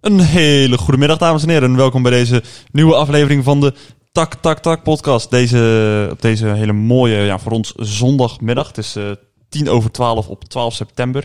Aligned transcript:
Een 0.00 0.20
hele 0.20 0.78
goede 0.78 0.98
middag, 0.98 1.18
dames 1.18 1.42
en 1.42 1.48
heren. 1.48 1.70
En 1.70 1.76
welkom 1.76 2.02
bij 2.02 2.10
deze 2.10 2.42
nieuwe 2.72 2.94
aflevering 2.94 3.44
van 3.44 3.60
de 3.60 3.74
Tak 4.12 4.34
Tak 4.34 4.58
Tak 4.58 4.82
podcast. 4.82 5.30
Deze, 5.30 6.08
op 6.10 6.22
deze 6.22 6.46
hele 6.46 6.72
mooie, 6.72 7.16
ja, 7.16 7.38
voor 7.38 7.52
ons 7.52 7.72
zondagmiddag. 7.76 8.66
Het 8.66 8.78
is 8.78 8.96
eh, 8.96 9.10
tien 9.48 9.68
over 9.68 9.90
twaalf 9.90 10.28
op 10.28 10.44
12 10.44 10.74
september. 10.74 11.24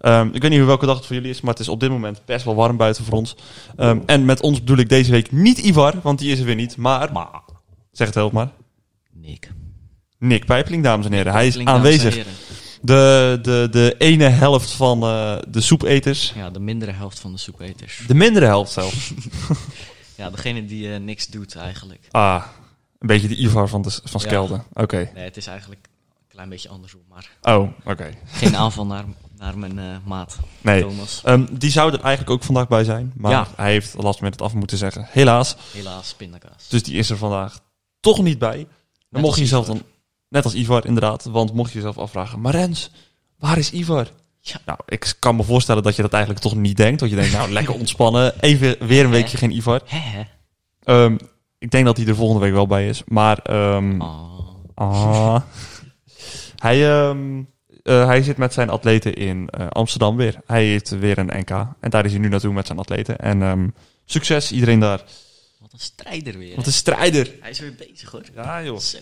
Ehm, 0.00 0.28
ik 0.32 0.42
weet 0.42 0.50
niet 0.50 0.64
welke 0.64 0.86
dag 0.86 0.96
het 0.96 1.06
voor 1.06 1.16
jullie 1.16 1.30
is, 1.30 1.40
maar 1.40 1.52
het 1.52 1.60
is 1.62 1.68
op 1.68 1.80
dit 1.80 1.90
moment 1.90 2.22
best 2.24 2.44
wel 2.44 2.54
warm 2.54 2.76
buiten 2.76 3.04
voor 3.04 3.18
ons. 3.18 3.36
Ehm, 3.76 3.98
en 4.06 4.24
met 4.24 4.40
ons 4.40 4.58
bedoel 4.58 4.78
ik 4.78 4.88
deze 4.88 5.10
week 5.10 5.32
niet 5.32 5.58
Ivar, 5.58 5.94
want 6.02 6.18
die 6.18 6.32
is 6.32 6.38
er 6.38 6.44
weer 6.44 6.54
niet. 6.54 6.76
Maar, 6.76 7.12
Maar, 7.12 7.42
zeg 7.92 8.06
het 8.06 8.16
help 8.16 8.32
maar, 8.32 8.50
Nick. 9.12 9.50
Nick 10.18 10.44
Pijpeling, 10.44 10.82
dames 10.82 11.06
en 11.06 11.12
heren. 11.12 11.32
Hij 11.32 11.46
is 11.46 11.64
aanwezig. 11.64 12.26
De, 12.86 13.38
de, 13.42 13.68
de 13.70 13.94
ene 13.98 14.24
helft 14.28 14.70
van 14.70 15.02
eh, 15.02 15.36
de 15.48 15.60
soepeters. 15.60 16.32
Ja, 16.36 16.50
de 16.50 16.60
mindere 16.60 16.92
helft 16.92 17.18
van 17.18 17.32
de 17.32 17.38
soepeters. 17.38 18.02
De 18.06 18.14
mindere 18.14 18.46
helft 18.46 18.72
zelfs. 18.72 19.12
Ja, 20.16 20.30
degene 20.30 20.64
die 20.64 20.92
eh, 20.92 21.00
niks 21.00 21.26
doet 21.26 21.56
eigenlijk. 21.56 22.08
Ah, 22.10 22.44
een 22.98 23.06
beetje 23.06 23.28
de 23.28 23.36
Ivar 23.36 23.68
van, 23.68 23.82
de, 23.82 23.90
van 23.90 24.20
Ja. 24.20 24.26
Skelde. 24.28 24.62
Oké. 24.72 25.10
Nee, 25.14 25.24
het 25.24 25.36
is 25.36 25.46
eigenlijk 25.46 25.80
een 25.84 26.26
klein 26.28 26.48
beetje 26.48 26.68
andersom. 26.68 27.00
Maar 27.08 27.30
Oh, 27.56 27.68
oké. 27.84 28.10
geen 28.26 28.56
aanval 28.62 28.86
naar, 28.86 29.04
naar 29.38 29.58
mijn 29.58 29.78
eh, 29.78 29.84
maat, 30.04 30.36
Nee. 30.60 30.80
Thomas. 30.80 31.20
Ehm, 31.24 31.44
die 31.50 31.70
zou 31.70 31.92
er 31.92 32.00
eigenlijk 32.00 32.30
ook 32.30 32.42
vandaag 32.42 32.68
bij 32.68 32.84
zijn. 32.84 33.12
Maar 33.16 33.30
Ja. 33.30 33.46
hij 33.56 33.70
heeft 33.70 33.94
last 33.94 34.20
met 34.20 34.32
het 34.32 34.42
af 34.42 34.54
moeten 34.54 34.78
zeggen. 34.78 35.06
Helaas. 35.10 35.56
Helaas, 35.72 36.14
pindakaas. 36.14 36.68
Dus 36.68 36.82
die 36.82 36.94
is 36.94 37.10
er 37.10 37.16
vandaag 37.16 37.60
toch 38.00 38.22
niet 38.22 38.38
bij. 38.38 38.66
Dan 39.10 39.20
mocht 39.22 39.36
je 39.36 39.42
jezelf 39.42 39.66
dan... 39.66 39.82
Net 40.28 40.44
als 40.44 40.54
Ivar, 40.54 40.86
inderdaad. 40.86 41.24
Want 41.24 41.52
mocht 41.52 41.70
je 41.70 41.76
jezelf 41.76 41.98
afvragen... 41.98 42.40
Maar 42.40 42.52
Rens, 42.52 42.90
waar 43.38 43.58
is 43.58 43.72
Ivar? 43.72 44.06
Ja. 44.40 44.60
Nou, 44.64 44.78
ik 44.86 45.14
kan 45.18 45.36
me 45.36 45.42
voorstellen 45.42 45.82
dat 45.82 45.96
je 45.96 46.02
dat 46.02 46.12
eigenlijk 46.12 46.42
toch 46.42 46.54
niet 46.54 46.76
denkt. 46.76 47.00
Dat 47.00 47.10
je 47.10 47.16
denkt, 47.16 47.32
nou, 47.32 47.50
lekker 47.50 47.74
ontspannen. 47.74 48.40
Even 48.40 48.86
weer 48.86 49.04
een 49.04 49.10
weekje 49.10 49.36
geen 49.36 49.56
Ivar. 49.56 49.80
Ehm, 50.82 51.16
ik 51.58 51.70
denk 51.70 51.84
dat 51.84 51.96
hij 51.96 52.06
er 52.06 52.14
volgende 52.14 52.40
week 52.42 52.52
wel 52.52 52.66
bij 52.66 52.88
is. 52.88 53.02
Maar... 53.06 53.38
ehm, 53.38 54.00
Oh. 54.78 55.34
Ah. 55.34 55.42
hij, 56.56 56.90
ehm, 56.90 57.42
eh, 57.82 58.06
hij 58.06 58.22
zit 58.22 58.36
met 58.36 58.52
zijn 58.52 58.70
atleten 58.70 59.14
in 59.14 59.48
eh, 59.48 59.66
Amsterdam 59.68 60.16
weer. 60.16 60.40
Hij 60.46 60.64
heeft 60.64 60.88
weer 60.98 61.18
een 61.18 61.38
NK. 61.40 61.50
En 61.80 61.90
daar 61.90 62.04
is 62.04 62.10
hij 62.10 62.20
nu 62.20 62.28
naartoe 62.28 62.52
met 62.52 62.66
zijn 62.66 62.78
atleten. 62.78 63.18
En 63.18 63.74
succes, 64.04 64.52
iedereen 64.52 64.78
daar. 64.80 65.02
Wat 65.60 65.72
een 65.72 65.78
strijder 65.78 66.38
weer. 66.38 66.56
Wat 66.56 66.66
een 66.66 66.72
strijder. 66.72 67.34
Hij 67.40 67.50
is 67.50 67.58
weer 67.58 67.74
bezig 67.74 68.10
hoor. 68.10 68.22
Ja, 68.34 68.62
joh. 68.62 68.78
Zo. 68.78 68.98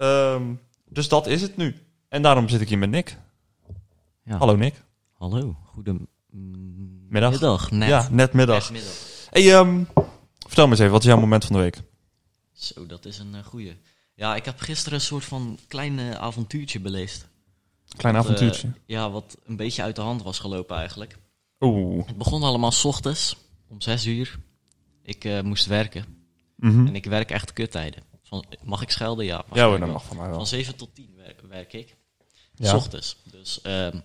Ehm, 0.00 0.54
dus 0.88 1.08
dat 1.08 1.26
is 1.26 1.42
het 1.42 1.56
nu. 1.56 1.76
En 2.08 2.22
daarom 2.22 2.48
zit 2.48 2.60
ik 2.60 2.68
hier 2.68 2.78
met 2.78 2.90
Nick. 2.90 3.16
Ja. 4.24 4.36
Hallo 4.36 4.56
Nick. 4.56 4.82
Hallo, 5.12 5.56
goede 5.64 5.96
Middag. 7.08 7.70
Net. 7.70 7.88
Ja, 7.88 8.08
net 8.10 8.32
middag. 8.32 8.70
Net 8.70 8.80
middag. 8.80 8.94
Hey, 9.30 9.54
ehm, 9.54 9.84
vertel 10.46 10.64
me 10.64 10.70
eens 10.70 10.80
even, 10.80 10.92
wat 10.92 11.00
is 11.02 11.06
jouw 11.08 11.20
moment 11.20 11.44
van 11.44 11.56
de 11.56 11.62
week? 11.62 11.82
Zo, 12.52 12.86
dat 12.86 13.04
is 13.04 13.18
een 13.18 13.34
uh, 13.34 13.44
goeie. 13.44 13.76
Ja, 14.14 14.36
ik 14.36 14.44
heb 14.44 14.60
gisteren 14.60 14.98
een 14.98 15.04
soort 15.04 15.24
van 15.24 15.58
klein 15.68 15.98
eh, 15.98 16.10
avontuurtje 16.10 16.80
beleefd. 16.80 17.28
Klein 17.96 18.14
Wat, 18.14 18.24
avontuurtje. 18.24 18.66
eh, 18.66 18.72
ja, 18.86 19.10
wat 19.10 19.36
een 19.46 19.56
beetje 19.56 19.82
uit 19.82 19.96
de 19.96 20.02
hand 20.02 20.22
was 20.22 20.38
gelopen 20.38 20.76
eigenlijk. 20.76 21.18
Oeh. 21.60 22.06
Het 22.06 22.16
begon 22.18 22.42
allemaal 22.42 22.72
s 22.72 22.84
ochtends 22.84 23.36
om 23.68 23.80
zes 23.80 24.06
uur. 24.06 24.38
Ik 25.02 25.24
eh, 25.24 25.40
moest 25.40 25.66
werken. 25.66 26.04
Mhm. 26.56 26.86
En 26.86 26.94
ik 26.94 27.04
werk 27.04 27.30
echt 27.30 27.52
kuttijden. 27.52 28.02
Van, 28.30 28.44
mag 28.62 28.82
ik 28.82 28.90
schelden? 28.90 29.24
Ja. 29.24 29.44
Ja 29.52 29.66
hoor, 29.66 29.78
dat 29.78 29.88
mag 29.88 30.04
van 30.04 30.16
mij 30.16 30.26
wel. 30.26 30.34
Van 30.36 30.46
7 30.46 30.76
tot 30.76 30.94
10 30.94 31.14
wer- 31.16 31.48
werk 31.48 31.72
ik. 31.72 31.96
Ja. 32.54 32.68
S 32.68 32.72
ochtends. 32.72 33.16
Dus 33.30 33.60
ehm, 33.60 34.00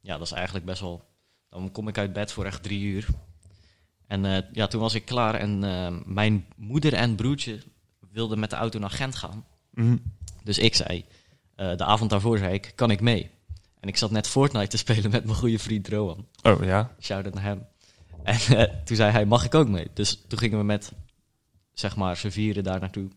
ja, 0.00 0.18
dat 0.18 0.26
is 0.26 0.32
eigenlijk 0.32 0.66
best 0.66 0.80
wel... 0.80 1.08
Dan 1.48 1.72
kom 1.72 1.88
ik 1.88 1.98
uit 1.98 2.12
bed 2.12 2.32
voor 2.32 2.44
echt 2.44 2.62
drie 2.62 2.82
uur. 2.82 3.06
En 4.06 4.24
eh, 4.24 4.42
ja, 4.52 4.66
toen 4.66 4.80
was 4.80 4.94
ik 4.94 5.04
klaar. 5.04 5.34
En 5.34 5.64
ehm, 5.64 6.00
mijn 6.04 6.46
moeder 6.56 6.92
en 6.94 7.14
broertje 7.14 7.58
wilden 8.12 8.38
met 8.38 8.50
de 8.50 8.56
auto 8.56 8.78
naar 8.78 8.90
Gent 8.90 9.14
gaan. 9.14 9.46
Mhm. 9.70 9.96
Dus 10.44 10.58
ik 10.58 10.74
zei, 10.74 11.04
eh, 11.54 11.76
de 11.76 11.84
avond 11.84 12.10
daarvoor 12.10 12.38
zei 12.38 12.54
ik, 12.54 12.72
kan 12.74 12.90
ik 12.90 13.00
mee? 13.00 13.30
En 13.80 13.88
ik 13.88 13.96
zat 13.96 14.10
net 14.10 14.26
Fortnite 14.28 14.66
te 14.68 14.76
spelen 14.76 15.10
met 15.10 15.24
mijn 15.24 15.36
goede 15.36 15.58
vriend 15.58 15.88
Rowan. 15.88 16.26
Oh 16.42 16.64
ja. 16.64 16.94
Shout-out 17.00 17.34
naar 17.34 17.42
hem. 17.42 17.66
En 18.22 18.34
eh, 18.34 18.74
toen 18.84 18.96
zei 18.96 19.10
hij, 19.10 19.24
mag 19.26 19.44
ik 19.44 19.54
ook 19.54 19.68
mee? 19.68 19.90
Dus 19.94 20.22
toen 20.28 20.38
gingen 20.38 20.58
we 20.58 20.64
met, 20.64 20.92
zeg 21.72 21.96
maar, 21.96 22.16
z'n 22.16 22.28
vieren 22.28 22.64
daar 22.64 22.80
naartoe. 22.80 23.08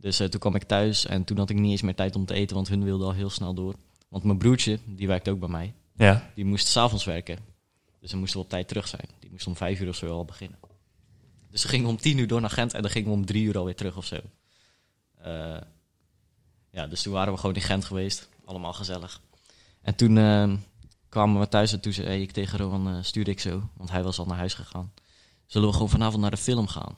Dus 0.00 0.20
eh, 0.20 0.26
toen 0.28 0.40
kwam 0.40 0.54
ik 0.54 0.62
thuis 0.62 1.06
en 1.06 1.24
toen 1.24 1.38
had 1.38 1.50
ik 1.50 1.56
niet 1.56 1.70
eens 1.70 1.82
meer 1.82 1.94
tijd 1.94 2.16
om 2.16 2.24
te 2.24 2.34
eten, 2.34 2.56
want 2.56 2.68
hun 2.68 2.84
wilden 2.84 3.06
al 3.06 3.12
heel 3.12 3.30
snel 3.30 3.54
door. 3.54 3.74
Want 4.08 4.24
mijn 4.24 4.38
broertje, 4.38 4.78
die 4.86 5.06
werkt 5.06 5.28
ook 5.28 5.38
bij 5.38 5.48
mij, 5.48 5.74
Ja. 5.96 6.30
die 6.34 6.44
moest 6.44 6.66
s'avonds 6.66 7.04
werken. 7.04 7.38
Dus 8.00 8.10
dan 8.10 8.18
moesten 8.18 8.38
we 8.38 8.44
op 8.44 8.50
tijd 8.50 8.68
terug 8.68 8.88
zijn. 8.88 9.08
Die 9.20 9.30
moest 9.30 9.46
om 9.46 9.56
vijf 9.56 9.80
uur 9.80 9.88
of 9.88 9.96
zo 9.96 10.10
al 10.10 10.24
beginnen. 10.24 10.58
Dus 11.50 11.62
we 11.62 11.68
gingen 11.68 11.88
om 11.88 11.96
tien 11.96 12.18
uur 12.18 12.26
door 12.26 12.40
naar 12.40 12.50
Gent 12.50 12.74
en 12.74 12.82
dan 12.82 12.90
gingen 12.90 13.08
we 13.08 13.14
om 13.14 13.24
drie 13.26 13.44
uur 13.44 13.58
alweer 13.58 13.74
terug 13.76 13.96
of 13.96 14.04
zo. 14.04 14.16
Eh, 15.18 15.60
ja, 16.70 16.86
dus 16.86 17.02
toen 17.02 17.12
waren 17.12 17.32
we 17.32 17.38
gewoon 17.38 17.54
in 17.54 17.60
Gent 17.60 17.84
geweest. 17.84 18.28
Allemaal 18.44 18.72
gezellig. 18.72 19.20
En 19.82 19.94
toen 19.94 20.18
eh, 20.18 20.52
kwamen 21.08 21.40
we 21.40 21.48
thuis 21.48 21.72
en 21.72 21.80
toen 21.80 21.92
zei 21.92 22.22
ik 22.22 22.30
tegen 22.32 22.58
Rowan, 22.58 23.04
stuurde 23.04 23.30
ik 23.30 23.40
zo, 23.40 23.68
want 23.76 23.90
hij 23.90 24.02
was 24.02 24.18
al 24.18 24.26
naar 24.26 24.36
huis 24.38 24.54
gegaan. 24.54 24.92
Zullen 25.46 25.68
we 25.68 25.74
gewoon 25.74 25.88
vanavond 25.88 26.20
naar 26.22 26.30
de 26.30 26.36
film 26.36 26.66
gaan? 26.66 26.96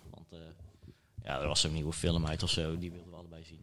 Ja, 1.31 1.41
er 1.41 1.47
was 1.49 1.61
zo'n 1.61 1.73
nieuwe 1.73 1.93
film 1.93 2.27
uit 2.27 2.43
of 2.43 2.51
zo, 2.51 2.79
die 2.79 2.91
wilden 2.91 3.11
we 3.11 3.17
allebei 3.17 3.45
zien. 3.45 3.61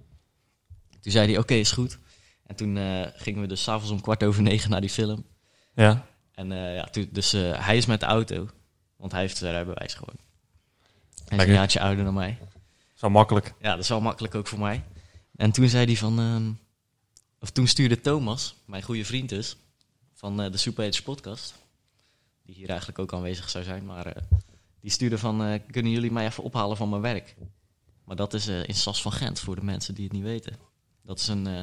Toen 1.01 1.11
zei 1.11 1.27
hij, 1.27 1.37
oké, 1.37 1.53
is 1.53 1.71
goed. 1.71 1.99
En 2.43 2.55
toen 2.55 2.77
eh, 2.77 3.07
gingen 3.13 3.41
we 3.41 3.47
dus 3.47 3.63
s'avonds 3.63 3.91
om 3.91 4.01
kwart 4.01 4.23
over 4.23 4.41
negen 4.41 4.69
naar 4.69 4.81
die 4.81 4.89
film. 4.89 5.25
Ja. 5.73 6.05
En 6.31 6.51
eh, 6.51 6.75
ja, 6.75 6.83
toen, 6.83 7.09
dus 7.11 7.33
eh, 7.33 7.65
hij 7.65 7.77
is 7.77 7.85
met 7.85 7.99
de 7.99 8.05
auto, 8.05 8.49
want 8.95 9.11
hij 9.11 9.21
heeft 9.21 9.37
zijn 9.37 9.51
rijbewijs 9.51 9.93
gewoon. 9.93 10.15
Hij 11.25 11.37
is 11.37 11.43
een 11.43 11.53
jaartje 11.53 11.79
ouder 11.79 12.03
dan 12.03 12.13
mij. 12.13 12.37
Zo 12.93 13.09
makkelijk. 13.09 13.53
Ja, 13.59 13.71
dat 13.71 13.79
is 13.79 13.89
wel 13.89 14.01
makkelijk 14.01 14.35
ook 14.35 14.47
voor 14.47 14.59
mij. 14.59 14.83
En 15.35 15.51
toen 15.51 15.69
zei 15.69 15.85
hij 15.85 15.95
van... 15.95 16.19
ehm, 16.19 16.51
of 17.39 17.49
toen 17.49 17.67
stuurde 17.67 18.01
Thomas, 18.01 18.55
mijn 18.65 18.83
goede 18.83 19.05
vriend 19.05 19.29
dus... 19.29 19.57
van 20.13 20.41
eh, 20.41 20.51
de 20.51 20.57
Superhaters 20.57 21.03
podcast... 21.03 21.55
die 22.43 22.55
hier 22.55 22.69
eigenlijk 22.69 22.99
ook 22.99 23.13
aanwezig 23.13 23.49
zou 23.49 23.63
zijn... 23.63 23.85
maar 23.85 24.05
eh, 24.05 24.23
die 24.81 24.91
stuurde 24.91 25.17
van... 25.17 25.43
eh, 25.43 25.59
kunnen 25.71 25.91
jullie 25.91 26.11
mij 26.11 26.25
even 26.25 26.43
ophalen 26.43 26.77
van 26.77 26.89
mijn 26.89 27.01
werk? 27.01 27.35
Maar 28.07 28.15
dat 28.15 28.33
is 28.33 28.47
eh, 28.47 28.67
in 28.67 28.75
Sas 28.75 29.01
van 29.01 29.11
Gent, 29.11 29.39
voor 29.39 29.55
de 29.55 29.63
mensen 29.63 29.93
die 29.93 30.03
het 30.03 30.13
niet 30.13 30.23
weten. 30.23 30.55
Dat 31.03 31.19
is 31.19 31.27
een, 31.27 31.47
eh, 31.47 31.61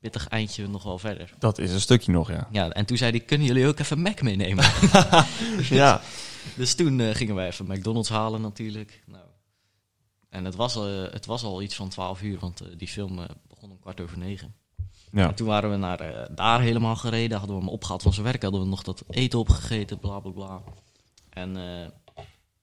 pittig 0.00 0.28
eindje 0.28 0.68
nog 0.68 0.82
wel 0.82 0.98
verder. 0.98 1.34
Dat 1.38 1.58
is 1.58 1.72
een 1.72 1.80
stukje 1.80 2.12
nog, 2.12 2.28
ja. 2.30 2.48
Ja, 2.50 2.70
en 2.70 2.84
toen 2.84 2.96
zei 2.96 3.10
hij, 3.10 3.20
kunnen 3.20 3.46
jullie 3.46 3.66
ook 3.66 3.78
even 3.78 4.00
Mac 4.00 4.22
meenemen? 4.22 4.64
ja. 5.70 6.00
Dus 6.56 6.74
toen 6.74 7.00
eh, 7.00 7.14
gingen 7.14 7.34
wij 7.34 7.46
even 7.46 7.66
McDonald's 7.66 8.08
halen 8.08 8.40
natuurlijk. 8.40 9.02
Nou, 9.06 9.24
en 10.28 10.44
het 10.44 10.54
was, 10.54 10.74
het 11.12 11.26
was 11.26 11.42
al 11.42 11.62
iets 11.62 11.74
van 11.74 11.88
12 11.88 12.22
uur, 12.22 12.38
want 12.38 12.62
die 12.76 12.88
film 12.88 13.26
begon 13.48 13.70
om 13.70 13.78
kwart 13.78 14.00
over 14.00 14.18
negen. 14.18 14.54
Ja. 15.12 15.28
En 15.28 15.34
toen 15.34 15.46
waren 15.46 15.70
we 15.70 15.76
naar 15.76 16.28
daar 16.34 16.60
helemaal 16.60 16.96
gereden, 16.96 17.38
hadden 17.38 17.56
we 17.56 17.62
hem 17.62 17.72
opgehaald 17.72 18.02
van 18.02 18.12
zijn 18.12 18.26
werk, 18.26 18.42
hadden 18.42 18.60
we 18.60 18.66
nog 18.66 18.82
dat 18.82 19.04
eten 19.08 19.38
opgegeten, 19.38 19.98
bla 19.98 20.20
bla 20.20 20.30
bla. 20.30 20.62
En 21.30 21.56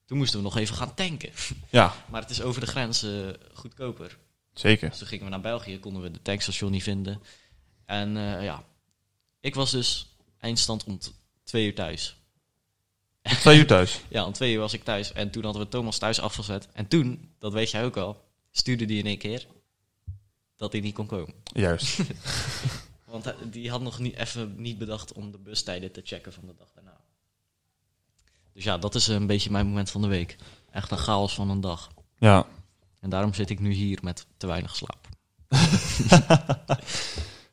toen 0.06 0.18
moesten 0.18 0.38
we 0.38 0.46
nog 0.46 0.58
even 0.58 0.76
gaan 0.76 0.94
tanken. 0.94 1.32
Ja, 1.70 1.96
maar 2.10 2.22
het 2.22 2.30
is 2.30 2.42
over 2.42 2.62
de 2.62 2.68
grens 2.68 3.06
goedkoper. 3.54 4.18
zeker. 4.54 4.90
Dus 4.90 4.98
toen 4.98 5.08
gingen 5.08 5.26
we 5.26 5.32
naar 5.32 5.42
België, 5.42 5.80
konden 5.80 6.02
we 6.02 6.12
de 6.12 6.22
tankstation 6.22 6.72
niet 6.72 6.84
vinden. 6.84 7.22
En 7.86 8.18
eh, 8.18 8.44
ja, 8.44 8.64
ik 9.40 9.56
was 9.56 9.72
dus 9.72 10.16
eindstand 10.40 10.84
om 10.84 11.00
twee 11.44 11.66
uur 11.66 11.76
thuis. 11.76 12.16
Twee 13.22 13.58
uur 13.58 13.68
thuis. 13.68 14.00
Ja, 14.10 14.26
om 14.26 14.34
twee 14.34 14.54
uur 14.54 14.60
was 14.60 14.74
ik 14.74 14.84
thuis. 14.84 15.12
En 15.12 15.32
toen 15.32 15.44
hadden 15.44 15.62
we 15.62 15.68
Thomas 15.68 15.98
thuis 15.98 16.20
afgezet. 16.20 16.68
En 16.74 16.88
toen, 16.88 17.32
dat 17.40 17.54
weet 17.54 17.72
jij 17.72 17.86
ook 17.86 17.98
al, 17.98 18.24
stuurde 18.52 18.86
die 18.86 19.00
in 19.00 19.06
één 19.06 19.18
keer 19.18 19.48
dat 20.56 20.72
hij 20.72 20.82
niet 20.82 20.94
kon 20.94 21.08
komen. 21.08 21.34
Juist. 21.44 22.00
Want 23.06 23.34
die 23.52 23.70
had 23.70 23.82
nog 23.82 24.00
niet, 24.00 24.16
even 24.16 24.62
niet 24.62 24.78
bedacht 24.78 25.14
om 25.14 25.32
de 25.32 25.38
bustijden 25.38 25.92
te 25.92 26.02
checken 26.04 26.34
van 26.34 26.46
de 26.46 26.56
dag 26.58 26.72
daarna. 26.74 26.85
Dus 28.56 28.64
ja, 28.64 28.78
dat 28.78 28.96
is 28.96 29.08
een 29.08 29.28
beetje 29.28 29.52
mijn 29.52 29.68
moment 29.68 29.92
van 29.92 30.02
de 30.02 30.08
week. 30.08 30.36
Echt 30.72 30.92
een 30.92 30.98
chaos 30.98 31.34
van 31.34 31.50
een 31.50 31.62
dag. 31.62 31.90
Ja. 32.18 32.46
En 33.00 33.10
daarom 33.10 33.34
zit 33.34 33.50
ik 33.50 33.60
nu 33.60 33.72
hier 33.72 34.00
met 34.02 34.26
te 34.38 34.48
weinig 34.48 34.76
slaap. 34.76 35.08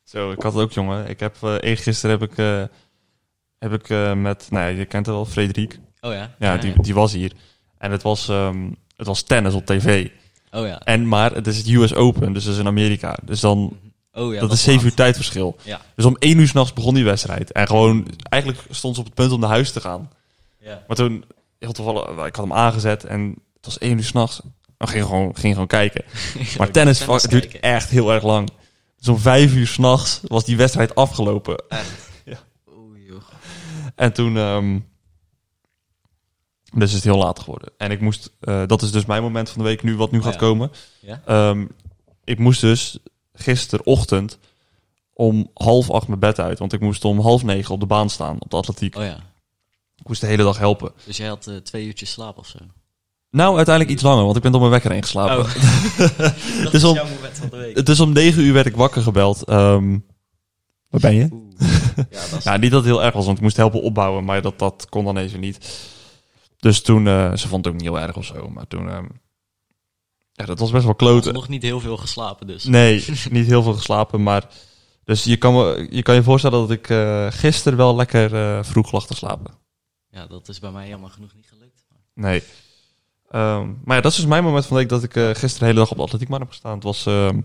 Zo, 0.05 0.31
ik 0.31 0.43
had 0.43 0.53
het 0.53 0.63
ook, 0.63 0.73
jongen. 0.73 1.09
Ik 1.09 1.21
heb, 1.21 1.37
eh 1.43 1.55
eergisteren 1.61 2.19
heb 2.21 2.31
ik, 2.31 2.39
eh, 2.39 2.63
heb 3.59 3.73
ik 3.73 3.89
eh, 3.89 4.15
met, 4.15 4.47
nou 4.51 4.65
ja, 4.71 4.79
je 4.79 4.85
kent 4.85 5.07
het 5.07 5.15
wel, 5.15 5.27
Frederik. 5.27 5.79
Oh 6.01 6.13
ja? 6.13 6.35
Ja, 6.39 6.57
die, 6.57 6.83
die 6.83 6.95
was 6.95 7.13
hier. 7.13 7.33
En 7.79 7.91
het 7.91 8.03
was, 8.03 8.29
ehm, 8.29 8.71
het 8.97 9.07
was 9.07 9.23
tennis 9.23 9.55
op 9.55 9.67
tv. 9.67 10.09
Oh 10.51 10.67
ja. 10.67 10.81
En, 10.81 11.09
maar 11.09 11.33
het 11.35 11.47
is 11.47 11.59
het 11.59 11.69
US 11.69 11.95
Open, 11.95 12.33
dus 12.33 12.45
dat 12.45 12.53
is 12.55 12.61
in 12.61 12.67
Amerika. 12.67 13.19
Dus 13.23 13.41
dan, 13.41 13.77
Oh 14.13 14.35
ja, 14.35 14.41
dat 14.41 14.53
is 14.53 14.63
zeven 14.63 14.81
uur 14.81 14.87
laat. 14.87 14.97
tijdverschil. 14.97 15.57
Ja. 15.63 15.81
Dus 15.97 16.05
om 16.05 16.17
één 16.19 16.39
uur 16.39 16.49
s'nachts 16.49 16.73
begon 16.73 16.95
die 16.95 17.05
wedstrijd. 17.05 17.53
En 17.53 17.67
gewoon, 17.67 18.07
eigenlijk 18.23 18.63
stond 18.71 18.95
ze 18.95 19.01
op 19.01 19.07
het 19.07 19.17
punt 19.17 19.33
om 19.33 19.41
naar 19.41 19.49
huis 19.49 19.73
te 19.73 19.81
gaan. 19.81 20.11
Ja. 20.63 20.85
Maar 20.87 20.97
toen, 20.97 21.25
heel 21.59 21.73
toevallig, 21.73 22.09
ik 22.09 22.37
had 22.37 22.45
hem 22.45 22.53
aangezet 22.53 23.05
en 23.05 23.21
het 23.57 23.65
was 23.65 23.79
één 23.79 23.97
uur 23.97 24.05
s'nachts. 24.05 24.41
We 24.77 24.87
gingen 24.87 25.07
gewoon, 25.07 25.37
gingen 25.37 25.53
gewoon 25.53 25.67
kijken. 25.69 26.05
Maar 26.59 26.71
tennis, 26.71 26.99
duurt 26.99 27.29
kijken. 27.29 27.63
echt 27.63 27.91
heel 27.91 28.13
erg 28.13 28.23
lang. 28.23 28.49
Dus 28.99 29.09
om 29.09 29.19
vijf 29.19 29.55
uur 29.55 29.67
s'nachts 29.67 30.21
was 30.23 30.45
die 30.45 30.57
wedstrijd 30.57 30.95
afgelopen. 30.95 31.63
Oeh, 32.77 33.07
joh. 33.09 33.23
En 33.95 34.13
toen... 34.13 34.37
ehm, 34.37 34.79
dus 36.75 36.89
is 36.89 36.95
het 36.95 37.05
heel 37.05 37.19
laat 37.19 37.39
geworden. 37.41 37.73
En 37.77 37.91
ik 37.91 38.01
moest... 38.01 38.31
eh, 38.41 38.63
dat 38.67 38.83
is 38.83 38.91
dus 38.91 39.05
mijn 39.05 39.23
moment 39.23 39.51
van 39.51 39.63
de 39.63 39.69
week 39.69 39.83
nu, 39.83 39.97
wat 39.97 40.11
nu 40.11 40.19
Oh 40.19 40.25
gaat 40.25 40.33
ja. 40.33 40.39
komen. 40.39 40.71
Ja? 41.01 41.23
Ehm, 41.27 41.67
ik 42.25 42.39
moest 42.39 42.61
dus 42.61 42.99
gisterochtend 43.35 44.39
om 45.13 45.51
half 45.55 45.91
acht 45.91 46.09
mijn 46.09 46.21
bed 46.21 46.39
uit. 46.39 46.59
Want 46.59 46.73
ik 46.73 46.81
moest 46.81 47.05
om 47.05 47.21
half 47.21 47.43
negen 47.43 47.75
op 47.75 47.81
de 47.81 47.87
baan 47.87 48.11
staan, 48.11 48.37
op 48.39 48.51
de 48.51 48.57
atletiek. 48.57 48.97
Oh 48.97 49.05
ja. 49.05 49.32
Ik 50.03 50.09
moest 50.09 50.21
de 50.21 50.27
hele 50.27 50.43
dag 50.43 50.59
helpen. 50.59 50.93
Dus 51.05 51.17
jij 51.17 51.29
had 51.29 51.47
eh, 51.47 51.57
twee 51.57 51.87
uurtjes 51.87 52.11
slaap 52.11 52.39
of 52.39 52.47
zo? 52.47 52.59
Nou, 53.31 53.57
uiteindelijk 53.57 53.95
iets 53.95 54.05
langer, 54.05 54.25
want 54.25 54.37
ik 54.37 54.43
ben 54.43 54.51
door 54.53 54.61
mijn 54.61 54.73
wekker 54.73 54.91
heen 54.91 55.03
geslapen. 55.03 55.45
Oh. 55.45 55.55
dat 56.63 56.73
Dus 56.73 56.85
om- 56.85 56.95
jouw 56.95 57.09
moment 57.09 57.39
van 57.39 57.49
de 57.49 57.57
week. 57.57 57.87
Dus 57.87 58.01
om 58.01 58.13
negen 58.13 58.43
uur 58.43 58.53
werd 58.53 58.67
ik 58.67 58.77
wakker 58.77 59.03
gebeld. 59.03 59.45
Ehm, 59.45 59.99
waar 60.91 61.01
ben 61.01 61.15
je? 61.15 61.29
Oeh. 61.33 61.53
Ja, 62.11 62.21
dat 62.31 62.39
is... 62.39 62.45
Ja, 62.49 62.57
niet 62.57 62.71
dat 62.71 62.85
het 62.85 62.93
heel 62.93 63.03
erg 63.05 63.15
was, 63.15 63.25
want 63.25 63.37
ik 63.37 63.43
moest 63.43 63.57
helpen 63.57 63.83
opbouwen, 63.83 64.25
maar 64.25 64.43
dat, 64.43 64.59
dat 64.59 64.87
kon 64.89 65.05
dan 65.05 65.17
even 65.17 65.41
niet. 65.41 65.81
Dus 66.59 66.83
toen, 66.83 67.07
eh, 67.07 67.35
ze 67.37 67.49
vond 67.49 67.65
het 67.65 67.75
ook 67.75 67.81
niet 67.81 67.91
heel 67.91 68.01
erg 68.01 68.17
of 68.17 68.25
zo, 68.25 68.49
maar 68.49 68.67
toen, 68.69 68.89
ehm, 68.91 69.07
ja, 70.33 70.45
dat 70.45 70.59
was 70.59 70.71
best 70.71 70.85
wel 70.85 70.95
kloten. 70.95 71.33
nog 71.33 71.49
niet 71.49 71.63
heel 71.63 71.81
veel 71.81 71.97
geslapen 71.97 72.47
dus. 72.47 72.65
Nee, 72.65 73.05
niet 73.31 73.47
heel 73.47 73.63
veel 73.63 73.75
geslapen, 73.75 74.23
maar, 74.23 74.49
dus 75.05 75.25
je 75.25 75.37
kan, 75.37 75.55
me, 75.55 75.87
je 75.91 76.03
kan 76.03 76.15
je 76.15 76.23
voorstellen 76.23 76.61
dat 76.61 76.71
ik 76.71 76.89
eh 76.91 77.27
gisteren 77.31 77.79
wel 77.79 77.97
lekker 77.97 78.35
eh, 78.35 78.59
vroeg 78.63 78.93
lag 78.93 79.07
te 79.07 79.15
slapen. 79.15 79.61
Ja, 80.13 80.27
dat 80.27 80.49
is 80.49 80.59
bij 80.59 80.71
mij 80.71 80.89
jammer 80.89 81.11
genoeg 81.11 81.35
niet 81.35 81.49
gelukt. 81.49 81.85
Nee. 82.15 82.43
Ehm, 83.31 83.73
maar 83.85 83.97
ja, 83.97 84.03
dat 84.03 84.11
is 84.13 84.17
dus 84.17 84.27
mijn 84.27 84.45
moment 84.45 84.67
van 84.67 84.77
de 84.77 84.83
week 84.83 84.91
dat 84.91 85.03
ik 85.03 85.17
eh, 85.17 85.25
gisteren 85.25 85.59
de 85.59 85.65
hele 85.65 85.79
dag 85.79 85.91
op 85.91 85.97
de 85.97 86.03
atletiekman 86.03 86.41
heb 86.41 86.49
gestaan. 86.49 86.75
Het 86.75 86.83
was 86.83 87.07
ehm, 87.07 87.41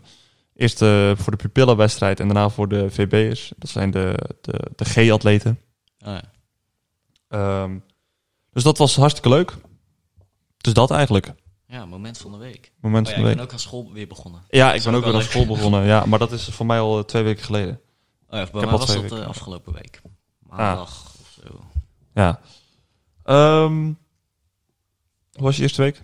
eerst 0.55 0.81
eh, 0.81 1.11
voor 1.15 1.31
de 1.31 1.37
pupillenwedstrijd 1.37 2.19
en 2.19 2.25
daarna 2.25 2.49
voor 2.49 2.67
de 2.67 2.89
VB'ers. 2.91 3.51
Dat 3.57 3.69
zijn 3.69 3.91
de, 3.91 4.19
de, 4.41 4.71
de 4.75 4.85
G-atleten. 4.85 5.59
Oh, 6.05 6.07
ja. 6.13 6.21
Ehm, 7.27 7.77
dus 8.51 8.63
dat 8.63 8.77
was 8.77 8.95
hartstikke 8.95 9.29
leuk. 9.29 9.53
Dus 10.57 10.73
dat 10.73 10.91
eigenlijk. 10.91 11.33
ja, 11.67 11.85
moment 11.85 12.17
van 12.17 12.31
de 12.31 12.37
week. 12.37 12.71
Moment 12.79 13.07
Oh, 13.07 13.13
ja, 13.13 13.19
van 13.19 13.23
de 13.25 13.31
ik 13.31 13.35
week. 13.35 13.35
ben 13.35 13.45
ook 13.45 13.51
aan 13.51 13.59
school 13.59 13.93
weer 13.93 14.07
begonnen. 14.07 14.43
Ja, 14.49 14.73
ik 14.73 14.83
ben 14.83 14.95
ook 14.95 15.03
weer 15.03 15.13
aan 15.13 15.21
school 15.21 15.45
begonnen. 15.45 15.83
Ja, 15.85 16.05
maar 16.05 16.19
dat 16.19 16.31
is 16.31 16.43
voor 16.45 16.65
mij 16.65 16.79
al 16.79 16.97
eh, 16.97 17.03
twee 17.03 17.23
weken 17.23 17.43
geleden. 17.43 17.81
Oh 18.29 18.39
ja, 18.39 18.47
bij 18.51 18.61
mij 18.61 18.71
was 18.71 18.85
dat 18.95 19.11
eh, 19.11 19.27
afgelopen 19.27 19.73
week. 19.73 20.01
Maandag 20.39 21.15
of 21.21 21.29
zo. 21.43 21.59
Ja. 22.17 22.39
Ehm, 23.23 23.83
hoe 25.31 25.43
was 25.43 25.55
je 25.55 25.61
eerste 25.61 25.81
week? 25.81 25.95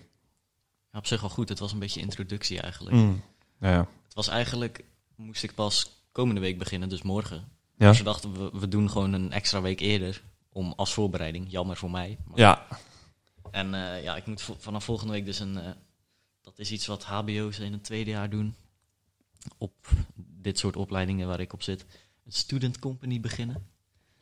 Ja, 0.92 0.98
op 0.98 1.06
zich 1.06 1.20
wel 1.20 1.30
goed. 1.30 1.48
Het 1.48 1.58
was 1.58 1.72
een 1.72 1.78
beetje 1.78 2.00
introductie 2.00 2.60
eigenlijk. 2.60 2.96
Mm. 2.96 3.22
Ja, 3.60 3.70
ja. 3.70 3.88
Het 4.04 4.14
was 4.14 4.28
eigenlijk, 4.28 4.84
moest 5.16 5.42
ik 5.42 5.54
pas 5.54 5.90
komende 6.12 6.40
week 6.40 6.58
beginnen, 6.58 6.88
dus 6.88 7.02
morgen. 7.02 7.48
Ja. 7.76 7.88
Dus 7.88 7.98
we 7.98 8.04
dachten, 8.04 8.32
we, 8.52 8.58
we 8.58 8.68
doen 8.68 8.90
gewoon 8.90 9.12
een 9.12 9.32
extra 9.32 9.60
week 9.60 9.80
eerder. 9.80 10.22
Om 10.48 10.72
als 10.76 10.92
voorbereiding. 10.94 11.50
Jammer 11.50 11.76
voor 11.76 11.90
mij. 11.90 12.18
Maar- 12.24 12.38
ja. 12.38 12.66
En 13.50 13.74
eh, 13.74 14.02
ja, 14.02 14.16
ik 14.16 14.26
moet 14.26 14.42
vanaf 14.58 14.84
volgende 14.84 15.12
week 15.12 15.24
dus 15.24 15.38
een... 15.38 15.58
eh, 15.58 15.70
dat 16.40 16.58
is 16.58 16.70
iets 16.72 16.86
wat 16.86 17.04
hbo's 17.04 17.58
in 17.58 17.72
het 17.72 17.84
tweede 17.84 18.10
jaar 18.10 18.30
doen. 18.30 18.54
Op 19.58 19.88
dit 20.16 20.58
soort 20.58 20.76
opleidingen 20.76 21.28
waar 21.28 21.40
ik 21.40 21.52
op 21.52 21.62
zit. 21.62 21.84
Een 22.24 22.32
student 22.32 22.78
company 22.78 23.20
beginnen. 23.20 23.66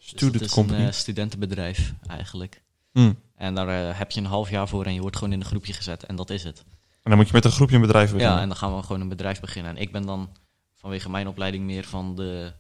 Dus 0.03 0.11
Student 0.11 0.33
dat 0.39 0.49
is 0.49 0.55
company. 0.55 0.81
een 0.81 0.87
eh, 0.87 0.93
studentenbedrijf 0.93 1.95
eigenlijk. 2.07 2.63
Mm. 2.93 3.19
En 3.35 3.55
daar 3.55 3.69
eh, 3.91 3.99
heb 3.99 4.11
je 4.11 4.21
een 4.21 4.27
half 4.27 4.51
jaar 4.51 4.69
voor 4.69 4.85
en 4.85 4.95
je 4.95 5.01
wordt 5.01 5.17
gewoon 5.17 5.33
in 5.33 5.41
een 5.41 5.47
groepje 5.47 5.73
gezet. 5.73 6.05
En 6.05 6.17
dat 6.17 6.31
is 6.31 6.45
het. 6.45 6.65
En 7.03 7.11
dan 7.11 7.17
moet 7.17 7.27
je 7.27 7.33
met 7.33 7.45
een 7.45 7.51
groepje 7.51 7.75
een 7.75 7.81
bedrijf 7.81 8.11
beginnen. 8.13 8.37
Ja, 8.37 8.43
en 8.43 8.49
dan 8.49 8.57
gaan 8.57 8.77
we 8.77 8.83
gewoon 8.83 9.01
een 9.01 9.09
bedrijf 9.09 9.41
beginnen. 9.41 9.77
En 9.77 9.83
ik 9.83 9.93
ben 9.93 10.07
dan 10.07 10.31
vanwege 10.75 11.11
mijn 11.11 11.29
opleiding 11.29 11.65
meer 11.65 11.85
van 11.85 12.15
de, 12.17 12.53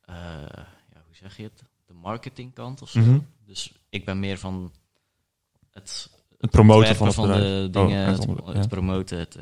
eh, 0.00 0.14
ja, 0.92 1.02
hoe 1.06 1.16
zeg 1.16 1.36
je 1.36 1.42
het? 1.42 1.64
De 1.86 1.92
marketingkant 1.92 2.82
of 2.82 2.90
zo. 2.90 3.00
Mhm. 3.00 3.18
Dus 3.46 3.72
ik 3.88 4.04
ben 4.04 4.20
meer 4.20 4.38
van 4.38 4.72
het 5.70 6.10
Het 6.38 6.50
promoten 6.50 6.88
ontwerpen 6.88 7.14
van 7.14 7.28
het 7.30 7.38
bedrijf. 7.38 7.62
de 7.62 7.70
dingen, 7.70 8.00
Oh, 8.00 8.06
het 8.06 8.18
het, 8.18 8.28
onder- 8.28 8.46
het 8.46 8.56
ja. 8.56 8.66
promoten, 8.66 9.18
het, 9.18 9.38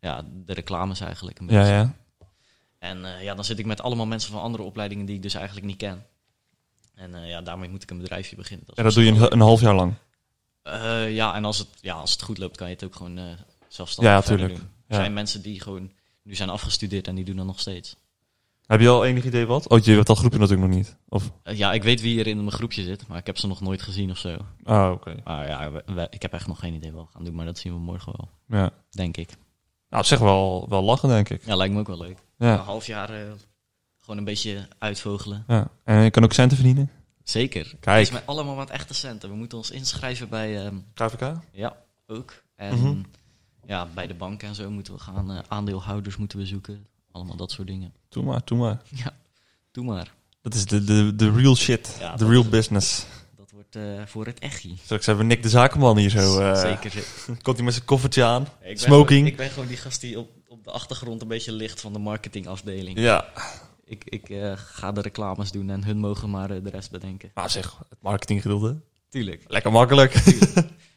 ja, 0.00 0.22
de 0.44 0.52
reclames 0.52 1.00
eigenlijk 1.00 1.38
een 1.38 1.48
Ja, 1.48 1.58
beetje. 1.58 1.72
ja. 1.72 1.94
En 2.84 3.04
eh, 3.04 3.22
ja, 3.22 3.34
dan 3.34 3.44
zit 3.44 3.58
ik 3.58 3.66
met 3.66 3.82
allemaal 3.82 4.06
mensen 4.06 4.32
van 4.32 4.40
andere 4.42 4.62
opleidingen 4.62 5.06
die 5.06 5.14
ik 5.16 5.22
dus 5.22 5.34
eigenlijk 5.34 5.66
niet 5.66 5.76
ken. 5.76 6.06
En 6.94 7.14
eh, 7.14 7.28
ja, 7.28 7.40
daarmee 7.42 7.68
moet 7.68 7.82
ik 7.82 7.90
een 7.90 7.98
bedrijfje 7.98 8.36
beginnen. 8.36 8.66
En 8.74 8.84
dat 8.84 8.94
doe 8.94 9.04
je 9.04 9.10
een, 9.10 9.32
een 9.32 9.40
half 9.40 9.60
jaar 9.60 9.74
lang. 9.74 9.94
Eh, 10.62 11.14
ja, 11.14 11.34
en 11.34 11.44
als 11.44 11.58
het, 11.58 11.68
ja, 11.80 11.94
als 11.94 12.12
het 12.12 12.22
goed 12.22 12.38
loopt, 12.38 12.56
kan 12.56 12.68
je 12.68 12.74
het 12.74 12.84
ook 12.84 12.94
gewoon 12.96 13.20
zelfstandig 13.68 14.14
Ja, 14.14 14.20
tuurlijk. 14.20 14.54
doen. 14.54 14.68
Er 14.86 14.94
zijn 14.94 15.12
mensen 15.12 15.42
die 15.42 15.60
gewoon 15.60 15.90
nu 16.22 16.34
zijn 16.34 16.48
afgestudeerd 16.50 17.06
en 17.08 17.14
die 17.14 17.24
doen 17.24 17.36
dat 17.36 17.46
nog 17.46 17.60
steeds. 17.60 17.96
Heb 18.66 18.80
je 18.80 18.88
al 18.88 19.04
enig 19.04 19.24
idee 19.24 19.46
wat? 19.46 19.68
Oh, 19.68 19.84
je 19.84 19.90
hebt 19.92 20.06
dat 20.06 20.18
groepje 20.18 20.38
natuurlijk 20.38 20.68
nog 20.68 20.76
niet. 20.76 20.96
Of, 21.08 21.30
ja, 21.44 21.72
ik 21.72 21.82
weet 21.82 22.00
wie 22.00 22.18
er 22.20 22.26
in 22.26 22.36
mijn 22.36 22.50
groepje 22.52 22.82
zit, 22.82 23.06
maar 23.06 23.18
ik 23.18 23.26
heb 23.26 23.38
ze 23.38 23.46
nog 23.46 23.60
nooit 23.60 23.82
gezien 23.82 24.10
of 24.10 24.18
zo. 24.18 24.36
ah, 24.64 24.90
oké. 24.92 25.14
Maar 25.24 25.46
ja, 25.48 25.70
we- 25.72 25.82
we- 25.86 26.06
ik 26.10 26.22
heb 26.22 26.32
echt 26.32 26.46
nog 26.46 26.58
geen 26.58 26.74
idee 26.74 26.92
wat 26.92 27.04
we 27.06 27.10
gaan 27.12 27.24
doen, 27.24 27.34
maar 27.34 27.44
dat 27.44 27.58
zien 27.58 27.72
we 27.72 27.78
morgen 27.78 28.12
wel, 28.16 28.58
Ja. 28.60 28.70
denk 28.90 29.16
ik. 29.16 29.36
Nou, 29.94 30.06
op 30.06 30.12
zich 30.12 30.18
wel, 30.18 30.66
wel 30.68 30.82
lachen, 30.82 31.08
denk 31.08 31.28
ik. 31.28 31.44
Ja, 31.46 31.56
lijkt 31.56 31.74
me 31.74 31.80
ook 31.80 31.86
wel 31.86 31.98
leuk. 31.98 32.18
Een 32.38 32.48
Ja. 32.48 32.56
half 32.56 32.86
jaar 32.86 33.10
eh, 33.10 33.32
gewoon 34.00 34.18
een 34.18 34.24
beetje 34.24 34.68
uitvogelen. 34.78 35.44
ja. 35.48 35.68
En 35.84 36.00
je 36.02 36.10
kan 36.10 36.24
ook 36.24 36.32
centen 36.32 36.56
verdienen. 36.56 36.90
Zeker. 37.22 37.74
Kijk. 37.80 37.98
Het 37.98 38.06
is 38.06 38.12
met 38.12 38.26
allemaal 38.26 38.54
wat 38.56 38.70
echte 38.70 38.94
centen. 38.94 39.28
We 39.30 39.34
moeten 39.36 39.58
ons 39.58 39.70
inschrijven 39.70 40.28
bij, 40.28 40.64
ehm, 40.64 40.74
KVK? 40.94 41.32
ja, 41.52 41.76
ook. 42.06 42.42
En 42.56 42.78
Mhm. 42.80 42.96
ja, 43.66 43.88
bij 43.94 44.06
de 44.06 44.14
bank 44.14 44.42
en 44.42 44.54
zo 44.54 44.70
moeten 44.70 44.92
we 44.94 44.98
gaan. 45.00 45.30
eh, 45.30 45.38
aandeelhouders 45.48 46.16
moeten 46.16 46.38
we 46.38 46.46
zoeken. 46.46 46.86
Allemaal 47.12 47.36
dat 47.36 47.50
soort 47.50 47.66
dingen. 47.68 47.92
Doe 48.08 48.24
maar, 48.24 48.40
doe 48.44 48.58
maar. 48.58 48.82
Doe 49.70 49.84
maar. 49.84 50.12
Dat 50.42 50.54
is 50.54 50.66
de, 50.66 50.84
de, 50.84 51.12
de 51.16 51.30
real 51.32 51.56
shit. 51.56 51.96
Ja, 52.00 52.16
de 52.16 52.26
real 52.28 52.44
business. 52.48 53.06
Dat 53.54 53.66
wordt 53.72 53.98
eh, 54.00 54.06
voor 54.06 54.26
het 54.26 54.38
echie. 54.38 54.76
Straks 54.84 55.06
hebben 55.06 55.26
we 55.26 55.32
Nick 55.34 55.42
de 55.42 55.48
Zakenman 55.48 55.96
hier 55.96 56.10
zo. 56.10 56.40
eh, 56.40 56.60
Zeker. 56.60 56.90
zeker. 56.90 57.08
Komt 57.42 57.56
hij 57.56 57.64
met 57.64 57.74
zijn 57.74 57.86
koffertje 57.86 58.24
aan. 58.24 58.46
Ik 58.62 58.78
Smoking. 58.78 59.08
gewoon- 59.08 59.26
ik 59.26 59.36
ben 59.36 59.50
gewoon 59.50 59.68
die 59.68 59.76
gast 59.76 60.00
die 60.00 60.18
op, 60.18 60.30
op 60.48 60.64
de 60.64 60.70
achtergrond 60.70 61.22
een 61.22 61.28
beetje 61.28 61.52
ligt 61.52 61.80
van 61.80 61.92
de 61.92 61.98
marketingafdeling. 61.98 62.98
Ja. 62.98 63.28
Ik, 63.84 64.04
ik 64.04 64.28
eh, 64.30 64.52
ga 64.56 64.92
de 64.92 65.00
reclames 65.00 65.50
doen 65.50 65.70
en 65.70 65.84
hun 65.84 65.98
mogen 65.98 66.30
maar 66.30 66.62
de 66.62 66.70
rest 66.70 66.90
bedenken. 66.90 67.30
Nou 67.34 67.48
zeg, 67.48 67.78
het 67.88 67.98
marketinggedeelte. 68.02 68.80
Tuurlijk. 69.08 69.44
Lekker 69.46 69.72
makkelijk. 69.72 70.12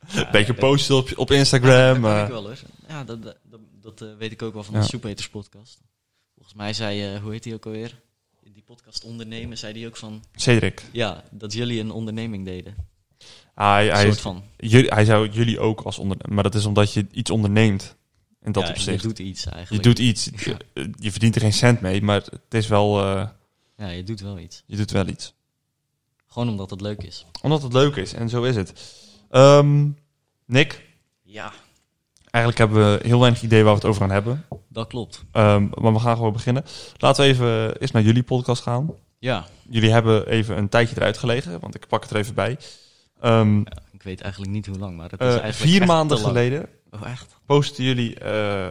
Ja, 0.07 0.29
Beetje 0.31 0.45
dat- 0.53 0.55
posten 0.59 0.95
op, 0.95 1.11
op 1.15 1.29
Ja, 1.29 1.35
Instagram. 1.35 2.01
dat 2.01 2.11
kan 2.11 2.15
eh. 2.17 2.21
ik 2.23 2.27
wel 2.29 2.43
hoor. 2.43 2.57
Ja, 2.87 3.03
dat, 3.03 3.23
dat, 3.23 3.37
dat, 3.43 3.59
dat, 3.97 4.15
weet 4.17 4.31
ik 4.31 4.41
ook 4.41 4.53
wel 4.53 4.63
van 4.63 4.73
Ja. 4.73 4.79
de 4.79 4.85
Soepeters 4.87 5.29
podcast. 5.29 5.81
Volgens 6.35 6.55
mij 6.55 6.73
zei, 6.73 7.13
eh, 7.15 7.21
hoe 7.21 7.31
heet 7.31 7.43
die 7.43 7.53
ook 7.53 7.65
alweer? 7.65 7.99
Podcast 8.67 9.03
ondernemen, 9.03 9.57
zei 9.57 9.73
die 9.73 9.87
ook 9.87 9.97
van, 9.97 10.23
Cedric. 10.35 10.83
ja, 10.91 11.23
dat 11.31 11.53
jullie 11.53 11.79
een 11.79 11.91
onderneming 11.91 12.45
deden. 12.45 12.75
Hij, 13.53 13.87
Een 13.89 13.93
hij, 13.95 14.05
soort 14.05 14.19
van, 14.19 14.43
jullie, 14.57 14.89
hij 14.89 15.05
zou 15.05 15.29
jullie 15.29 15.59
ook 15.59 15.81
als 15.81 15.97
ondernemer... 15.99 16.33
Maar 16.33 16.43
dat 16.43 16.55
is 16.55 16.65
omdat 16.65 16.93
je 16.93 17.07
iets 17.11 17.31
onderneemt. 17.31 17.95
In 18.41 18.51
dat 18.51 18.63
ja, 18.63 18.69
opzicht. 18.69 19.01
je 19.01 19.07
doet 19.07 19.19
iets 19.19 19.43
Je 19.43 19.49
eigenlijk. 19.49 19.83
doet 19.83 19.99
iets. 19.99 20.29
Ja. 20.35 20.57
Je, 20.73 20.91
je 20.99 21.11
verdient 21.11 21.35
er 21.35 21.41
geen 21.41 21.53
cent 21.53 21.81
mee, 21.81 22.01
maar 22.01 22.21
het 22.21 22.53
is 22.53 22.67
wel... 22.67 22.99
eh, 23.01 23.27
Ja, 23.77 23.87
je 23.89 24.03
doet 24.03 24.19
wel 24.19 24.39
iets. 24.39 24.63
je 24.65 24.75
doet 24.75 24.91
wel 24.91 25.07
iets. 25.07 25.33
Gewoon 26.27 26.49
omdat 26.49 26.69
het 26.69 26.81
leuk 26.81 27.03
is. 27.03 27.25
Omdat 27.41 27.61
het 27.61 27.73
leuk 27.73 27.95
is. 27.95 28.13
En 28.13 28.29
zo 28.29 28.43
is 28.43 28.55
het. 28.55 28.73
Ehm, 29.29 29.89
Nick, 30.45 30.85
Ja, 31.23 31.53
eigenlijk 32.31 32.57
hebben 32.57 32.91
we 32.97 33.07
heel 33.07 33.19
weinig 33.19 33.41
idee 33.41 33.63
waar 33.63 33.71
we 33.73 33.79
het 33.79 33.87
over 33.87 34.01
gaan 34.01 34.11
hebben. 34.11 34.45
dat 34.67 34.87
klopt. 34.87 35.23
Ehm, 35.31 35.67
maar 35.73 35.93
we 35.93 35.99
gaan 35.99 36.15
gewoon 36.15 36.33
beginnen. 36.33 36.63
Laten 36.97 37.23
we 37.23 37.29
even 37.29 37.77
eerst 37.79 37.93
naar 37.93 38.01
jullie 38.03 38.23
podcast 38.23 38.61
gaan. 38.61 38.91
Ja, 39.19 39.45
Jullie 39.69 39.91
hebben 39.91 40.27
even 40.27 40.57
een 40.57 40.69
tijdje 40.69 40.95
eruit 40.95 41.17
gelegen, 41.17 41.59
want 41.59 41.75
ik 41.75 41.87
pak 41.87 42.01
het 42.01 42.11
er 42.11 42.17
even 42.17 42.33
bij. 42.33 42.57
Ehm, 43.21 43.57
ja, 43.57 43.71
ik 43.91 44.03
weet 44.03 44.21
eigenlijk 44.21 44.51
niet 44.51 44.65
hoe 44.65 44.77
lang, 44.77 44.97
maar 44.97 45.09
het 45.09 45.19
is 45.21 45.25
eh, 45.25 45.41
eigenlijk 45.41 45.71
vier 45.71 45.85
maanden 45.85 46.17
geleden 46.17 46.67
Oh, 46.91 47.07
echt? 47.09 47.35
posten 47.45 47.83
jullie 47.83 48.19
eh, 48.19 48.69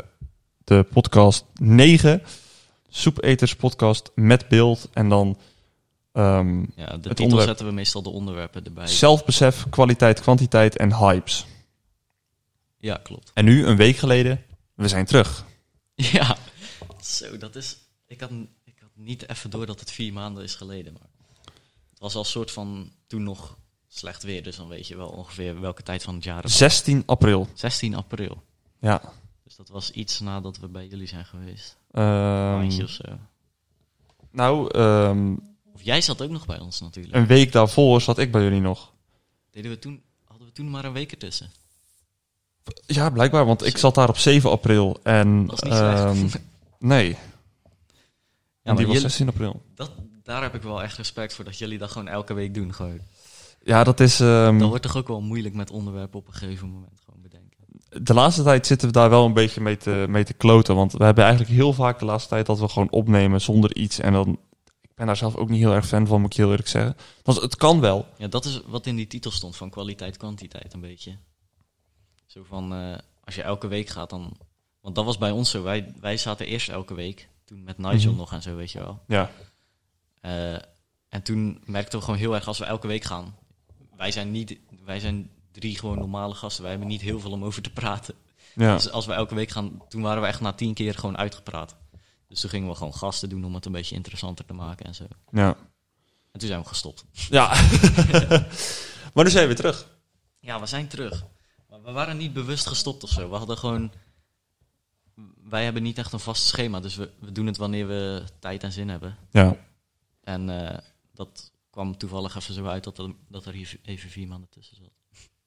de 0.64 0.82
podcast 0.92 1.44
9, 1.60 2.22
Soepeters 2.88 3.56
podcast 3.56 4.10
met 4.14 4.48
beeld. 4.48 4.88
En 4.92 5.08
dan 5.08 5.38
Ja, 6.12 6.42
de 7.00 7.14
titel 7.14 7.40
zetten 7.40 7.66
we 7.66 7.72
meestal 7.72 8.02
de 8.02 8.08
onderwerpen 8.10 8.64
erbij. 8.64 8.86
zelfbesef, 8.86 9.66
kwaliteit, 9.70 10.20
kwantiteit 10.20 10.76
en 10.76 10.94
hypes. 10.96 11.46
Ja, 12.86 13.00
klopt. 13.02 13.30
En 13.34 13.44
nu, 13.44 13.66
een 13.66 13.76
week 13.76 13.96
geleden, 13.96 14.44
we 14.74 14.88
zijn 14.88 15.06
terug. 15.06 15.44
Ja, 15.94 16.36
zo, 17.02 17.38
dat 17.38 17.56
is... 17.56 17.76
Ik 18.06 18.20
had, 18.20 18.30
ik 18.64 18.78
had 18.80 18.90
niet 18.94 19.28
even 19.28 19.50
door 19.50 19.66
dat 19.66 19.80
het 19.80 19.90
vier 19.90 20.12
maanden 20.12 20.42
is 20.44 20.54
geleden, 20.54 20.92
maar... 20.92 21.08
Het 21.90 21.98
was 21.98 22.14
al 22.14 22.20
een 22.20 22.26
soort 22.26 22.50
van 22.50 22.92
toen 23.06 23.22
nog 23.22 23.58
slecht 23.88 24.22
weer, 24.22 24.42
dus 24.42 24.56
dan 24.56 24.68
weet 24.68 24.86
je 24.86 24.96
wel 24.96 25.08
ongeveer 25.08 25.60
welke 25.60 25.82
tijd 25.82 26.02
van 26.02 26.14
het 26.14 26.24
jaar 26.24 26.34
het 26.34 26.44
was. 26.44 26.56
16 26.56 27.02
april. 27.06 27.48
16 27.54 27.94
april. 27.94 28.42
Ja. 28.80 29.12
Dus 29.44 29.56
dat 29.56 29.68
was 29.68 29.90
iets 29.90 30.20
nadat 30.20 30.58
we 30.58 30.68
bij 30.68 30.86
jullie 30.86 31.08
zijn 31.08 31.24
geweest. 31.24 31.76
Maandje 31.90 32.82
of 32.82 32.90
zo. 32.90 33.18
nou, 34.30 34.70
ehm, 34.70 35.34
Of 35.72 35.82
jij 35.82 36.00
zat 36.00 36.22
ook 36.22 36.30
nog 36.30 36.46
bij 36.46 36.58
ons 36.58 36.80
natuurlijk. 36.80 37.14
een 37.14 37.26
week 37.26 37.52
daarvoor 37.52 38.00
zat 38.00 38.18
ik 38.18 38.32
bij 38.32 38.42
jullie 38.42 38.60
nog. 38.60 38.92
Deden 39.50 39.70
we 39.70 39.78
toen, 39.78 40.02
hadden 40.24 40.46
we 40.46 40.52
toen 40.52 40.70
maar 40.70 40.84
een 40.84 40.92
week 40.92 41.12
ertussen. 41.12 41.50
Ja, 42.86 43.10
blijkbaar, 43.10 43.46
want 43.46 43.66
ik 43.66 43.76
zat 43.78 43.94
daar 43.94 44.08
op 44.08 44.18
7 44.18 44.50
april. 44.50 44.96
En 45.02 45.50
ehm, 45.56 46.26
nee, 46.78 47.08
en 47.08 47.16
die 48.62 48.74
maar 48.74 48.74
was 48.74 48.84
jullie- 48.84 49.00
16 49.00 49.28
april. 49.28 49.62
Dat, 49.74 49.90
daar 50.22 50.42
heb 50.42 50.54
ik 50.54 50.62
wel 50.62 50.82
echt 50.82 50.96
respect 50.96 51.34
voor, 51.34 51.44
dat 51.44 51.58
jullie 51.58 51.78
dat 51.78 51.90
gewoon 51.90 52.08
elke 52.08 52.34
week 52.34 52.54
doen. 52.54 52.74
Gewoon. 52.74 52.98
Ja, 53.64 53.84
dat 53.84 54.00
is... 54.00 54.20
ehm, 54.20 54.58
Dat 54.58 54.68
wordt 54.68 54.82
toch 54.82 54.96
ook 54.96 55.08
wel 55.08 55.20
moeilijk 55.20 55.54
met 55.54 55.70
onderwerpen 55.70 56.18
op 56.18 56.26
een 56.26 56.32
gegeven 56.34 56.68
moment 56.70 57.00
gewoon 57.04 57.22
bedenken. 57.22 58.04
de 58.04 58.14
laatste 58.14 58.42
tijd 58.42 58.66
zitten 58.66 58.86
we 58.88 58.92
daar 58.94 59.10
wel 59.10 59.24
een 59.24 59.32
beetje 59.32 59.60
mee 59.60 59.76
te, 59.76 60.06
mee 60.08 60.24
te 60.24 60.32
kloten. 60.34 60.74
Want 60.74 60.92
we 60.92 61.04
hebben 61.04 61.24
eigenlijk 61.24 61.54
heel 61.54 61.72
vaak 61.72 61.98
de 61.98 62.04
laatste 62.04 62.28
tijd 62.28 62.46
dat 62.46 62.58
we 62.58 62.68
gewoon 62.68 62.90
opnemen 62.90 63.40
zonder 63.40 63.76
iets. 63.76 63.98
En 63.98 64.12
dan... 64.12 64.38
Ik 64.80 64.94
ben 65.02 65.06
daar 65.06 65.16
zelf 65.16 65.36
ook 65.36 65.48
niet 65.48 65.60
heel 65.60 65.72
erg 65.74 65.86
fan 65.86 66.06
van, 66.06 66.20
moet 66.20 66.30
ik 66.30 66.36
heel 66.36 66.50
eerlijk 66.50 66.68
zeggen. 66.68 66.96
Want 67.22 67.40
het 67.40 67.56
kan 67.56 67.80
wel. 67.80 68.06
Ja, 68.18 68.26
dat 68.28 68.44
is 68.44 68.60
wat 68.66 68.86
in 68.86 68.96
die 68.96 69.06
titel 69.06 69.30
stond, 69.30 69.56
van 69.56 69.70
kwaliteit, 69.70 70.16
kwantiteit 70.16 70.72
een 70.74 70.80
beetje. 70.80 71.16
Zo 72.36 72.44
van, 72.48 72.74
eh, 72.74 72.98
als 73.24 73.34
je 73.34 73.42
elke 73.42 73.66
week 73.66 73.88
gaat 73.88 74.10
dan... 74.10 74.36
Want 74.80 74.94
dat 74.94 75.04
was 75.04 75.18
bij 75.18 75.30
ons 75.30 75.50
zo, 75.50 75.62
wij, 75.62 75.94
wij 76.00 76.16
zaten 76.16 76.46
eerst 76.46 76.68
elke 76.68 76.94
week, 76.94 77.28
toen 77.44 77.64
met 77.64 77.78
Nigel 77.78 78.10
Mhm. 78.10 78.18
nog 78.18 78.32
en 78.32 78.42
zo, 78.42 78.56
weet 78.56 78.70
je 78.70 78.78
wel. 78.78 79.02
Ja. 79.06 79.30
Eh, 80.20 80.54
en 81.08 81.22
toen 81.22 81.62
merkten 81.64 81.98
we 81.98 82.04
gewoon 82.04 82.20
heel 82.20 82.34
erg, 82.34 82.46
als 82.46 82.58
we 82.58 82.64
elke 82.64 82.86
week 82.86 83.04
gaan... 83.04 83.34
Wij 83.96 84.10
zijn, 84.10 84.30
niet, 84.30 84.58
wij 84.84 85.00
zijn 85.00 85.30
drie 85.52 85.78
gewoon 85.78 85.98
normale 85.98 86.34
gasten, 86.34 86.62
wij 86.62 86.70
hebben 86.70 86.88
niet 86.88 87.00
heel 87.00 87.20
veel 87.20 87.30
om 87.30 87.44
over 87.44 87.62
te 87.62 87.70
praten. 87.70 88.14
Ja. 88.54 88.74
Dus 88.74 88.90
als 88.90 89.06
we 89.06 89.12
elke 89.12 89.34
week 89.34 89.50
gaan, 89.50 89.82
toen 89.88 90.02
waren 90.02 90.22
we 90.22 90.28
echt 90.28 90.40
na 90.40 90.52
tien 90.52 90.74
keer 90.74 90.94
gewoon 90.94 91.18
uitgepraat. 91.18 91.76
Dus 92.28 92.40
toen 92.40 92.50
gingen 92.50 92.68
we 92.68 92.74
gewoon 92.74 92.94
gasten 92.94 93.28
doen 93.28 93.44
om 93.44 93.54
het 93.54 93.66
een 93.66 93.72
beetje 93.72 93.94
interessanter 93.94 94.44
te 94.44 94.52
maken 94.52 94.86
en 94.86 94.94
zo. 94.94 95.04
Ja. 95.30 95.56
En 96.32 96.38
toen 96.40 96.48
zijn 96.48 96.60
we 96.60 96.68
gestopt. 96.68 97.04
Ja. 97.12 97.46
maar 99.14 99.24
nu 99.24 99.30
zijn 99.30 99.42
we 99.42 99.46
weer 99.46 99.56
terug. 99.56 99.88
Ja, 100.40 100.60
we 100.60 100.66
zijn 100.66 100.88
terug. 100.88 101.24
We 101.86 101.92
waren 101.92 102.16
niet 102.16 102.32
bewust 102.32 102.66
gestopt 102.66 103.02
of 103.02 103.10
zo. 103.10 103.30
We 103.30 103.36
hadden 103.36 103.58
gewoon. 103.58 103.92
Wij 105.48 105.64
hebben 105.64 105.82
niet 105.82 105.98
echt 105.98 106.12
een 106.12 106.20
vast 106.20 106.46
schema, 106.46 106.80
dus 106.80 106.96
we, 106.96 107.10
we 107.20 107.32
doen 107.32 107.46
het 107.46 107.56
wanneer 107.56 107.86
we 107.86 108.22
tijd 108.38 108.62
en 108.62 108.72
zin 108.72 108.88
hebben. 108.88 109.16
Ja. 109.30 109.56
En 110.22 110.68
eh, 110.68 110.78
dat 111.14 111.52
kwam 111.70 111.96
toevallig 111.96 112.36
even 112.36 112.54
zo 112.54 112.66
uit 112.66 112.84
dat 112.84 112.98
er, 112.98 113.14
dat 113.28 113.44
er 113.46 113.52
hier 113.52 113.78
even 113.82 114.10
vier 114.10 114.28
maanden 114.28 114.48
tussen 114.50 114.76
zat. 114.76 114.90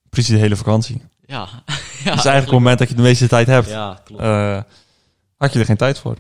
Precies 0.09 0.33
de 0.33 0.39
hele 0.39 0.55
vakantie. 0.55 1.01
Ja, 1.25 1.45
ja 1.45 1.55
dat 2.03 2.03
is 2.03 2.05
eigenlijk 2.05 2.45
het 2.45 2.51
moment 2.51 2.79
dat 2.79 2.89
je 2.89 2.95
de 2.95 3.01
meeste 3.01 3.27
tijd 3.27 3.47
hebt. 3.47 3.67
Ja, 3.67 4.01
klopt. 4.03 4.21
Eh, 4.21 4.61
had 5.37 5.53
je 5.53 5.59
er 5.59 5.65
geen 5.65 5.77
tijd 5.77 5.99
voor? 5.99 6.17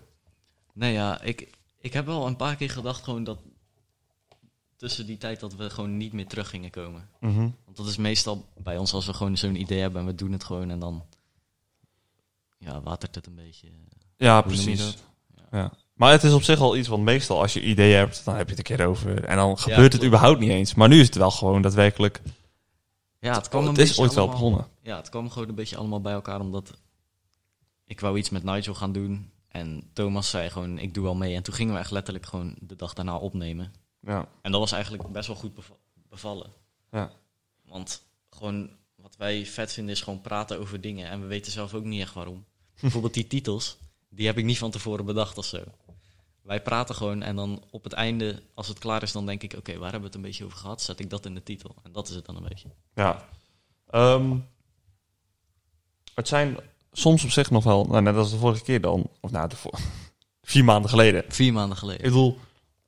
Nee, 0.73 0.93
ja, 0.93 1.21
ik, 1.21 1.49
ik 1.79 1.93
heb 1.93 2.05
wel 2.05 2.27
een 2.27 2.35
paar 2.35 2.55
keer 2.55 2.69
gedacht 2.69 3.03
gewoon 3.03 3.23
dat 3.23 3.39
tussen 4.79 5.05
die 5.05 5.17
tijd 5.17 5.39
dat 5.39 5.55
we 5.55 5.69
gewoon 5.69 5.97
niet 5.97 6.13
meer 6.13 6.27
terug 6.27 6.49
gingen 6.49 6.69
komen. 6.69 7.09
Want 7.65 7.77
dat 7.77 7.87
is 7.87 7.97
meestal 7.97 8.45
bij 8.57 8.77
ons 8.77 8.93
als 8.93 9.05
we 9.05 9.13
gewoon 9.13 9.37
zo'n 9.37 9.55
idee 9.55 9.79
hebben 9.79 10.01
en 10.01 10.07
we 10.07 10.15
doen 10.15 10.31
het 10.31 10.43
gewoon 10.43 10.69
en 10.69 10.79
dan 10.79 11.03
ja, 12.57 12.81
watert 12.81 13.15
het 13.15 13.27
een 13.27 13.35
beetje. 13.35 13.67
Ja, 14.17 14.41
precies. 14.41 14.79
dat? 14.79 14.97
Ja. 15.51 15.71
Maar 15.93 16.11
het 16.11 16.23
is 16.23 16.33
op 16.33 16.43
zich 16.43 16.59
al 16.59 16.75
iets, 16.75 16.87
want 16.87 17.03
meestal 17.03 17.41
als 17.41 17.53
je 17.53 17.61
ideeën 17.61 17.97
hebt, 17.97 18.25
dan 18.25 18.35
heb 18.35 18.49
je 18.49 18.55
het 18.55 18.69
een 18.69 18.77
keer 18.77 18.87
over. 18.87 19.23
En 19.23 19.35
dan 19.35 19.57
gebeurt 19.57 19.81
het 19.81 19.91
klopt. 19.91 20.05
überhaupt 20.05 20.39
niet 20.39 20.49
eens. 20.49 20.73
Maar 20.73 20.87
nu 20.87 20.99
is 20.99 21.05
het 21.05 21.15
wel 21.15 21.31
gewoon 21.31 21.61
daadwerkelijk. 21.61 22.21
Ja, 23.19 23.33
het 23.33 23.49
kwam 23.49 23.63
een 23.63 23.69
het 23.69 23.77
is 23.77 23.99
ooit 23.99 24.13
wel 24.13 24.29
begonnen. 24.29 24.67
Ja, 24.81 24.95
het 24.97 25.09
kwam 25.09 25.29
gewoon 25.29 25.49
een 25.49 25.55
beetje 25.55 25.77
allemaal 25.77 26.01
bij 26.01 26.13
elkaar 26.13 26.39
omdat 26.39 26.73
ik 27.85 27.99
wou 27.99 28.17
iets 28.17 28.29
met 28.29 28.43
Nigel 28.43 28.73
gaan 28.73 28.91
doen 28.91 29.31
en 29.47 29.89
Thomas 29.93 30.29
zei 30.29 30.49
gewoon 30.49 30.77
ik 30.77 30.93
doe 30.93 31.03
wel 31.03 31.15
mee 31.15 31.35
en 31.35 31.43
toen 31.43 31.53
gingen 31.53 31.73
we 31.73 31.79
echt 31.79 31.91
letterlijk 31.91 32.25
gewoon 32.25 32.55
de 32.59 32.75
dag 32.75 32.93
daarna 32.93 33.17
opnemen. 33.17 33.73
Ja. 34.01 34.27
En 34.41 34.51
dat 34.51 34.59
was 34.59 34.71
eigenlijk 34.71 35.07
best 35.11 35.27
wel 35.27 35.35
goed 35.35 35.53
beva- 35.53 35.77
bevallen. 36.09 36.51
Ja. 36.91 37.11
Want 37.65 38.03
gewoon 38.29 38.69
wat 38.95 39.15
wij 39.17 39.45
vet 39.45 39.73
vinden 39.73 39.93
is 39.95 40.01
gewoon 40.01 40.21
praten 40.21 40.59
over 40.59 40.81
dingen 40.81 41.09
en 41.09 41.21
we 41.21 41.27
weten 41.27 41.51
zelf 41.51 41.73
ook 41.73 41.83
niet 41.83 42.01
echt 42.01 42.13
waarom. 42.13 42.45
Bijvoorbeeld 42.81 43.13
die 43.13 43.27
titels, 43.27 43.77
die 44.09 44.25
heb 44.25 44.37
ik 44.37 44.45
niet 44.45 44.57
van 44.57 44.71
tevoren 44.71 45.05
bedacht 45.05 45.37
of 45.37 45.45
zo. 45.45 45.63
Wij 46.41 46.61
praten 46.61 46.95
gewoon 46.95 47.21
en 47.21 47.35
dan 47.35 47.63
op 47.69 47.83
het 47.83 47.93
einde, 47.93 48.43
als 48.53 48.67
het 48.67 48.79
klaar 48.79 49.03
is, 49.03 49.11
dan 49.11 49.25
denk 49.25 49.43
ik, 49.43 49.53
oké, 49.57 49.71
waar 49.77 49.81
hebben 49.91 49.99
we 49.99 50.05
het 50.05 50.15
een 50.15 50.21
beetje 50.21 50.45
over 50.45 50.57
gehad? 50.57 50.81
Zet 50.81 50.99
ik 50.99 51.09
dat 51.09 51.25
in 51.25 51.33
de 51.33 51.43
titel. 51.43 51.75
En 51.83 51.91
dat 51.91 52.09
is 52.09 52.15
het 52.15 52.25
dan 52.25 52.35
een 52.35 52.47
beetje. 52.47 52.69
Ja. 52.93 53.25
Ehm, 53.89 54.37
het 56.13 56.27
zijn 56.27 56.57
soms 56.91 57.23
op 57.23 57.29
zich 57.29 57.51
nog 57.51 57.63
wel, 57.63 57.85
nou, 57.85 58.01
net 58.01 58.15
als 58.15 58.31
de 58.31 58.37
vorige 58.37 58.63
keer 58.63 58.81
dan, 58.81 59.09
of 59.19 59.31
nou, 59.31 59.49
de 59.49 59.55
vier 60.41 60.63
maanden 60.63 60.89
geleden. 60.89 61.23
Vier 61.27 61.53
maanden 61.53 61.71
Ik 61.73 61.77
geleden. 61.79 62.03
bedoel, 62.03 62.37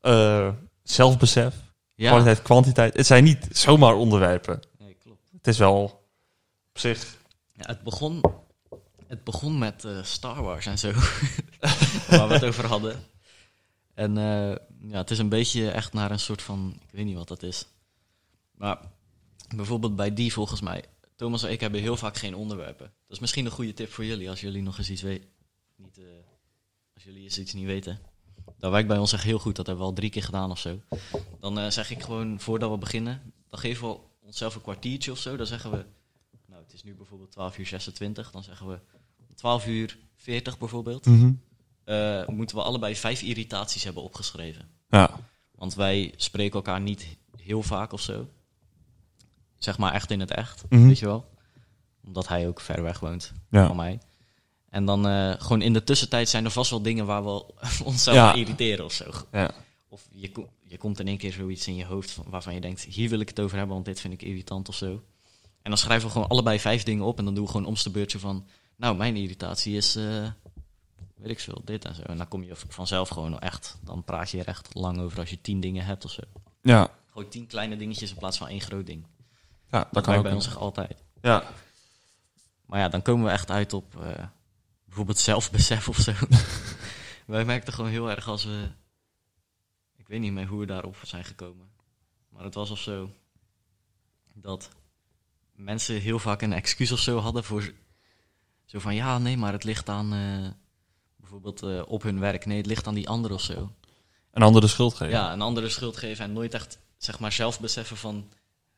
eh, 0.02 0.54
zelfbesef, 0.92 1.56
Ja, 1.96 2.10
kwaliteit, 2.10 2.42
kwantiteit. 2.42 2.98
Het 2.98 3.06
zijn 3.06 3.24
niet 3.24 3.48
zomaar 3.52 3.96
onderwerpen. 3.96 4.60
nee, 4.78 4.94
klopt. 4.94 5.30
Het 5.32 5.48
is 5.48 5.58
wel 5.58 5.84
op 6.70 6.80
zich. 6.80 7.18
Ja, 7.54 7.66
het, 7.66 7.84
begon, 7.84 8.22
het 9.08 9.24
begon 9.24 9.58
met 9.58 9.86
eh, 9.86 10.04
Star 10.04 10.44
Wars 10.44 10.66
en 10.66 10.78
zo, 10.78 10.92
waar 12.10 12.28
we 12.28 12.34
het 12.34 12.46
over 12.46 12.66
hadden. 12.66 13.04
En 13.94 14.18
eh, 14.18 14.56
ja, 14.90 14.98
het 14.98 15.12
is 15.12 15.18
een 15.18 15.30
beetje 15.30 15.72
echt 15.72 15.94
naar 15.94 16.12
een 16.12 16.20
soort 16.20 16.42
van, 16.42 16.80
ik 16.82 16.92
weet 16.92 17.06
niet 17.06 17.16
wat 17.16 17.28
dat 17.28 17.44
is. 17.44 17.66
Maar 18.52 18.80
bijvoorbeeld 19.56 19.96
bij 19.96 20.14
die 20.14 20.34
volgens 20.34 20.62
mij, 20.62 20.84
Thomas 21.16 21.44
en 21.44 21.52
ik 21.52 21.60
hebben 21.60 21.82
heel 21.82 21.98
vaak 21.98 22.18
geen 22.18 22.36
onderwerpen. 22.36 22.86
Dat 22.86 23.16
is 23.16 23.20
misschien 23.20 23.46
een 23.46 23.52
goede 23.52 23.74
tip 23.74 23.92
voor 23.92 24.06
jullie, 24.06 24.30
als 24.30 24.42
jullie 24.42 24.62
nog 24.62 24.78
eens 24.78 24.90
iets 24.90 25.02
weten. 25.02 25.30
Niet, 25.76 25.98
eh, 25.98 26.06
als 26.94 27.04
jullie 27.04 27.24
eens 27.24 27.40
iets 27.40 27.54
niet 27.54 27.66
weten. 27.66 28.00
Dat 28.58 28.72
werkt 28.72 28.88
bij 28.88 28.98
ons 28.98 29.14
echt 29.14 29.24
heel 29.24 29.40
goed, 29.40 29.56
dat 29.56 29.66
hebben 29.68 29.84
we 29.86 29.90
al 29.92 29.96
drie 29.98 30.10
keer 30.10 30.24
gedaan 30.24 30.52
of 30.52 30.60
zo. 30.60 30.80
Dan 31.40 31.60
eh, 31.60 31.70
zeg 31.70 31.92
ik 31.92 32.02
gewoon, 32.04 32.40
voordat 32.40 32.72
we 32.72 32.78
beginnen, 32.78 33.34
dan 33.50 33.60
geven 33.60 33.88
we 33.90 33.98
onszelf 34.22 34.56
een 34.56 34.62
kwartiertje 34.62 35.12
of 35.12 35.18
zo. 35.18 35.36
Dan 35.38 35.46
zeggen 35.46 35.72
we, 35.72 35.86
nou 36.46 36.64
het 36.64 36.74
is 36.74 36.84
nu 36.84 36.96
bijvoorbeeld 36.96 37.32
12 37.32 37.58
uur 37.58 37.66
26, 37.68 38.32
dan 38.32 38.44
zeggen 38.44 38.68
we 38.68 38.80
12 39.36 39.68
uur 39.68 39.98
40 40.16 40.58
bijvoorbeeld. 40.58 41.08
eh, 41.84 42.28
moeten 42.28 42.56
we 42.56 42.64
allebei 42.64 42.96
vijf 42.96 43.22
irritaties 43.22 43.84
hebben 43.84 44.04
opgeschreven. 44.04 44.70
Ja. 44.90 45.20
Want 45.56 45.74
wij 45.74 46.14
spreken 46.16 46.54
elkaar 46.56 46.82
niet 46.82 47.18
heel 47.38 47.64
vaak 47.64 47.94
of 47.94 48.02
zo. 48.02 48.28
Zeg 49.58 49.78
maar 49.78 49.94
echt 49.94 50.12
in 50.12 50.20
het 50.20 50.32
echt, 50.32 50.64
Mhm. 50.70 50.88
weet 50.88 51.00
je 51.00 51.06
wel. 51.06 51.30
Omdat 52.06 52.28
hij 52.28 52.48
ook 52.48 52.60
ver 52.62 52.84
weg 52.84 53.00
woont 53.00 53.32
Ja. 53.50 53.68
van 53.68 53.76
mij. 53.76 54.00
En 54.72 54.86
dan 54.86 55.08
eh, 55.08 55.34
gewoon 55.38 55.62
in 55.62 55.74
de 55.74 55.84
tussentijd 55.84 56.30
zijn 56.30 56.46
er 56.46 56.52
vast 56.52 56.70
wel 56.70 56.82
dingen 56.82 57.06
waar 57.06 57.24
we 57.24 57.46
onszelf 57.84 58.16
Ja. 58.16 58.34
irriteren 58.34 58.86
of 58.86 58.92
zo. 58.94 59.12
Ja. 59.32 59.52
Of 59.88 60.08
je, 60.12 60.32
ko- 60.32 60.50
je 60.62 60.78
komt 60.78 61.00
in 61.00 61.08
één 61.08 61.18
keer 61.18 61.32
zoiets 61.32 61.68
in 61.68 61.76
je 61.76 61.86
hoofd 61.86 62.12
van, 62.12 62.26
waarvan 62.30 62.54
je 62.54 62.62
denkt, 62.62 62.82
hier 62.84 63.10
wil 63.10 63.20
ik 63.20 63.30
het 63.30 63.40
over 63.40 63.58
hebben, 63.58 63.74
want 63.74 63.86
dit 63.86 64.00
vind 64.00 64.14
ik 64.14 64.22
irritant 64.22 64.70
of 64.70 64.76
zo. 64.76 64.92
En 65.62 65.70
dan 65.70 65.78
schrijven 65.78 66.06
we 66.08 66.14
gewoon 66.14 66.28
allebei 66.28 66.60
vijf 66.60 66.84
dingen 66.84 67.06
op 67.06 67.18
en 67.18 67.26
dan 67.26 67.36
doen 67.36 67.44
we 67.46 67.52
gewoon 67.52 67.66
omste 67.68 67.90
beurtje 67.90 68.20
van, 68.20 68.46
nou, 68.76 68.96
mijn 68.96 69.16
irritatie 69.16 69.76
is, 69.76 69.96
eh, 69.96 70.28
weet 71.16 71.30
ik 71.32 71.40
veel, 71.40 71.62
dit 71.66 71.86
en 71.86 71.96
zo. 71.96 72.02
En 72.02 72.18
dan 72.18 72.28
kom 72.28 72.44
je 72.44 72.56
vanzelf 72.68 73.10
gewoon 73.10 73.40
echt, 73.40 73.78
dan 73.84 74.04
praat 74.04 74.30
je 74.30 74.40
er 74.40 74.48
echt 74.48 74.70
lang 74.76 75.00
over 75.00 75.20
als 75.20 75.30
je 75.30 75.42
tien 75.42 75.60
dingen 75.60 75.86
hebt 75.86 76.06
of 76.06 76.12
zo. 76.12 76.22
Ja. 76.62 76.90
Gewoon 77.12 77.30
tien 77.30 77.48
kleine 77.48 77.78
dingetjes 77.78 78.10
in 78.12 78.18
plaats 78.18 78.38
van 78.38 78.48
één 78.48 78.62
groot 78.62 78.86
ding. 78.86 79.06
Ja, 79.72 79.80
Dat, 79.80 79.88
dat 79.94 80.04
kan 80.04 80.16
ook. 80.16 80.24
bij 80.24 80.34
ons 80.34 80.56
altijd. 80.56 81.04
Ja. 81.22 81.44
Maar 82.66 82.80
ja, 82.80 82.90
dan 82.90 83.02
komen 83.02 83.26
we 83.26 83.32
echt 83.32 83.52
uit 83.52 83.74
op 83.74 83.96
eh, 84.02 84.24
bijvoorbeeld 84.92 85.20
zelfbesef 85.20 85.90
of 85.90 85.98
zo. 85.98 86.14
Wij 87.26 87.46
merkten 87.46 87.74
gewoon 87.74 87.90
heel 87.90 88.10
erg 88.10 88.28
als 88.28 88.44
we... 88.44 88.68
Ik 89.98 90.08
weet 90.08 90.20
niet 90.20 90.32
meer 90.32 90.48
hoe 90.48 90.60
we 90.60 90.66
daarop 90.66 90.98
zijn 91.04 91.24
gekomen. 91.24 91.70
Maar 92.30 92.44
het 92.44 92.54
was 92.54 92.70
of 92.72 92.80
zo 92.80 93.10
dat 94.34 94.70
mensen 95.56 96.02
heel 96.02 96.20
vaak 96.20 96.42
een 96.42 96.54
excuus 96.54 96.92
of 96.92 97.00
zo 97.00 97.20
hadden 97.20 97.44
voor... 97.44 97.74
Zo 98.66 98.80
van, 98.80 98.96
ja, 98.96 99.18
nee, 99.18 99.38
maar 99.38 99.52
het 99.52 99.64
ligt 99.64 99.90
aan... 99.90 100.14
eh, 100.14 100.52
bijvoorbeeld 101.16 101.64
eh, 101.64 101.82
op 101.88 102.02
hun 102.04 102.20
werk. 102.20 102.46
Nee, 102.46 102.58
het 102.58 102.66
ligt 102.66 102.88
aan 102.88 102.94
die 102.94 103.10
ander 103.10 103.32
of 103.32 103.42
zo. 103.42 103.72
Een 104.32 104.44
andere 104.44 104.68
schuld 104.68 104.94
geven. 104.94 105.14
Ja, 105.14 105.34
een 105.34 105.42
andere 105.42 105.70
schuld 105.70 105.98
geven 105.98 106.26
en 106.26 106.34
nooit 106.34 106.54
echt, 106.54 106.80
zeg 106.98 107.20
maar, 107.20 107.32
zelf 107.32 107.60
beseffen 107.60 107.98
van... 107.98 108.30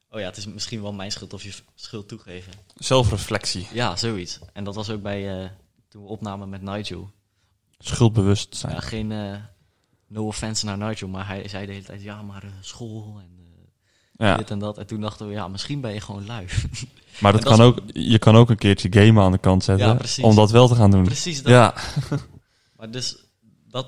Oh 0.10 0.20
ja, 0.20 0.26
het 0.26 0.38
is 0.38 0.46
misschien 0.46 0.82
wel 0.82 0.94
mijn 0.94 1.12
schuld 1.12 1.34
of 1.34 1.44
je 1.44 1.54
schuld 1.76 2.08
toegeven. 2.08 2.54
Zelfreflectie. 2.76 3.68
Ja, 3.72 3.96
zoiets. 3.96 4.40
En 4.54 4.64
dat 4.64 4.76
was 4.76 4.90
ook 4.90 5.02
bij... 5.02 5.44
eh, 5.44 5.50
toen 5.94 6.04
we 6.04 6.10
opnamen 6.10 6.50
met 6.50 6.62
Nigel. 6.62 7.12
Schuldbewust 7.80 8.56
zijn. 8.56 8.74
Ja, 8.74 8.80
geen 8.80 9.12
eh, 9.12 9.36
no 10.08 10.26
offense 10.26 10.66
naar 10.66 10.78
Nigel, 10.78 11.08
maar 11.08 11.28
hij 11.28 11.48
zei 11.48 11.66
de 11.66 11.72
hele 11.72 11.86
tijd, 11.86 12.02
ja, 12.02 12.22
maar 12.22 12.44
eh, 12.44 12.50
school 12.62 13.20
en 13.20 13.30
eh, 14.18 14.28
Ja. 14.28 14.38
dit 14.38 14.50
en 14.52 14.60
dat. 14.60 14.78
En 14.78 14.88
toen 14.88 15.02
dachten 15.02 15.28
we, 15.28 15.34
ja, 15.34 15.48
misschien 15.48 15.82
ben 15.82 15.94
je 15.94 16.02
gewoon 16.02 16.26
lui. 16.26 16.48
Maar 17.20 17.32
dat 17.32 17.44
kan 17.44 17.62
ook, 17.62 17.80
je 17.88 18.20
kan 18.20 18.36
ook 18.36 18.50
een 18.50 18.58
keertje 18.58 18.88
gamen 18.92 19.24
aan 19.24 19.32
de 19.32 19.38
kant 19.38 19.64
zetten. 19.64 19.88
Ja, 19.88 20.24
om 20.24 20.36
dat 20.36 20.52
wel 20.52 20.68
te 20.68 20.76
gaan 20.76 20.92
doen. 20.92 21.04
Precies 21.04 21.44
dat. 21.44 21.52
Ja. 21.52 21.74
Maar 22.78 22.92
dus, 22.92 23.18
dat, 23.70 23.88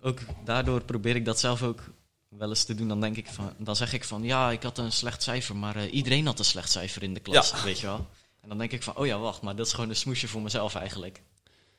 ook 0.00 0.18
daardoor 0.44 0.84
probeer 0.84 1.16
ik 1.16 1.24
dat 1.24 1.38
zelf 1.38 1.62
ook 1.62 1.90
wel 2.28 2.48
eens 2.48 2.64
te 2.64 2.74
doen. 2.74 2.88
Dan 2.88 3.00
denk 3.00 3.16
ik 3.16 3.26
van, 3.28 3.52
dan 3.58 3.76
zeg 3.76 3.92
ik 3.92 4.04
van, 4.04 4.22
ja, 4.22 4.50
ik 4.50 4.62
had 4.62 4.78
een 4.78 4.92
slecht 4.92 5.22
cijfer, 5.22 5.56
maar 5.56 5.88
iedereen 5.88 6.26
had 6.26 6.38
een 6.38 6.44
slecht 6.44 6.70
cijfer 6.70 7.02
in 7.02 7.14
de 7.14 7.20
klas, 7.20 7.62
weet 7.62 7.78
je 7.78 7.86
wel. 7.86 8.06
En 8.48 8.54
dan 8.56 8.58
denk 8.68 8.72
ik 8.72 8.82
van, 8.82 8.96
oh 8.96 9.06
ja, 9.06 9.18
wacht, 9.18 9.42
maar 9.42 9.56
dat 9.56 9.66
is 9.66 9.72
gewoon 9.72 9.88
een 9.88 9.96
smoesje 9.96 10.28
voor 10.28 10.42
mezelf 10.42 10.74
eigenlijk. 10.74 11.22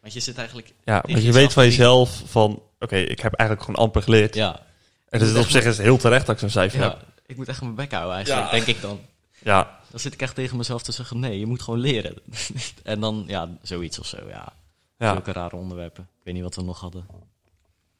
Want 0.01 0.13
je 0.13 0.19
zit 0.19 0.37
eigenlijk... 0.37 0.73
Ja, 0.83 1.03
want 1.07 1.23
je 1.23 1.31
weet 1.31 1.53
van 1.53 1.63
jezelf 1.63 2.21
van, 2.25 2.61
oké, 2.79 2.95
ik 2.95 3.19
heb 3.19 3.33
eigenlijk 3.33 3.69
gewoon 3.69 3.85
amper 3.85 4.01
geleerd. 4.03 4.35
Ja, 4.35 4.65
En 5.09 5.19
dus 5.19 5.35
op 5.35 5.45
zich 5.47 5.63
is 5.65 5.77
het 5.77 5.85
heel 5.85 5.97
terecht 5.97 6.25
dat 6.25 6.35
ik 6.35 6.41
zo'n 6.41 6.49
cijfer 6.49 6.79
ja, 6.79 6.89
heb. 6.89 7.05
ik 7.25 7.37
moet 7.37 7.47
echt 7.47 7.61
mijn 7.61 7.75
bek 7.75 7.91
houden 7.91 8.15
eigenlijk, 8.15 8.45
Ja. 8.45 8.51
denk 8.51 8.65
ik 8.65 8.81
dan. 8.81 8.99
Ja. 9.43 9.79
Dan 9.89 9.99
zit 9.99 10.13
ik 10.13 10.21
echt 10.21 10.35
tegen 10.35 10.57
mezelf 10.57 10.81
te 10.83 10.91
zeggen, 10.91 11.19
nee, 11.19 11.39
je 11.39 11.45
moet 11.45 11.61
gewoon 11.61 11.79
leren. 11.79 12.15
en 12.83 12.99
dan, 12.99 13.23
ja, 13.27 13.49
zoiets 13.61 13.99
of 13.99 14.05
zo, 14.05 14.17
ja. 14.27 14.53
Ja. 14.97 15.11
Zulke 15.11 15.31
rare 15.31 15.55
onderwerpen. 15.55 16.03
Ik 16.19 16.23
weet 16.25 16.33
niet 16.33 16.43
wat 16.43 16.55
we 16.55 16.61
nog 16.61 16.79
hadden. 16.79 17.07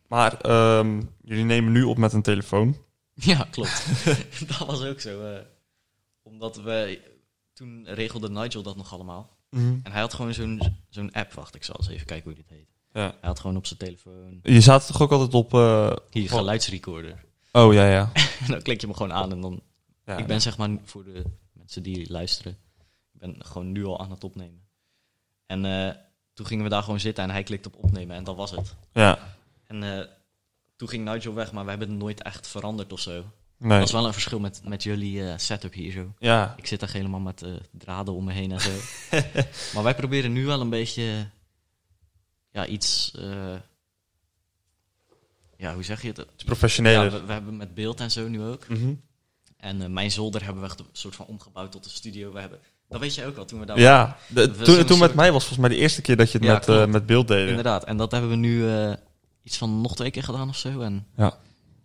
Maar 0.08 0.42
ehm, 0.42 1.02
jullie 1.24 1.44
nemen 1.46 1.72
nu 1.72 1.84
op 1.84 1.98
met 1.98 2.14
een 2.14 2.22
telefoon. 2.22 2.78
Ja, 3.14 3.48
klopt. 3.52 3.84
dat 4.58 4.68
was 4.68 4.84
ook 4.84 5.00
zo. 5.00 5.22
eh, 5.34 5.40
omdat 6.24 6.56
we... 6.56 7.00
Toen 7.60 7.86
regelde 7.88 8.30
Nigel 8.30 8.62
dat 8.64 8.76
nog 8.76 8.94
allemaal. 8.94 9.38
En 9.50 9.82
hij 9.92 10.02
had 10.02 10.14
gewoon 10.14 10.34
zo'n 10.34 10.62
zo'n 10.90 11.12
app. 11.12 11.34
Wacht, 11.34 11.56
ik 11.56 11.64
zal 11.64 11.76
eens 11.78 11.88
even 11.88 12.06
kijken 12.06 12.26
hoe 12.32 12.40
dit 12.40 12.50
heet. 12.50 12.70
Ja. 12.94 13.02
Hij 13.02 13.30
had 13.30 13.40
gewoon 13.40 13.58
op 13.58 13.66
zijn 13.66 13.80
telefoon... 13.80 14.40
Je 14.44 14.62
zat 14.62 14.88
toch 14.88 15.02
ook 15.02 15.12
altijd 15.12 15.34
op... 15.34 15.54
eh, 15.54 15.96
Hier, 16.10 16.30
geluidsrecorder. 16.30 17.26
Oh, 17.52 17.74
ja, 17.74 17.90
ja. 17.90 18.12
en 18.14 18.48
dan 18.52 18.62
klik 18.62 18.82
je 18.82 18.88
hem 18.88 18.96
gewoon 18.96 19.14
aan 19.14 19.32
en 19.32 19.42
dan... 19.42 19.62
ja 20.06 20.18
ik 20.18 20.28
ben 20.28 20.42
zeg 20.42 20.58
maar, 20.58 20.70
voor 20.84 21.04
de 21.04 21.24
mensen 21.54 21.84
die 21.84 22.12
luisteren... 22.12 22.58
Ik 23.14 23.20
ben 23.20 23.36
gewoon 23.46 23.72
nu 23.72 23.86
al 23.86 24.00
aan 24.00 24.12
het 24.12 24.24
opnemen. 24.24 24.62
En 25.46 25.66
eh, 25.66 25.96
toen 26.34 26.46
gingen 26.46 26.64
we 26.64 26.70
daar 26.70 26.84
gewoon 26.84 27.00
zitten 27.00 27.24
en 27.24 27.30
hij 27.30 27.44
klikte 27.44 27.68
op 27.74 27.84
opnemen 27.84 28.16
en 28.16 28.24
dat 28.24 28.36
was 28.36 28.52
het. 28.52 28.76
Ja, 28.94 29.36
En 29.68 29.84
eh, 29.84 30.06
toen 30.76 30.88
ging 30.88 31.06
Nigel 31.06 31.34
weg, 31.34 31.52
maar 31.52 31.64
we 31.64 31.70
hebben 31.70 31.90
het 31.90 31.98
nooit 31.98 32.22
echt 32.22 32.48
veranderd 32.48 32.94
of 32.94 33.00
zo. 33.00 33.24
Nee. 33.60 33.78
Dat 33.80 33.88
is 33.88 33.94
wel 33.94 34.06
een 34.06 34.14
verschil 34.14 34.40
met, 34.40 34.62
met 34.64 34.84
jullie 34.84 35.28
eh, 35.30 35.34
setup 35.38 35.74
hier 35.74 35.92
zo. 35.92 36.14
Ja, 36.20 36.54
Ik 36.58 36.68
zit 36.68 36.80
daar 36.80 36.92
helemaal 36.92 37.20
met 37.20 37.42
eh, 37.42 37.52
draden 37.72 38.14
om 38.14 38.24
me 38.24 38.32
heen 38.34 38.52
en 38.52 38.60
zo. 38.62 38.72
maar 39.74 39.84
wij 39.84 39.96
proberen 39.96 40.32
nu 40.34 40.46
wel 40.46 40.62
een 40.62 40.70
beetje... 40.70 41.28
Ja, 42.52 42.66
iets... 42.66 43.12
eh, 43.20 43.56
ja, 45.58 45.74
hoe 45.74 45.84
zeg 45.84 46.02
je 46.02 46.08
het? 46.08 46.18
het 46.18 46.28
is 46.38 46.44
professioneler. 46.44 47.04
Ja, 47.04 47.12
we, 47.20 47.26
we 47.26 47.32
hebben 47.34 47.58
met 47.58 47.74
beeld 47.74 48.00
en 48.00 48.12
zo 48.12 48.28
nu 48.28 48.42
ook. 48.42 48.68
Mhm. 48.68 48.94
En 49.58 49.94
mijn 49.94 50.12
zolder 50.12 50.44
hebben 50.44 50.62
we 50.62 50.68
echt 50.70 50.80
een 50.80 50.86
soort 50.92 51.16
van 51.16 51.26
omgebouwd 51.26 51.72
tot 51.72 51.86
een 51.86 51.92
studio. 51.92 52.32
We 52.32 52.40
hebben, 52.40 52.60
dat 52.90 53.00
weet 53.00 53.16
je 53.16 53.26
ook 53.26 53.36
wel, 53.36 53.46
toen 53.46 53.60
we 53.60 53.66
daar 53.66 53.80
Ja, 53.80 54.18
de- 54.28 54.52
We 54.56 54.64
toen, 54.64 54.86
toen 54.86 55.00
met 55.00 55.14
mij 55.16 55.32
was 55.32 55.46
volgens 55.46 55.68
mij 55.68 55.78
de 55.78 55.82
eerste 55.84 56.02
keer 56.02 56.16
dat 56.18 56.32
je 56.32 56.38
het 56.38 56.66
Ja, 56.68 56.74
met, 56.76 56.90
met 56.90 57.06
beeld 57.06 57.28
deed. 57.28 57.48
Inderdaad, 57.50 57.84
en 57.84 57.98
dat 57.98 58.12
hebben 58.12 58.30
we 58.30 58.36
nu 58.36 58.66
iets 59.44 59.58
van 59.58 59.82
nog 59.82 59.96
twee 59.96 60.12
keer 60.12 60.24
gedaan 60.24 60.50
of 60.50 60.58
zo. 60.58 60.80
En 60.82 61.08
Ja. 61.16 61.38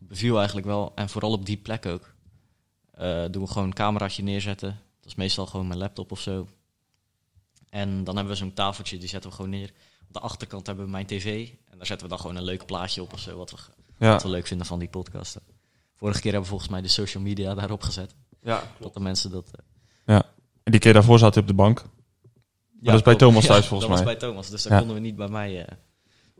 Beviel 0.08 0.36
eigenlijk 0.36 0.66
wel. 0.66 0.92
En 0.94 1.08
vooral 1.08 1.32
op 1.32 1.46
die 1.46 1.56
plek 1.56 1.86
ook. 1.86 2.14
Eh, 2.90 3.24
doen 3.30 3.42
we 3.42 3.48
gewoon 3.48 3.68
een 3.68 3.74
cameraatje 3.74 4.22
neerzetten. 4.22 4.68
Dat 5.00 5.06
is 5.10 5.14
meestal 5.14 5.46
gewoon 5.46 5.66
mijn 5.66 5.78
laptop 5.78 6.12
of 6.12 6.20
zo. 6.20 6.48
En 7.70 8.04
dan 8.04 8.14
hebben 8.16 8.32
we 8.32 8.38
zo'n 8.38 8.52
tafeltje, 8.52 8.98
die 8.98 9.08
zetten 9.08 9.30
we 9.30 9.36
gewoon 9.36 9.50
neer. 9.50 9.72
Op 10.08 10.12
de 10.12 10.20
achterkant 10.20 10.66
hebben 10.66 10.84
we 10.84 10.90
mijn 10.90 11.06
tv. 11.06 11.48
En 11.70 11.76
daar 11.78 11.86
zetten 11.86 12.06
we 12.06 12.12
dan 12.12 12.20
gewoon 12.22 12.36
een 12.36 12.42
leuk 12.44 12.66
plaatje 12.66 13.02
op 13.02 13.12
of 13.12 13.18
zo. 13.20 13.36
Wat 13.36 13.50
we, 13.50 13.56
Ja, 13.98 14.10
wat 14.12 14.22
we 14.22 14.28
leuk 14.28 14.46
vinden 14.46 14.66
van 14.66 14.78
die 14.78 14.88
podcasten. 14.88 15.42
Vorige 15.96 16.20
keer 16.20 16.32
hebben 16.32 16.42
we 16.50 16.56
volgens 16.56 16.70
mij 16.70 16.80
de 16.82 16.88
social 16.88 17.22
media 17.22 17.54
daarop 17.54 17.82
gezet. 17.82 18.14
ja. 18.42 18.62
Dat 18.80 18.94
de 18.94 19.00
mensen 19.00 19.30
dat... 19.30 19.50
eh, 20.04 20.16
En 20.62 20.72
die 20.72 20.80
keer 20.80 20.92
daarvoor 20.92 21.18
zat 21.18 21.34
hij 21.34 21.42
op 21.42 21.48
de 21.48 21.54
bank. 21.54 21.84
dat 22.72 22.94
is 22.94 23.02
bij. 23.02 23.14
Thomas 23.16 23.46
thuis, 23.46 23.66
volgens 23.66 23.88
dat 23.90 23.98
mij. 23.98 24.04
was 24.06 24.18
bij 24.18 24.28
Thomas, 24.28 24.50
dus 24.50 24.62
dat 24.62 24.72
Ja. 24.72 24.78
konden 24.78 24.96
we 24.96 25.02
niet 25.02 25.16
bij 25.16 25.28
mij. 25.28 25.64
eh. 25.64 25.76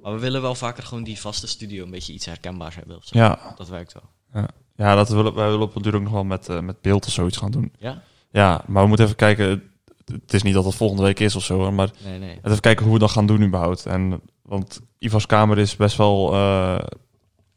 Maar 0.05 0.13
we 0.15 0.21
willen 0.21 0.43
wel 0.43 0.55
vaker 0.55 0.83
gewoon 0.83 1.05
die 1.05 1.21
vaste 1.21 1.47
studio 1.47 1.85
een 1.85 1.91
beetje 1.91 2.13
iets 2.13 2.27
herkenbaars 2.27 2.75
hebben. 2.75 2.97
Of 2.97 3.05
zo. 3.05 3.19
Ja, 3.19 3.55
Dat 3.57 3.69
werkt 3.69 3.93
wel. 3.93 4.43
ja 4.77 4.95
dat 4.95 5.09
willen, 5.09 5.35
wij 5.35 5.45
willen 5.49 5.61
op 5.67 5.75
het 5.75 5.83
duur 5.83 5.95
ook 5.95 6.03
nog 6.03 6.13
wel 6.13 6.25
met, 6.25 6.49
eh, 6.49 6.61
met 6.61 6.81
beeld 6.81 7.07
of 7.07 7.13
zoiets 7.13 7.37
gaan 7.37 7.51
doen. 7.51 7.73
Ja? 7.79 8.03
Ja, 8.31 8.65
maar 8.67 8.83
we 8.83 8.89
moeten 8.89 9.05
even 9.07 9.17
kijken. 9.19 9.71
Het- 10.05 10.35
is 10.35 10.43
niet 10.43 10.55
dat 10.55 10.65
het 10.65 10.75
volgende 10.75 11.03
week 11.03 11.21
is 11.21 11.37
of 11.37 11.45
zo, 11.45 11.73
maar 11.73 11.91
Nee, 12.05 12.19
nee. 12.19 12.39
even 12.43 12.61
kijken 12.61 12.85
hoe 12.85 12.95
we 12.95 13.01
dat 13.01 13.11
gaan 13.11 13.27
doen 13.27 13.43
überhaupt. 13.43 13.87
En, 13.87 14.21
want 14.43 14.81
Ivar's 14.99 15.27
kamer 15.27 15.59
is 15.59 15.77
best 15.77 15.97
wel, 15.97 16.33
eh, 16.33 16.79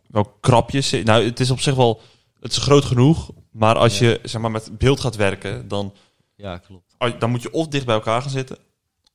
wel 0.08 0.24
krapjes. 0.40 0.92
Nou, 0.92 1.24
het 1.24 1.40
is 1.40 1.52
op 1.52 1.60
zich 1.60 1.76
wel... 1.76 2.02
Het 2.40 2.52
is 2.52 2.58
groot 2.58 2.86
genoeg, 2.86 3.32
maar 3.52 3.76
als 3.76 4.00
Ja. 4.00 4.08
je 4.08 4.20
zeg 4.24 4.42
maar, 4.42 4.52
met 4.52 4.78
beeld 4.78 5.00
gaat 5.00 5.16
werken, 5.16 5.68
dan, 5.68 5.94
Ja, 6.36 6.58
klopt. 6.58 6.96
dan 7.20 7.30
moet 7.30 7.42
je 7.42 7.52
of 7.54 7.68
dicht 7.68 7.86
bij 7.86 7.96
elkaar 7.96 8.22
gaan 8.22 8.30
zitten, 8.32 8.58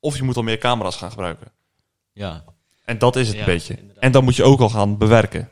of 0.00 0.16
je 0.16 0.22
moet 0.22 0.36
al 0.36 0.42
meer 0.42 0.58
camera's 0.58 0.96
gaan 0.96 1.10
gebruiken. 1.10 1.52
Ja, 2.12 2.44
En 2.84 2.98
dat 2.98 3.16
is 3.16 3.26
het 3.26 3.36
Ja, 3.36 3.40
een 3.42 3.46
beetje. 3.46 3.74
inderdaad. 3.76 4.02
En 4.02 4.12
dan 4.12 4.24
moet 4.24 4.36
je 4.36 4.42
ook 4.42 4.60
al 4.60 4.68
gaan 4.68 4.98
bewerken. 4.98 5.50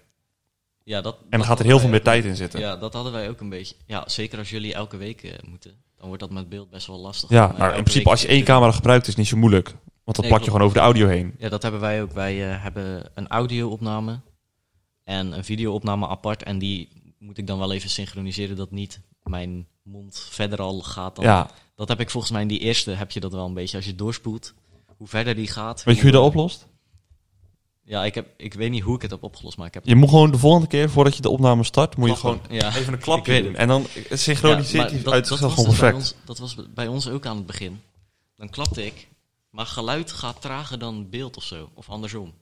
ja 0.85 1.01
dat, 1.01 1.15
En 1.15 1.21
dat 1.23 1.31
dan 1.31 1.45
gaat 1.49 1.59
er 1.59 1.65
heel 1.65 1.79
veel 1.79 1.89
meer 1.89 2.03
tijd 2.03 2.25
in 2.25 2.37
zitten. 2.37 2.61
Ja, 2.61 2.77
dat 2.77 2.93
hadden 2.93 3.13
wij 3.13 3.29
ook 3.29 3.41
een 3.41 3.49
beetje. 3.49 3.75
Ja, 3.87 4.05
zeker 4.07 4.39
als 4.39 4.51
jullie 4.51 4.75
elke 4.75 4.97
week 4.97 5.23
eh, 5.23 5.33
moeten. 5.49 5.75
Dan 5.97 6.07
wordt 6.07 6.23
dat 6.23 6.31
met 6.33 6.49
beeld 6.49 6.71
best 6.71 6.87
wel 6.87 6.99
lastig. 7.01 7.31
Ja, 7.31 7.55
maar 7.59 7.77
in 7.77 7.83
principe 7.83 8.11
als 8.11 8.23
je 8.23 8.29
één 8.29 8.45
camera 8.45 8.73
gebruikt 8.73 9.03
is 9.03 9.09
het 9.09 9.17
niet 9.19 9.29
zo 9.29 9.37
moeilijk. 9.37 9.69
Want 10.05 10.17
dan 10.17 10.21
Nee, 10.21 10.29
plak 10.29 10.41
je 10.45 10.51
gewoon 10.51 10.63
over 10.67 10.77
de 10.77 10.83
audio 10.85 11.07
heen. 11.07 11.35
Ja, 11.39 11.49
dat 11.49 11.63
hebben 11.63 11.81
wij 11.81 12.03
ook. 12.03 12.13
Wij 12.13 12.51
eh, 12.53 12.63
hebben 12.63 13.11
een 13.15 13.29
audio-opname 13.29 14.21
en 15.05 15.33
een 15.33 15.45
video-opname 15.45 16.09
apart. 16.09 16.43
En 16.43 16.59
die 16.59 16.89
moet 17.19 17.39
ik 17.39 17.47
dan 17.47 17.59
wel 17.59 17.73
even 17.73 17.91
synchroniseren 17.91 18.57
dat 18.57 18.71
niet 18.71 19.01
mijn 19.23 19.67
mond 19.83 20.27
verder 20.31 20.61
al 20.61 20.81
gaat 20.81 21.17
dan 21.17 21.25
Ja, 21.25 21.51
Dat 21.75 21.89
heb 21.89 22.01
ik 22.01 22.11
volgens 22.11 22.33
mij 22.33 22.43
in 22.43 22.49
die 22.49 22.59
eerste 22.59 22.91
heb 22.91 23.11
je 23.11 23.21
dat 23.21 23.33
wel 23.33 23.47
een 23.47 23.55
beetje. 23.55 23.77
Als 23.77 23.87
je 23.87 23.95
doorspoelt, 23.95 24.55
hoe 24.97 25.09
verder 25.09 25.35
die 25.35 25.47
gaat. 25.49 25.83
weet 25.85 25.95
je 25.97 26.03
hoe 26.03 26.11
je 26.11 26.17
dat 26.17 26.27
oplost? 26.27 26.69
Ja, 27.91 28.05
ik, 28.05 28.15
heb, 28.15 28.29
ik 28.37 28.55
weet 28.55 28.71
niet 28.71 28.83
hoe 28.83 28.95
ik 28.97 29.03
het 29.03 29.11
heb 29.11 29.23
opgelost, 29.23 29.57
maar 29.57 29.67
ik 29.67 29.75
heb... 29.75 29.87
Je 29.87 29.95
moet 29.95 30.09
gewoon 30.09 30.31
de 30.31 30.39
volgende 30.39 30.67
keer, 30.67 30.91
voordat 30.91 31.17
je 31.17 31.23
de 31.23 31.29
opname 31.29 31.65
start, 31.65 31.97
moet 31.97 32.09
je 32.09 32.17
gewoon 32.17 32.41
Ja. 32.51 32.77
even 32.77 32.93
een 32.93 32.99
klapje 32.99 33.43
doen. 33.43 33.55
En 33.57 33.69
dan 33.69 33.87
Ja, 34.09 34.17
synchroniseert 34.17 34.91
hij 34.91 35.03
dat- 35.03 35.13
uit 35.13 35.29
dat 35.29 35.39
zichzelf 35.39 35.41
was 35.41 35.65
gewoon 35.65 35.71
dus 35.71 35.81
bij 35.81 35.91
perfect. 35.91 36.15
ons- 36.15 36.27
Dat 36.27 36.39
was 36.39 36.57
bij 36.75 36.87
ons 36.87 37.09
ook 37.09 37.27
aan 37.27 37.37
het 37.37 37.47
begin. 37.47 37.83
Dan 38.37 38.49
klapte 38.51 38.85
ik, 38.87 39.09
maar 39.51 39.67
geluid 39.67 40.13
gaat 40.13 40.41
trager 40.41 40.79
dan 40.79 41.09
beeld 41.11 41.37
of 41.37 41.43
zo. 41.45 41.71
Of 41.75 41.89
andersom. 41.89 42.35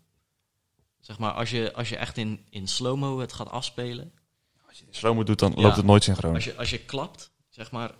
Zeg 1.00 1.18
maar, 1.18 1.32
als 1.32 1.50
je, 1.50 1.72
als 1.74 1.88
je 1.88 1.96
echt 1.96 2.16
in, 2.16 2.40
in 2.50 2.68
slow-mo 2.68 3.18
het 3.18 3.32
gaat 3.32 3.50
afspelen. 3.50 4.12
Slow 4.90 5.26
doet, 5.26 5.38
dan 5.38 5.52
Ja. 5.56 5.62
loopt 5.62 5.76
het 5.76 5.84
nooit 5.84 6.02
synchroon. 6.04 6.34
Als 6.34 6.44
je, 6.44 6.56
als 6.56 6.70
je 6.70 6.78
klapt, 6.78 7.30
zeg 7.48 7.70
maar... 7.70 7.90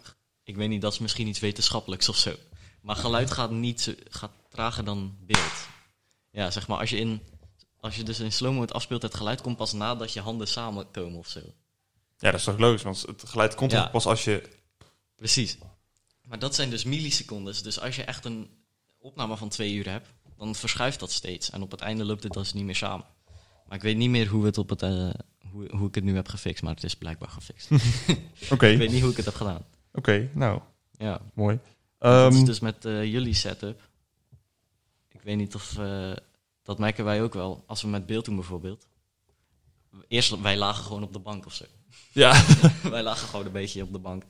Ik 0.45 0.57
weet 0.57 0.69
niet, 0.69 0.81
dat 0.81 0.93
is 0.93 0.99
misschien 0.99 1.27
iets 1.29 1.41
wetenschappelijks 1.41 2.09
of 2.09 2.17
zo. 2.17 2.33
Maar 2.81 2.97
geluid 2.97 3.31
gaat, 3.31 3.51
niet 3.51 3.97
gaat 4.09 4.31
trager 4.49 4.85
dan 4.85 5.17
beeld. 5.21 5.69
Ja, 6.31 6.51
zeg 6.51 6.69
maar, 6.69 6.79
als 6.79 6.91
je, 6.91 6.97
in, 6.97 7.21
als 7.81 7.97
je 7.97 8.03
dus 8.03 8.21
in 8.21 8.33
slow-mo 8.33 8.61
het 8.61 8.73
afspeelt, 8.73 9.03
het 9.03 9.15
geluid 9.15 9.41
komt 9.41 9.57
pas 9.57 9.73
nadat 9.73 10.13
je 10.13 10.21
handen 10.21 10.49
samenkomen 10.49 11.19
of 11.19 11.29
zo. 11.29 11.41
Ja, 12.19 12.31
dat 12.31 12.35
is 12.41 12.45
toch 12.45 12.59
logisch, 12.59 12.83
want 12.83 13.03
het 13.07 13.29
geluid 13.29 13.55
komt 13.55 13.71
Ja. 13.71 13.87
pas 13.89 14.07
als 14.07 14.25
je... 14.25 14.49
Precies. 15.17 15.59
Maar 16.23 16.39
dat 16.39 16.55
zijn 16.55 16.71
dus 16.71 16.85
millisecondes. 16.85 17.63
Dus 17.63 17.81
als 17.81 17.97
je 17.97 18.05
echt 18.05 18.25
een 18.25 18.51
opname 18.99 19.37
van 19.37 19.49
twee 19.49 19.75
uur 19.75 19.89
hebt, 19.91 20.09
dan 20.37 20.55
verschuift 20.55 21.01
dat 21.01 21.11
steeds. 21.13 21.51
En 21.51 21.63
op 21.63 21.71
het 21.71 21.81
einde 21.81 22.05
loopt 22.05 22.23
het 22.23 22.33
dus 22.33 22.53
niet 22.53 22.65
meer 22.65 22.77
samen. 22.77 23.07
Maar 23.67 23.77
ik 23.77 23.83
weet 23.83 23.97
niet 23.97 24.11
meer 24.11 24.27
hoe, 24.29 24.45
het 24.45 24.59
op 24.59 24.69
het, 24.69 24.83
eh, 24.83 25.11
hoe, 25.51 25.69
hoe 25.77 25.89
ik 25.89 25.95
het 25.95 26.05
nu 26.05 26.15
heb 26.15 26.29
gefixt, 26.29 26.63
maar 26.63 26.75
het 26.75 26.85
is 26.85 26.95
blijkbaar 26.97 27.29
gefixt. 27.29 27.71
Oké, 28.53 28.67
ik 28.67 28.79
weet 28.79 28.91
niet 28.91 29.01
hoe 29.03 29.11
ik 29.11 29.17
het 29.17 29.25
heb 29.27 29.35
gedaan. 29.35 29.65
oké, 29.93 30.31
nou, 30.35 30.61
Ja, 30.93 31.21
mooi. 31.35 31.59
dat 31.99 32.33
is 32.33 32.37
Ehm, 32.39 32.45
dus 32.47 32.61
met 32.61 32.85
eh, 32.85 33.05
jullie 33.05 33.35
setup. 33.35 33.89
Ik 35.09 35.21
weet 35.23 35.37
niet 35.37 35.55
of... 35.55 35.79
eh, 35.79 36.13
dat 36.69 36.79
merken 36.79 37.05
wij 37.05 37.23
ook 37.23 37.35
wel. 37.35 37.65
Als 37.67 37.83
we 37.83 37.89
met 37.89 38.07
beeld 38.07 38.25
doen 38.25 38.35
bijvoorbeeld. 38.35 38.87
Eerst, 40.09 40.41
wij 40.41 40.57
lagen 40.57 40.85
gewoon 40.85 41.03
op 41.03 41.13
de 41.13 41.19
bank 41.19 41.47
of 41.47 41.55
zo. 41.55 41.65
ja, 42.13 42.43
wij 42.91 43.03
lagen 43.03 43.29
gewoon 43.29 43.47
een 43.47 43.53
beetje 43.53 43.83
op 43.83 43.93
de 43.93 43.99
bank. 43.99 44.23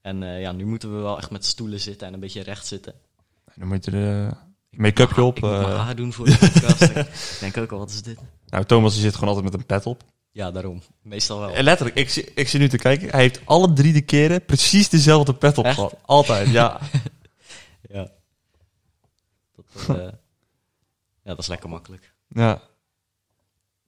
En 0.00 0.22
eh, 0.22 0.40
ja, 0.40 0.52
nu 0.52 0.64
moeten 0.64 0.96
we 0.96 1.02
wel 1.02 1.18
echt 1.18 1.30
met 1.30 1.44
stoelen 1.44 1.80
zitten 1.80 2.06
en 2.06 2.14
een 2.14 2.20
beetje 2.20 2.42
recht 2.42 2.66
zitten. 2.66 2.94
dan 3.54 3.68
moet 3.68 3.84
je 3.84 3.90
de 3.90 4.30
make-upje 4.70 5.22
op. 5.22 5.36
Ik 5.36 5.42
moet 5.42 5.50
mijn 5.50 5.64
eh. 5.64 5.84
haar 5.84 5.96
doen 5.96 6.12
voor 6.12 6.24
de 6.24 6.38
podcast. 6.38 6.82
ik 7.34 7.36
denk 7.40 7.56
ook 7.56 7.72
al, 7.72 7.78
wat 7.78 7.90
is 7.90 8.02
dit? 8.02 8.18
nou, 8.46 8.64
Thomas 8.64 8.92
die 8.92 9.02
zit 9.02 9.14
gewoon 9.14 9.28
altijd 9.28 9.44
met 9.44 9.54
een 9.54 9.66
pet 9.66 9.86
op. 9.86 10.02
Ja, 10.30 10.50
daarom. 10.50 10.82
Meestal 11.02 11.38
wel. 11.38 11.50
En 11.54 11.64
letterlijk, 11.64 11.98
ik, 11.98 12.10
zie- 12.10 12.32
ik 12.34 12.48
zie 12.48 12.60
nu 12.60 12.68
te 12.68 12.76
kijken, 12.78 13.10
hij 13.10 13.20
heeft 13.20 13.40
alle 13.44 13.72
drie 13.72 13.92
de 13.92 14.02
keren 14.02 14.44
precies 14.44 14.88
dezelfde 14.88 15.34
pet 15.34 15.58
op 15.58 15.66
gehad. 15.66 15.94
Altijd, 16.02 16.48
ja. 16.48 16.80
Ja. 17.88 18.10
Dat, 19.56 19.96
eh, 19.98 20.08
ja, 21.24 21.30
dat 21.30 21.38
is 21.38 21.46
lekker 21.46 21.68
makkelijk. 21.68 22.14
Ja. 22.28 22.60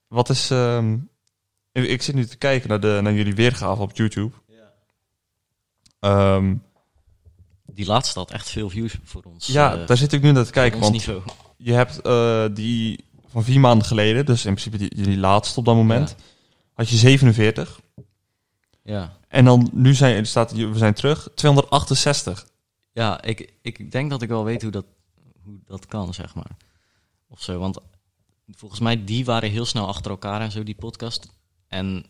Wat 0.09 0.29
is... 0.29 0.51
ehm, 0.51 0.97
ik, 1.73 2.03
zit 2.03 2.15
nu 2.15 2.27
te 2.27 2.37
kijken 2.37 2.69
naar, 2.69 2.81
de, 2.81 2.99
naar 3.03 3.13
jullie 3.13 3.35
weergave 3.35 3.83
op 3.83 3.97
YouTube. 3.97 4.35
Ehm, 6.01 6.55
Die 7.65 7.87
laatste 7.87 8.19
had 8.19 8.31
echt 8.31 8.51
veel 8.51 8.71
views 8.71 8.99
voor 9.03 9.23
ons. 9.23 9.47
ja, 9.47 9.77
eh, 9.77 9.87
daar 9.87 9.97
zit 9.97 10.13
ik 10.13 10.23
nu 10.23 10.33
naar 10.33 10.45
te 10.45 10.53
kijken. 10.53 10.81
Want 10.81 10.93
niveau. 10.93 11.23
je 11.57 11.73
hebt 11.73 12.01
eh, 12.01 12.45
die 12.53 13.05
van 13.27 13.45
vier 13.45 13.61
maanden 13.61 13.87
geleden, 13.87 14.27
dus 14.27 14.45
in 14.45 14.55
principe 14.55 14.77
die, 14.77 14.97
jullie 14.97 15.19
laatste 15.19 15.59
op 15.59 15.65
dat 15.65 15.75
moment, 15.75 16.17
had 16.75 16.89
je 16.89 16.97
47. 16.97 17.81
Ja, 18.83 19.19
En 19.29 19.45
dan 19.45 19.71
nu 19.73 19.95
zijn, 19.95 20.27
staat, 20.27 20.53
we 20.53 20.79
zijn 20.79 20.95
terug, 20.95 21.29
268. 21.35 22.47
ja 22.93 23.23
ik, 23.23 23.53
ik 23.63 23.91
denk 23.93 24.11
dat 24.11 24.23
ik 24.23 24.29
wel 24.29 24.45
weet 24.45 24.63
hoe 24.63 24.71
dat, 24.71 24.87
hoe 25.45 25.59
dat 25.67 25.87
kan, 25.87 26.15
zeg 26.15 26.35
maar. 26.35 26.57
Of 27.29 27.43
zo, 27.43 27.59
want 27.59 27.79
volgens 28.51 28.81
mij, 28.81 29.05
die 29.05 29.25
waren 29.25 29.51
heel 29.51 29.65
snel 29.65 29.87
achter 29.87 30.11
elkaar 30.11 30.41
en 30.41 30.51
zo, 30.51 30.63
die 30.63 30.75
podcast. 30.75 31.29
En 31.69 32.07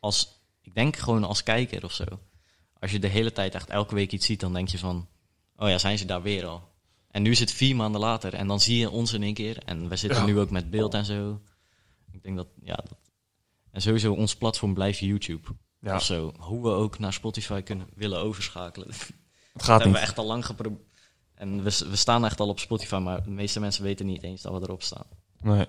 als, 0.00 0.28
ik 0.62 0.74
denk 0.74 0.96
gewoon 0.96 1.24
als 1.24 1.42
kijker 1.42 1.84
of 1.84 1.92
zo. 1.92 2.04
Als 2.78 2.90
je 2.90 2.98
de 2.98 3.06
hele 3.08 3.32
tijd 3.32 3.54
echt 3.54 3.68
elke 3.70 3.94
week 3.94 4.12
iets 4.12 4.26
ziet, 4.26 4.40
dan 4.40 4.52
denk 4.52 4.68
je 4.68 4.78
van... 4.78 5.08
Oh 5.56 5.68
ja, 5.68 5.78
zijn 5.78 5.98
ze 5.98 6.04
daar 6.04 6.22
weer 6.22 6.46
al? 6.46 6.68
En 7.10 7.22
nu 7.22 7.30
is 7.30 7.40
het 7.40 7.52
vier 7.52 7.76
maanden 7.76 8.00
later 8.00 8.34
en 8.34 8.46
dan 8.46 8.60
zie 8.60 8.78
je 8.78 8.90
ons 8.90 9.12
in 9.12 9.22
één 9.22 9.34
keer. 9.34 9.58
En 9.64 9.88
we 9.88 9.96
zitten 9.96 10.18
Ja. 10.20 10.26
nu 10.26 10.38
ook 10.38 10.50
met 10.50 10.70
beeld 10.70 10.94
en 10.94 11.04
zo. 11.04 11.40
Ik 12.12 12.22
denk 12.22 12.36
dat, 12.36 12.48
ja... 12.62 12.74
Dat, 12.74 12.98
en 13.70 13.82
sowieso, 13.82 14.12
ons 14.12 14.36
platform 14.36 14.74
blijft 14.74 14.98
YouTube. 14.98 15.48
Ja, 15.80 15.94
Of 15.94 16.02
zo. 16.02 16.32
Hoe 16.38 16.62
we 16.62 16.68
ook 16.68 16.98
naar 16.98 17.12
Spotify 17.12 17.60
kunnen 17.62 17.88
willen 17.94 18.18
overschakelen. 18.18 18.88
het 18.88 19.12
Dat 19.52 19.62
gaat 19.62 19.66
hebben 19.66 19.92
we 19.92 19.98
niet. 19.98 20.08
echt 20.08 20.18
al 20.18 20.26
lang 20.26 20.46
geprobeerd. 20.46 20.82
En 21.36 21.56
we, 21.62 21.84
we 21.90 21.96
staan 21.96 22.24
echt 22.24 22.40
al 22.40 22.48
op 22.48 22.58
Spotify, 22.58 22.94
maar 22.96 23.22
de 23.22 23.30
meeste 23.30 23.60
mensen 23.60 23.82
weten 23.82 24.06
niet 24.06 24.22
eens 24.22 24.42
dat 24.42 24.52
we 24.52 24.60
erop 24.62 24.82
staan. 24.82 25.06
Nee. 25.40 25.66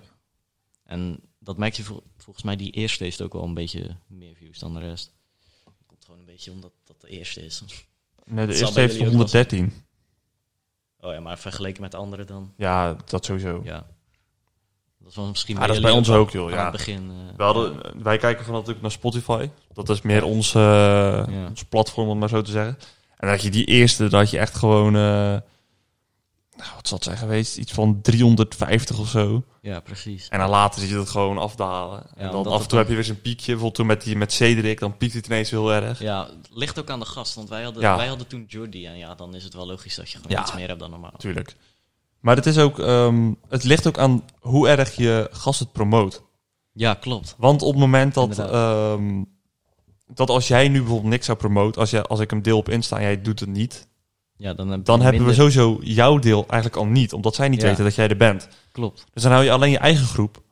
En 0.84 1.20
dat 1.38 1.56
merk 1.56 1.74
je 1.74 1.82
vol- 1.84 2.02
volgens 2.16 2.44
mij, 2.44 2.56
die 2.56 2.70
eerste 2.72 3.04
heeft 3.04 3.22
ook 3.22 3.32
wel 3.32 3.42
een 3.44 3.54
beetje 3.54 3.96
meer 4.06 4.34
views 4.34 4.58
dan 4.58 4.74
de 4.74 4.80
rest. 4.80 5.12
Dat 5.64 5.74
komt 5.86 6.04
gewoon 6.04 6.20
een 6.20 6.26
beetje 6.26 6.50
omdat 6.50 6.72
dat 6.84 7.00
de 7.00 7.08
eerste 7.08 7.44
is. 7.44 7.62
Nee, 8.24 8.46
de 8.46 8.54
eerste 8.58 8.80
heeft 8.80 8.92
jullie 8.92 9.06
ook 9.06 9.12
wel 9.12 9.26
113. 9.26 9.72
Oh 11.00 11.12
ja, 11.12 11.20
maar 11.20 11.38
vergeleken 11.38 11.82
met 11.82 11.90
de 11.90 11.96
andere 11.96 12.24
dan, 12.24 12.52
Ja, 12.56 12.96
dat 13.04 13.24
sowieso. 13.24 13.60
ja. 13.64 13.86
Dat 14.98 15.08
is 15.10 15.16
wel 15.16 15.26
misschien 15.28 15.56
Ja, 15.56 15.66
dat 15.66 15.76
is 15.76 15.82
bij 15.82 15.90
ons 15.90 16.10
ook, 16.10 16.30
joh. 16.30 16.50
Ja. 16.50 16.62
het 16.62 16.72
begin. 16.72 17.12
We 17.36 17.42
hadden, 17.42 18.02
wij 18.02 18.18
kijken 18.18 18.44
van 18.44 18.54
natuurlijk 18.54 18.80
naar 18.82 18.90
Spotify. 18.90 19.48
Dat 19.72 19.88
is 19.88 20.00
meer 20.02 20.24
ons, 20.24 20.54
eh, 20.54 20.62
Ja. 20.62 21.46
ons 21.48 21.64
platform, 21.64 22.04
om 22.04 22.10
het 22.10 22.18
maar 22.20 22.28
zo 22.28 22.42
te 22.42 22.50
zeggen. 22.50 22.78
En 23.16 23.28
had 23.28 23.42
je 23.42 23.50
die 23.50 23.64
eerste, 23.64 24.08
dat 24.08 24.30
je 24.30 24.38
echt 24.38 24.54
gewoon... 24.56 24.96
eh, 24.96 25.36
nou, 26.58 26.70
wat 26.74 26.88
zal 26.88 26.96
het 26.96 27.06
zijn 27.06 27.16
geweest? 27.18 27.56
Iets 27.56 27.72
van 27.72 28.00
350 28.00 28.98
of 28.98 29.08
zo. 29.08 29.44
ja, 29.62 29.80
precies. 29.80 30.28
En 30.28 30.38
dan 30.38 30.48
later 30.48 30.80
zie 30.80 30.88
je 30.90 30.94
dat 30.96 31.08
gewoon 31.08 31.38
afdalen. 31.38 32.02
en 32.16 32.30
dan 32.30 32.46
af 32.46 32.62
en 32.62 32.68
toe 32.68 32.78
heb 32.78 32.88
je 32.88 32.94
weer 32.94 33.04
zo'n 33.04 33.20
piekje. 33.20 33.44
Bijvoorbeeld 33.44 33.74
toen 33.74 33.86
met, 33.86 34.02
die, 34.02 34.16
met 34.16 34.32
Cedric, 34.32 34.78
dan 34.80 34.96
piekt 34.96 35.14
het 35.14 35.26
ineens 35.26 35.50
heel 35.50 35.72
erg. 35.72 36.00
Ja, 36.00 36.26
het 36.26 36.48
ligt 36.50 36.78
ook 36.78 36.90
aan 36.90 36.98
de 37.00 37.04
gast, 37.06 37.34
want 37.34 37.48
wij 37.48 37.62
hadden, 37.62 37.82
Ja. 37.82 37.96
wij 37.96 38.06
hadden 38.06 38.26
toen 38.26 38.44
Jordi. 38.48 38.86
En 38.86 38.98
ja, 38.98 39.14
dan 39.14 39.34
is 39.34 39.44
het 39.44 39.54
wel 39.54 39.66
logisch 39.66 39.94
dat 39.94 40.10
je 40.10 40.18
gewoon 40.18 40.32
Ja. 40.36 40.42
iets 40.42 40.54
meer 40.54 40.68
hebt 40.68 40.80
dan 40.80 40.90
normaal. 40.90 41.10
Natuurlijk. 41.12 41.56
Maar 42.20 42.36
het, 42.36 42.46
is 42.46 42.58
ook, 42.58 42.78
ehm, 42.78 43.32
het 43.48 43.64
ligt 43.64 43.86
ook 43.86 43.98
aan 43.98 44.24
hoe 44.40 44.68
erg 44.68 44.96
je 44.96 45.28
gast 45.32 45.60
het 45.60 45.72
promoot. 45.72 46.22
Ja, 46.72 46.94
klopt. 46.94 47.34
Want 47.38 47.62
op 47.62 47.70
het 47.70 47.80
moment 47.80 48.14
dat, 48.14 48.38
ehm, 48.38 49.22
dat 50.06 50.30
als 50.30 50.48
jij 50.48 50.68
nu 50.68 50.78
bijvoorbeeld 50.78 51.10
niks 51.10 51.26
zou 51.26 51.38
promoten, 51.38 51.80
als, 51.80 51.90
jij, 51.90 52.02
als 52.02 52.20
ik 52.20 52.30
hem 52.30 52.42
deel 52.42 52.58
op 52.58 52.68
Insta 52.68 52.96
en 52.96 53.02
jij 53.02 53.22
doet 53.22 53.40
het 53.40 53.48
niet, 53.48 53.88
Ja, 54.38 54.54
dan, 54.54 54.68
heb 54.70 54.84
dan 54.84 55.00
hebben 55.00 55.24
we 55.26 55.34
sowieso 55.34 55.78
jouw 55.82 56.18
deel 56.18 56.44
eigenlijk 56.48 56.76
al 56.82 56.86
niet, 56.86 57.12
omdat 57.12 57.34
zij 57.34 57.48
niet 57.48 57.60
Ja. 57.60 57.68
weten 57.68 57.84
dat 57.84 57.94
jij 57.94 58.08
er 58.08 58.16
bent. 58.16 58.48
Klopt. 58.72 59.04
Dus 59.12 59.22
dan 59.22 59.32
hou 59.32 59.44
je 59.44 59.50
alleen 59.52 59.70
je 59.70 59.78
eigen 59.78 60.06
groep. 60.06 60.42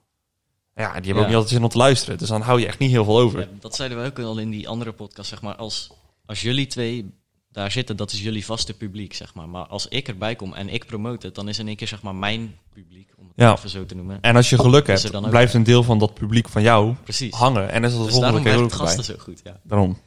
Ja, 0.75 0.93
die 0.93 1.05
hebben 1.05 1.17
ook 1.23 1.27
niet 1.27 1.35
altijd 1.37 1.49
zin 1.55 1.63
om 1.63 1.69
te 1.69 1.77
luisteren, 1.79 2.19
dus 2.19 2.29
dan 2.29 2.41
hou 2.41 2.61
je 2.61 2.67
echt 2.67 2.79
niet 2.79 2.91
heel 2.91 3.05
veel 3.05 3.19
over. 3.19 3.41
Ja, 3.41 3.47
dat 3.61 3.77
zeiden 3.77 4.03
we 4.03 4.07
ook 4.07 4.19
al 4.19 4.39
in 4.39 4.51
die 4.51 4.69
andere 4.69 4.93
podcast, 4.93 5.29
zeg 5.29 5.43
maar. 5.43 5.57
Als, 5.57 5.91
als 6.27 6.41
jullie 6.43 6.67
twee 6.67 7.15
daar 7.51 7.71
zitten, 7.71 7.97
dat 7.97 8.13
is 8.13 8.23
jullie 8.23 8.45
vaste 8.45 8.75
publiek, 8.75 9.15
zeg 9.15 9.35
maar. 9.35 9.49
Maar 9.49 9.67
als 9.67 9.89
ik 9.89 10.09
erbij 10.09 10.37
kom 10.37 10.53
en 10.55 10.69
ik 10.69 10.87
promote 10.87 11.27
het, 11.27 11.35
dan 11.35 11.49
is 11.49 11.59
in 11.59 11.67
één 11.67 11.77
keer, 11.77 11.89
zeg 11.89 12.03
maar, 12.03 12.15
mijn 12.15 12.59
publiek, 12.73 13.13
om 13.19 13.25
het 13.25 13.33
Ja. 13.37 13.53
even 13.53 13.71
zo 13.71 13.87
te 13.87 13.95
noemen. 13.95 14.19
En 14.21 14.37
als 14.37 14.51
je 14.51 14.59
geluk 14.59 14.87
hebt, 14.87 15.13
dan 15.13 15.29
blijft 15.31 15.55
een 15.55 15.63
deel 15.65 15.83
van 15.83 15.99
dat 15.99 16.15
publiek 16.15 16.49
van 16.49 16.63
jou 16.63 16.95
Precies. 17.05 17.35
hangen. 17.35 17.71
En 17.71 17.85
is 17.85 17.91
dat 17.91 17.99
de 18.01 18.07
Dus 18.07 18.15
volgende 18.15 18.43
keer 18.43 18.55
ook 18.55 18.61
het 18.61 18.69
bij. 18.69 18.79
gasten 18.79 19.05
zo 19.05 19.15
goed, 19.19 19.41
ja. 19.45 19.61
Daarom. 19.63 19.99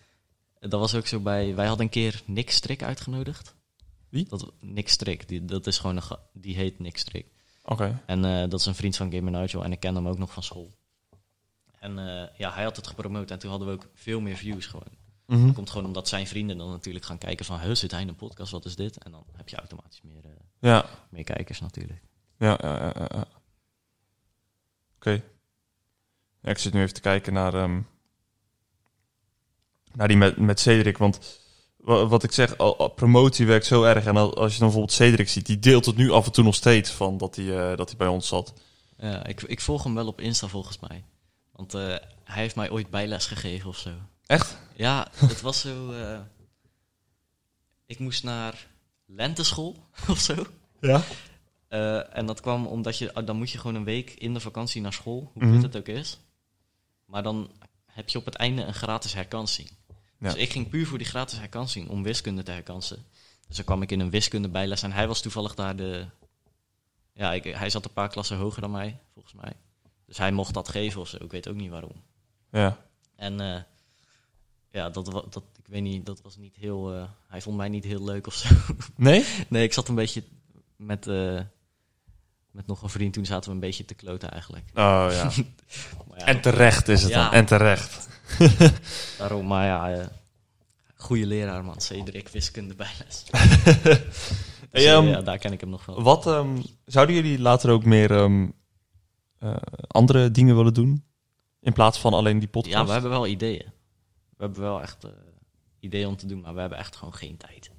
Dat 0.59 0.79
was 0.79 0.95
ook 0.95 1.07
zo 1.07 1.19
bij... 1.19 1.55
Wij 1.55 1.65
hadden 1.67 1.85
een 1.85 1.91
keer 1.91 2.21
Nick 2.25 2.51
Strik 2.51 2.83
uitgenodigd. 2.83 3.55
Wie? 4.09 4.25
Dat, 4.29 4.51
Nick 4.59 4.89
Strik, 4.89 5.27
die, 5.27 5.45
dat 5.45 5.67
is 5.67 5.77
gewoon 5.79 5.95
een... 5.97 6.03
Die 6.33 6.55
heet 6.55 6.79
Nick 6.79 6.97
Strik. 6.97 7.25
Oké. 7.63 8.01
En 8.05 8.25
eh, 8.25 8.49
dat 8.49 8.59
is 8.59 8.65
een 8.65 8.75
vriend 8.75 8.95
van 8.97 9.11
Gamer 9.11 9.31
Nigel 9.31 9.63
en 9.63 9.71
ik 9.71 9.79
ken 9.79 9.95
hem 9.95 10.07
ook 10.07 10.17
nog 10.17 10.33
van 10.33 10.43
school. 10.43 10.77
En 11.79 11.99
eh, 11.99 12.37
ja, 12.37 12.53
hij 12.53 12.63
had 12.63 12.75
het 12.75 12.87
gepromoot 12.87 13.31
en 13.31 13.39
toen 13.39 13.49
hadden 13.49 13.67
we 13.67 13.73
ook 13.73 13.87
veel 13.93 14.19
meer 14.19 14.35
views 14.35 14.65
gewoon. 14.65 14.97
Mhm. 15.25 15.45
Dat 15.45 15.55
komt 15.55 15.69
gewoon 15.69 15.85
omdat 15.85 16.07
zijn 16.07 16.27
vrienden 16.27 16.57
dan 16.57 16.69
natuurlijk 16.69 17.05
gaan 17.05 17.17
kijken 17.17 17.45
van... 17.45 17.59
Huh, 17.59 17.75
zit 17.75 17.91
hij 17.91 18.01
in 18.01 18.07
een 18.07 18.15
podcast? 18.15 18.51
Wat 18.51 18.65
is 18.65 18.75
dit? 18.75 18.97
En 19.03 19.11
dan 19.11 19.23
heb 19.35 19.49
je 19.49 19.55
automatisch 19.55 20.01
meer, 20.01 20.25
eh, 20.25 20.31
Ja, 20.59 20.85
meer 21.09 21.23
kijkers 21.23 21.59
natuurlijk. 21.59 22.01
ja, 22.37 22.57
ja, 22.61 22.75
ja. 22.79 22.93
ja. 23.09 23.27
Oké. 24.95 25.23
Ja, 26.41 26.49
ik 26.49 26.57
zit 26.57 26.73
nu 26.73 26.81
even 26.81 26.93
te 26.93 27.01
kijken 27.01 27.33
naar, 27.33 27.53
ehm, 27.53 27.81
naar 29.93 30.07
die 30.07 30.17
met, 30.17 30.37
met 30.37 30.59
Cedric, 30.59 30.97
want 30.97 31.19
wa- 31.19 31.48
wat 31.89 32.23
ik 32.23 32.32
zeg, 32.32 32.56
promotie 32.95 33.45
werkt 33.45 33.65
zo 33.65 33.84
erg. 33.84 34.06
En 34.06 34.17
al- 34.17 34.38
als 34.38 34.54
je 34.54 34.60
dan 34.60 34.67
bijvoorbeeld 34.67 34.97
Cedric 34.97 35.30
ziet, 35.30 35.45
die 35.45 35.60
deelt 35.60 35.86
het 35.86 35.95
nu 35.95 36.12
af 36.12 36.25
en 36.25 36.32
toe 36.32 36.43
nog 36.43 36.56
steeds 36.56 36.91
van 36.91 37.17
dat 37.17 37.36
hij, 37.36 37.58
eh, 37.71 37.78
dat 37.78 37.88
hij 37.88 37.97
bij 37.97 38.08
ons 38.08 38.28
zat. 38.28 38.54
Ja, 38.97 39.25
ik, 39.25 39.41
ik 39.41 39.62
volg 39.62 39.84
hem 39.84 39.95
wel 39.95 40.08
op 40.08 40.21
Insta 40.21 40.47
volgens 40.47 40.80
mij. 40.80 41.04
Want 41.52 41.73
eh, 41.73 41.82
hij 42.23 42.41
heeft 42.41 42.56
mij 42.56 42.69
ooit 42.69 42.89
bijles 42.89 43.25
gegeven 43.25 43.69
of 43.69 43.78
zo. 43.78 43.89
Echt? 44.25 44.58
Ja, 44.75 45.08
het 45.15 45.41
was 45.41 45.60
zo... 45.60 45.91
eh, 45.91 46.19
ik 47.86 47.99
moest 47.99 48.23
naar 48.23 48.67
lenteschool 49.06 49.75
of 50.10 50.19
zo. 50.19 50.36
Ja. 50.82 51.02
En 52.12 52.25
dat 52.25 52.41
kwam 52.41 52.65
omdat 52.67 52.97
je... 52.97 53.13
ah, 53.13 53.25
dan 53.25 53.36
moet 53.38 53.52
je 53.52 53.58
gewoon 53.58 53.75
een 53.75 53.84
week 53.84 54.10
in 54.12 54.34
de 54.34 54.39
vakantie 54.39 54.82
naar 54.82 54.93
school. 54.93 55.32
Hoe 55.34 55.43
kut 55.52 55.62
het 55.63 55.78
ook 55.78 55.88
is. 55.88 56.19
Maar 57.06 57.23
dan 57.23 57.52
heb 57.86 58.10
je 58.10 58.17
op 58.17 58.25
het 58.25 58.36
einde 58.36 58.63
een 58.63 58.73
gratis 58.73 59.13
herkansing. 59.13 59.69
Ja. 60.19 60.32
Dus 60.34 60.41
ik 60.41 60.51
ging 60.51 60.69
puur 60.69 60.88
voor 60.88 60.97
die 60.97 61.08
gratis 61.08 61.38
herkansing 61.38 61.89
om 61.89 62.03
wiskunde 62.03 62.43
te 62.43 62.51
herkansen. 62.51 63.05
Dus 63.47 63.55
dan 63.55 63.65
kwam 63.65 63.82
ik 63.82 63.91
in 63.91 63.99
een 63.99 64.10
wiskunde 64.10 64.49
bijles 64.49 64.84
en 64.84 64.91
hij 64.91 65.08
was 65.08 65.21
toevallig 65.21 65.55
daar 65.55 65.75
de... 65.75 66.05
Ja, 67.13 67.34
ik, 67.34 67.43
hij 67.43 67.69
zat 67.69 67.86
een 67.86 67.93
paar 67.93 68.10
klassen 68.10 68.38
hoger 68.38 68.62
dan 68.62 68.71
mij, 68.71 68.99
volgens 69.13 69.34
mij. 69.34 69.53
Dus 70.05 70.17
hij 70.17 70.32
mocht 70.32 70.53
dat 70.53 70.69
geven 70.69 71.01
of 71.01 71.08
zo, 71.08 71.17
ik 71.23 71.32
weet 71.32 71.47
ook 71.47 71.55
niet 71.55 71.69
waarom. 71.69 72.03
Ja. 72.51 72.86
En 73.15 73.39
eh, 73.39 73.62
ja, 74.71 74.89
dat, 74.89 75.05
dat, 75.05 75.43
ik 75.58 75.67
weet 75.67 75.82
niet, 75.82 76.05
dat 76.05 76.21
was 76.21 76.38
niet 76.38 76.55
heel... 76.55 76.93
eh, 76.93 77.10
hij 77.27 77.41
vond 77.41 77.58
mij 77.58 77.69
niet 77.69 77.84
heel 77.84 78.03
leuk 78.03 78.27
of 78.27 78.34
zo. 78.34 78.55
Nee? 78.95 79.25
nee, 79.49 79.63
ik 79.63 79.73
zat 79.73 79.88
een 79.88 79.95
beetje 79.95 80.23
met, 80.75 81.08
eh, 81.08 81.41
met 82.51 82.67
nog 82.67 82.81
een 82.81 82.89
vriend, 82.89 83.13
toen 83.13 83.25
zaten 83.25 83.49
we 83.49 83.55
een 83.55 83.62
beetje 83.62 83.85
te 83.85 83.93
kloten 83.93 84.31
eigenlijk. 84.31 84.65
Oh 84.73 85.07
ja. 85.12 85.29
En 86.25 86.41
terecht 86.41 86.88
is 86.88 87.01
het 87.01 87.12
Ja. 87.12 87.23
dan. 87.23 87.33
En 87.33 87.45
terecht. 87.45 88.07
daarom, 89.17 89.47
maar 89.47 89.65
ja... 89.65 89.91
eh 89.99 90.05
goede 90.95 91.25
leraar, 91.25 91.63
man. 91.65 91.81
Cedric, 91.81 92.27
wiskunde 92.29 92.75
bijles. 92.75 93.23
Dus, 94.71 94.83
Hey, 94.83 94.85
eh, 94.85 94.93
ehm, 94.93 95.07
ja, 95.07 95.21
daar 95.21 95.38
ken 95.38 95.51
ik 95.51 95.59
hem 95.59 95.69
nog 95.69 95.85
wel. 95.85 96.01
Wat 96.01 96.27
ehm, 96.27 96.62
zouden 96.85 97.15
jullie 97.15 97.39
later 97.39 97.69
ook 97.69 97.83
meer 97.85 98.12
ehm, 98.12 98.47
eh, 99.39 99.55
andere 99.88 100.31
dingen 100.31 100.55
willen 100.55 100.73
doen? 100.73 101.03
In 101.62 101.73
plaats 101.73 101.99
van 101.99 102.13
alleen 102.13 102.39
die 102.39 102.47
podcast? 102.47 102.75
Ja, 102.77 102.85
we 102.85 102.91
hebben 102.91 103.09
wel 103.09 103.27
ideeën. 103.27 103.65
We 104.38 104.43
hebben 104.43 104.62
wel 104.62 104.81
echt 104.81 105.03
eh, 105.03 105.09
ideeën 105.79 106.07
om 106.07 106.15
te 106.17 106.25
doen, 106.25 106.41
maar 106.41 106.53
we 106.53 106.59
hebben 106.59 106.77
echt 106.77 106.95
gewoon 106.95 107.13
geen 107.13 107.38
tijd. 107.38 107.71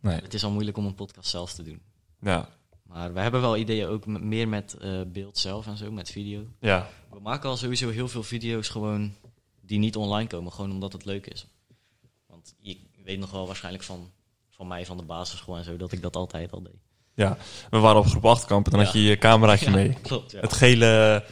Nee. 0.00 0.20
Het 0.20 0.34
is 0.34 0.44
al 0.44 0.50
moeilijk 0.50 0.76
om 0.76 0.86
een 0.86 0.94
podcast 0.94 1.30
zelf 1.30 1.52
te 1.52 1.62
doen. 1.62 1.80
Ja. 2.20 2.48
Maar 2.94 3.12
we 3.14 3.20
hebben 3.20 3.40
wel 3.40 3.56
ideeën, 3.56 3.86
ook 3.88 4.06
meer 4.06 4.48
met 4.48 4.76
eh, 4.80 5.00
beeld 5.06 5.38
zelf 5.38 5.66
en 5.66 5.76
zo, 5.76 5.90
met 5.92 6.10
video. 6.10 6.44
Ja. 6.60 6.88
We 7.10 7.20
maken 7.20 7.48
al 7.48 7.56
sowieso 7.56 7.88
heel 7.90 8.08
veel 8.08 8.22
video's 8.22 8.68
gewoon 8.68 9.14
die 9.60 9.78
niet 9.78 9.96
online 9.96 10.28
komen, 10.28 10.52
gewoon 10.52 10.70
omdat 10.70 10.92
het 10.92 11.04
leuk 11.04 11.26
is. 11.26 11.46
Want 12.26 12.54
je 12.58 12.76
weet 13.04 13.18
nog 13.18 13.30
wel 13.30 13.46
waarschijnlijk 13.46 13.84
van, 13.84 14.10
van 14.50 14.66
mij, 14.66 14.86
van 14.86 14.96
de 14.96 15.02
basisschool 15.02 15.56
en 15.56 15.64
zo, 15.64 15.76
dat 15.76 15.92
ik 15.92 16.02
dat 16.02 16.16
altijd 16.16 16.52
al 16.52 16.62
deed. 16.62 16.74
ja. 17.14 17.36
We 17.70 17.78
waren 17.78 18.00
op 18.00 18.06
groep 18.06 18.24
8 18.24 18.44
kamp 18.44 18.64
en 18.64 18.70
dan 18.70 18.80
Ja. 18.80 18.86
had 18.86 18.94
je 18.94 19.02
je 19.02 19.18
cameraatje 19.18 19.66
Ja, 19.70 19.74
mee. 19.74 19.96
Klopt, 20.02 20.30
ja. 20.30 20.40
Het 20.40 20.52
gele, 20.52 20.84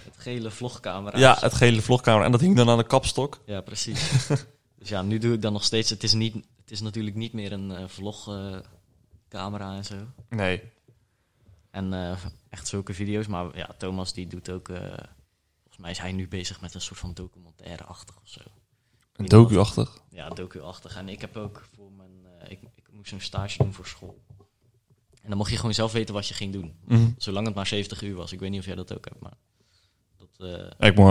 Het 0.04 0.16
gele 0.16 0.50
vlogcamera. 0.50 1.18
ja, 1.18 1.36
het 1.40 1.54
gele 1.54 1.80
vlogcamera. 1.82 2.24
En 2.24 2.32
dat 2.32 2.40
hing 2.40 2.56
dan 2.56 2.68
aan 2.68 2.78
de 2.78 2.86
kapstok. 2.86 3.40
Ja, 3.46 3.60
precies. 3.60 4.26
dus 4.78 4.88
ja, 4.88 5.02
nu 5.02 5.18
doe 5.18 5.34
ik 5.34 5.42
dan 5.42 5.52
nog 5.52 5.64
steeds. 5.64 5.90
Het 5.90 6.02
is, 6.02 6.12
niet, 6.12 6.34
het 6.34 6.70
is 6.70 6.80
natuurlijk 6.80 7.16
niet 7.16 7.32
meer 7.32 7.52
een 7.52 7.70
eh 7.70 7.84
vlogcamera 7.88 9.76
en 9.76 9.84
zo. 9.84 9.94
Nee. 10.28 10.62
En 11.72 11.92
eh, 11.92 12.16
echt 12.48 12.68
zulke 12.68 12.94
video's. 12.94 13.26
Maar 13.26 13.56
ja, 13.56 13.68
Thomas 13.78 14.12
die 14.12 14.26
doet 14.26 14.50
ook. 14.50 14.68
eh, 14.68 14.76
volgens 15.58 15.78
mij 15.78 15.90
is 15.90 15.98
hij 15.98 16.12
nu 16.12 16.28
bezig 16.28 16.60
met 16.60 16.74
een 16.74 16.80
soort 16.80 16.98
van 16.98 17.14
documentaire-achtig 17.14 18.16
of 18.16 18.28
zo. 18.28 18.40
Een 19.12 19.24
docu-achtig. 19.26 19.98
Ja, 20.10 20.28
docu-achtig. 20.28 20.96
En 20.96 21.08
ik 21.08 21.20
heb 21.20 21.36
ook 21.36 21.68
voor 21.74 21.92
mijn. 21.96 22.10
eh, 22.40 22.50
ik, 22.50 22.58
ik 22.74 22.84
moest 22.92 23.08
zo'n 23.08 23.20
stage 23.20 23.58
doen 23.58 23.72
voor 23.72 23.86
school. 23.86 24.18
En 25.22 25.28
dan 25.28 25.36
mocht 25.38 25.50
je 25.50 25.56
gewoon 25.56 25.74
zelf 25.74 25.92
weten 25.92 26.14
wat 26.14 26.28
je 26.28 26.34
ging 26.34 26.52
doen. 26.52 26.74
Mhm. 26.84 27.10
Zolang 27.16 27.46
het 27.46 27.54
maar 27.54 27.66
70 27.66 28.02
uur 28.02 28.14
was. 28.14 28.32
Ik 28.32 28.40
weet 28.40 28.50
niet 28.50 28.60
of 28.60 28.66
jij 28.66 28.74
dat 28.74 28.94
ook 28.96 29.04
hebt, 29.04 29.20
maar. 29.20 29.36
Dat, 30.38 30.66
Ik 30.78 30.96
moet 30.96 31.08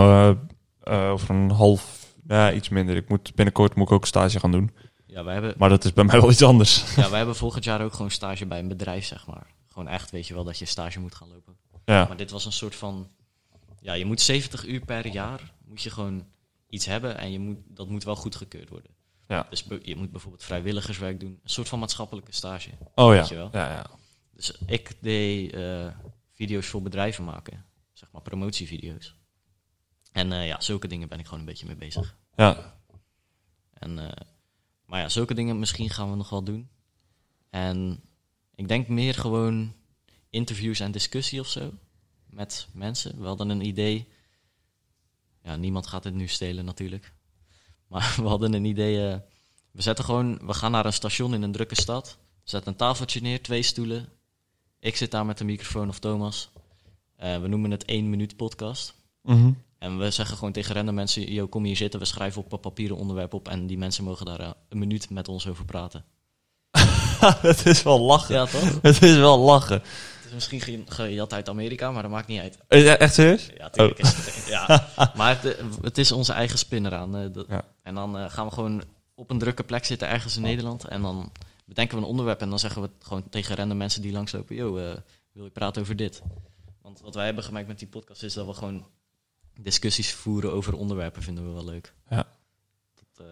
over 0.88 1.30
een 1.34 1.50
half, 1.50 2.14
ja, 2.26 2.52
iets 2.52 2.68
minder. 2.68 2.96
Ik 2.96 3.08
moet 3.08 3.34
binnenkort 3.34 3.74
moet 3.74 3.86
ik 3.86 3.92
ook 3.92 4.06
stage 4.06 4.40
gaan 4.40 4.50
doen. 4.50 4.70
ja, 5.06 5.24
wij 5.24 5.32
hebben, 5.34 5.54
Maar 5.58 5.68
dat 5.68 5.84
is 5.84 5.92
bij 5.92 6.04
mij 6.04 6.20
wel 6.20 6.30
iets 6.30 6.42
anders. 6.42 6.94
ja, 6.94 7.08
wij 7.08 7.16
hebben 7.18 7.36
volgend 7.36 7.64
jaar 7.64 7.82
ook 7.84 7.92
gewoon 7.92 8.10
stage 8.10 8.46
bij 8.46 8.58
een 8.58 8.68
bedrijf, 8.68 9.04
zeg 9.04 9.26
maar. 9.26 9.46
Gewoon 9.72 9.88
echt, 9.88 10.10
weet 10.10 10.26
je 10.26 10.34
wel, 10.34 10.44
dat 10.44 10.58
je 10.58 10.64
stage 10.64 11.00
moet 11.00 11.14
gaan 11.14 11.28
lopen. 11.28 11.56
Ja. 11.84 12.04
Maar 12.06 12.16
dit 12.16 12.30
was 12.30 12.44
een 12.44 12.52
soort 12.52 12.74
van... 12.74 13.10
Ja, 13.80 13.92
je 13.92 14.04
moet 14.04 14.20
70 14.20 14.66
uur 14.66 14.84
per 14.84 15.06
jaar 15.06 15.52
moet 15.64 15.82
je 15.82 15.90
gewoon 15.90 16.26
iets 16.68 16.86
hebben 16.86 17.18
en 17.18 17.32
je 17.32 17.38
moet, 17.38 17.58
dat 17.64 17.88
moet 17.88 18.04
wel 18.04 18.16
goedgekeurd 18.16 18.68
worden. 18.68 18.90
Ja. 19.26 19.46
Dus 19.50 19.64
je 19.82 19.96
moet 19.96 20.10
bijvoorbeeld 20.10 20.44
vrijwilligerswerk 20.44 21.20
doen. 21.20 21.40
Een 21.42 21.50
soort 21.50 21.68
van 21.68 21.78
maatschappelijke 21.78 22.32
stage. 22.32 22.70
Oh 22.94 23.12
ja. 23.12 23.20
Weet 23.20 23.28
je 23.28 23.34
wel? 23.34 23.48
Ja, 23.52 23.72
ja. 23.72 23.86
Dus 24.32 24.58
ik 24.66 24.96
deed 25.00 25.52
eh, 25.52 25.86
video's 26.32 26.66
voor 26.66 26.82
bedrijven 26.82 27.24
maken. 27.24 27.64
Zeg 27.92 28.08
maar 28.12 28.22
promotievideo's. 28.22 29.16
En 30.12 30.32
eh, 30.32 30.46
ja, 30.46 30.60
zulke 30.60 30.88
dingen 30.88 31.08
ben 31.08 31.18
ik 31.18 31.24
gewoon 31.24 31.40
een 31.40 31.46
beetje 31.46 31.66
mee 31.66 31.76
bezig. 31.76 32.16
Ja. 32.36 32.80
En, 33.72 33.98
eh, 33.98 34.26
maar 34.84 35.00
ja, 35.00 35.08
zulke 35.08 35.34
dingen 35.34 35.58
misschien 35.58 35.90
gaan 35.90 36.10
we 36.10 36.16
nog 36.16 36.30
wel 36.30 36.42
doen. 36.42 36.70
En 37.50 38.02
ik 38.54 38.68
denk 38.68 38.88
meer 38.88 39.14
gewoon 39.14 39.74
interviews 40.30 40.80
en 40.80 40.92
discussie 40.92 41.40
of 41.40 41.48
zo. 41.48 41.72
Met 42.26 42.68
mensen. 42.72 43.20
We 43.20 43.26
hadden 43.26 43.48
een 43.48 43.66
idee. 43.66 44.08
Ja, 45.42 45.56
niemand 45.56 45.86
gaat 45.86 46.04
het 46.04 46.14
nu 46.14 46.26
stelen 46.26 46.64
natuurlijk. 46.64 47.12
Maar 47.86 48.14
we 48.22 48.28
hadden 48.28 48.52
een 48.52 48.64
idee. 48.64 49.08
eh, 49.08 49.18
we 49.70 49.82
zetten 49.82 50.04
gewoon, 50.04 50.46
we 50.46 50.54
gaan 50.54 50.70
naar 50.70 50.86
een 50.86 50.92
station 50.92 51.34
in 51.34 51.42
een 51.42 51.52
drukke 51.52 51.80
stad. 51.80 52.18
We 52.44 52.50
zetten 52.50 52.72
een 52.72 52.78
tafeltje 52.78 53.20
neer, 53.20 53.42
twee 53.42 53.62
stoelen. 53.62 54.08
Ik 54.78 54.96
zit 54.96 55.10
daar 55.10 55.26
met 55.26 55.38
de 55.38 55.44
microfoon 55.44 55.88
of 55.88 55.98
Thomas. 55.98 56.48
Eh, 57.16 57.40
we 57.40 57.48
noemen 57.48 57.70
het 57.70 57.84
1 57.84 58.10
minuut 58.10 58.36
podcast. 58.36 58.94
Mhm. 59.22 59.52
En 59.78 59.98
we 59.98 60.10
zeggen 60.10 60.36
gewoon 60.36 60.52
tegen 60.52 60.74
random 60.74 60.94
mensen, 60.94 61.32
yo, 61.32 61.46
kom 61.46 61.64
hier 61.64 61.76
zitten, 61.76 62.00
we 62.00 62.06
schrijven 62.06 62.42
op 62.44 62.52
een 62.52 62.60
papieren 62.60 62.96
onderwerp 62.96 63.34
op 63.34 63.48
en 63.48 63.66
die 63.66 63.78
mensen 63.78 64.04
mogen 64.04 64.26
daar 64.26 64.40
eh, 64.40 64.50
een 64.68 64.78
minuut 64.78 65.10
met 65.10 65.28
ons 65.28 65.46
over 65.46 65.64
praten. 65.64 66.04
het 67.50 67.66
is 67.66 67.82
wel 67.82 68.00
lachen. 68.00 68.34
Ja, 68.34 68.46
toch? 68.46 68.78
Het 68.82 69.02
is 69.02 69.16
wel 69.16 69.38
lachen. 69.38 69.76
Het 69.82 70.24
is 70.26 70.32
misschien 70.32 70.60
ge- 70.60 70.82
gejat 70.86 71.32
uit 71.32 71.48
Amerika, 71.48 71.90
maar 71.90 72.02
dat 72.02 72.10
maakt 72.10 72.26
niet 72.28 72.40
uit. 72.40 72.58
Echt 72.98 73.14
serieus? 73.14 73.48
Ja, 73.56 73.70
tuurlijk 73.70 73.98
is 73.98 74.14
het. 74.16 74.46
Ja. 74.46 74.88
Maar 75.16 75.42
het, 75.42 75.56
het 75.82 75.98
is 75.98 76.12
onze 76.12 76.32
eigen 76.32 76.58
spin 76.58 76.86
eraan. 76.86 77.16
eh, 77.16 77.26
dat- 77.32 77.46
Ja. 77.48 77.64
En 77.82 77.94
dan 77.94 78.18
eh, 78.18 78.30
gaan 78.30 78.46
we 78.46 78.52
gewoon 78.52 78.82
op 79.14 79.30
een 79.30 79.38
drukke 79.38 79.64
plek 79.64 79.84
zitten 79.84 80.08
ergens 80.08 80.36
in 80.36 80.42
Nederland. 80.42 80.84
En 80.84 81.02
dan 81.02 81.32
bedenken 81.64 81.96
we 81.96 82.02
een 82.02 82.08
onderwerp 82.08 82.40
en 82.40 82.48
dan 82.50 82.58
zeggen 82.58 82.82
we 82.82 82.90
gewoon 82.98 83.28
tegen 83.30 83.56
random 83.56 83.76
mensen 83.76 84.02
die 84.02 84.12
langslopen. 84.12 84.56
Yo, 84.56 84.76
eh, 84.76 84.96
wil 85.32 85.44
je 85.44 85.50
praten 85.50 85.82
over 85.82 85.96
dit? 85.96 86.22
Want 86.82 87.00
wat 87.00 87.14
wij 87.14 87.24
hebben 87.24 87.44
gemerkt 87.44 87.68
met 87.68 87.78
die 87.78 87.88
podcast 87.88 88.22
is 88.22 88.34
dat 88.34 88.46
we 88.46 88.52
gewoon 88.54 88.86
discussies 89.60 90.12
voeren 90.12 90.52
over 90.52 90.74
onderwerpen 90.76 91.22
vinden 91.22 91.46
we 91.46 91.52
wel 91.52 91.64
leuk. 91.64 91.92
Ja. 92.10 92.26
Dat 93.14 93.26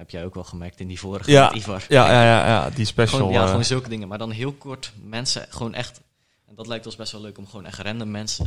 heb 0.00 0.10
jij 0.10 0.24
ook 0.24 0.34
wel 0.34 0.44
gemerkt 0.44 0.80
in 0.80 0.88
die 0.88 0.98
vorige 0.98 1.30
Ja. 1.30 1.46
met 1.48 1.56
Ivar. 1.56 1.84
Ja, 1.88 2.12
ja, 2.12 2.22
ja, 2.24 2.46
ja, 2.46 2.70
die 2.70 2.84
special. 2.84 3.18
Gewoon, 3.18 3.32
ja, 3.32 3.42
eh, 3.42 3.48
gewoon 3.48 3.64
zulke 3.64 3.88
dingen. 3.88 4.08
Maar 4.08 4.18
dan 4.18 4.30
heel 4.30 4.52
kort 4.52 4.92
mensen, 5.02 5.46
gewoon 5.50 5.74
echt... 5.74 6.00
En 6.46 6.54
dat 6.54 6.66
lijkt 6.66 6.86
ons 6.86 6.96
best 6.96 7.12
wel 7.12 7.20
leuk 7.20 7.38
om 7.38 7.46
gewoon 7.46 7.66
echt 7.66 7.78
random 7.78 8.10
mensen... 8.10 8.46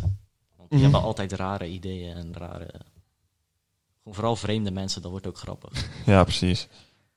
Want 0.58 0.70
die 0.70 0.80
Mhm. 0.80 0.92
hebben 0.92 1.02
altijd 1.10 1.32
rare 1.32 1.68
ideeën 1.70 2.16
en 2.16 2.34
rare... 2.34 2.68
Gewoon 3.98 4.14
vooral 4.18 4.36
vreemde 4.36 4.72
mensen, 4.72 5.02
dat 5.02 5.12
wordt 5.12 5.28
ook 5.28 5.38
grappig. 5.38 5.90
ja, 6.06 6.24
precies. 6.24 6.68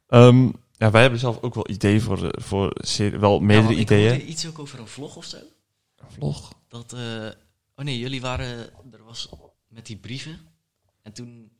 Ehm, 0.09 0.45
ja, 0.73 0.91
wij 0.91 1.01
hebben 1.01 1.21
zelf 1.21 1.43
ook 1.43 1.55
wel 1.55 1.71
ideeën 1.71 2.01
voor, 2.01 2.17
de- 2.21 2.39
voor 2.43 2.71
serie, 2.75 3.19
wel 3.19 3.41
meerdere 3.41 3.73
Ja, 3.73 3.79
Ik 3.81 3.85
ideeën. 3.85 4.09
hoorde 4.11 4.25
iets 4.25 4.47
ook 4.47 4.59
over 4.59 4.79
een 4.79 4.87
vlog 4.87 5.17
of 5.17 5.25
zo. 5.25 5.39
Vlog. 6.09 6.53
Dat, 6.69 6.93
eh, 6.93 7.01
oh 7.77 7.85
nee, 7.85 7.99
jullie 7.99 8.21
waren... 8.21 8.59
Er 8.93 9.05
was 9.05 9.29
met 9.69 9.87
die 9.87 9.97
brieven. 9.97 10.39
En 11.03 11.13
toen... 11.13 11.51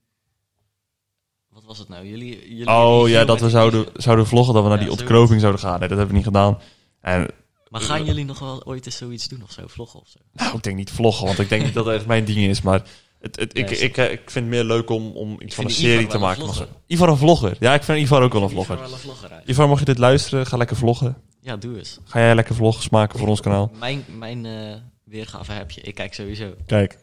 Wat 1.57 1.65
was 1.65 1.79
het 1.79 1.89
nou? 1.89 2.07
Jullie, 2.07 2.49
jullie 2.49 2.71
Oh 2.75 3.09
ja, 3.09 3.25
dat 3.25 3.41
we 3.41 3.51
zouden, 3.51 3.87
zouden 3.95 4.27
vloggen 4.27 4.55
dat 4.55 4.63
we 4.63 4.69
naar 4.69 4.79
Ja, 4.79 4.85
die 4.85 4.93
ontkroving 4.93 5.41
zouden 5.41 5.61
gaan. 5.61 5.79
Nee, 5.79 5.89
dat 5.89 5.99
hebben 5.99 6.09
we 6.09 6.15
niet 6.15 6.25
gedaan. 6.25 6.59
En 7.01 7.29
Maar 7.69 7.81
gaan 7.81 8.05
jullie 8.05 8.25
nog 8.25 8.39
wel 8.39 8.65
ooit 8.67 8.87
eens 8.87 8.97
zoiets 8.97 9.29
doen 9.29 9.43
of 9.43 9.53
zo? 9.53 9.63
Vloggen 9.67 10.01
of 10.01 10.09
zo? 10.09 10.19
nou, 10.33 10.57
ik 10.57 10.63
denk 10.63 10.77
niet 10.77 10.91
vloggen, 10.91 11.27
want 11.27 11.39
ik 11.39 11.49
denk 11.49 11.63
niet 11.65 11.75
dat 11.75 11.85
dat 11.85 11.95
echt 11.95 12.07
mijn 12.07 12.25
ding 12.25 12.39
is. 12.39 12.63
Maar 12.63 12.83
het, 13.21 13.37
het, 13.37 13.59
ik, 13.59 13.71
ik, 13.71 13.97
ik 13.97 14.31
vind 14.31 14.35
het 14.35 14.45
meer 14.45 14.65
leuk 14.65 14.91
om, 14.91 15.11
om 15.11 15.37
iets 15.41 15.55
van 15.55 15.65
een 15.65 15.71
serie 15.71 15.99
Ivar 15.99 16.09
te 16.09 16.15
een 16.15 16.21
maken. 16.21 16.55
zo- 16.55 16.67
Ivar 16.87 17.09
een 17.09 17.17
vlogger. 17.17 17.57
Ja, 17.61 17.75
ik 17.75 17.83
vind 17.83 17.99
Ivar 17.99 18.23
ook 18.23 18.33
wel 18.33 18.43
een 18.43 18.51
Ivar 18.51 18.65
vlogger. 18.65 18.85
wel 18.85 18.93
een 18.95 18.99
vlogger. 18.99 19.43
Ivar, 19.47 19.69
mocht 19.69 19.79
je 19.81 19.85
dit 19.87 19.99
luisteren, 19.99 20.47
ga 20.47 20.57
lekker 20.57 20.77
vloggen. 20.77 21.17
Ja, 21.41 21.57
doe 21.57 21.79
eens. 21.79 21.99
Ga 22.05 22.21
jij 22.21 22.35
lekker 22.35 22.55
vlogs 22.55 22.89
maken 22.89 23.19
voor 23.19 23.29
ons 23.29 23.41
kanaal? 23.41 23.71
Mijn, 23.79 24.05
mijn 24.19 24.47
eh, 24.47 24.75
weergave 25.05 25.53
heb 25.53 25.71
je. 25.71 25.81
Ik 25.81 25.95
kijk 25.95 26.15
sowieso. 26.15 26.55
Kijk. 26.67 26.99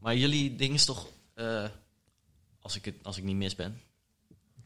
Maar 0.00 0.16
jullie 0.16 0.56
ding 0.56 0.74
is 0.74 0.84
toch, 0.84 1.06
eh, 1.34 1.64
als, 2.60 2.76
ik 2.76 2.84
het, 2.84 2.94
als 3.02 3.18
ik 3.18 3.24
niet 3.24 3.36
mis 3.36 3.54
ben, 3.56 3.80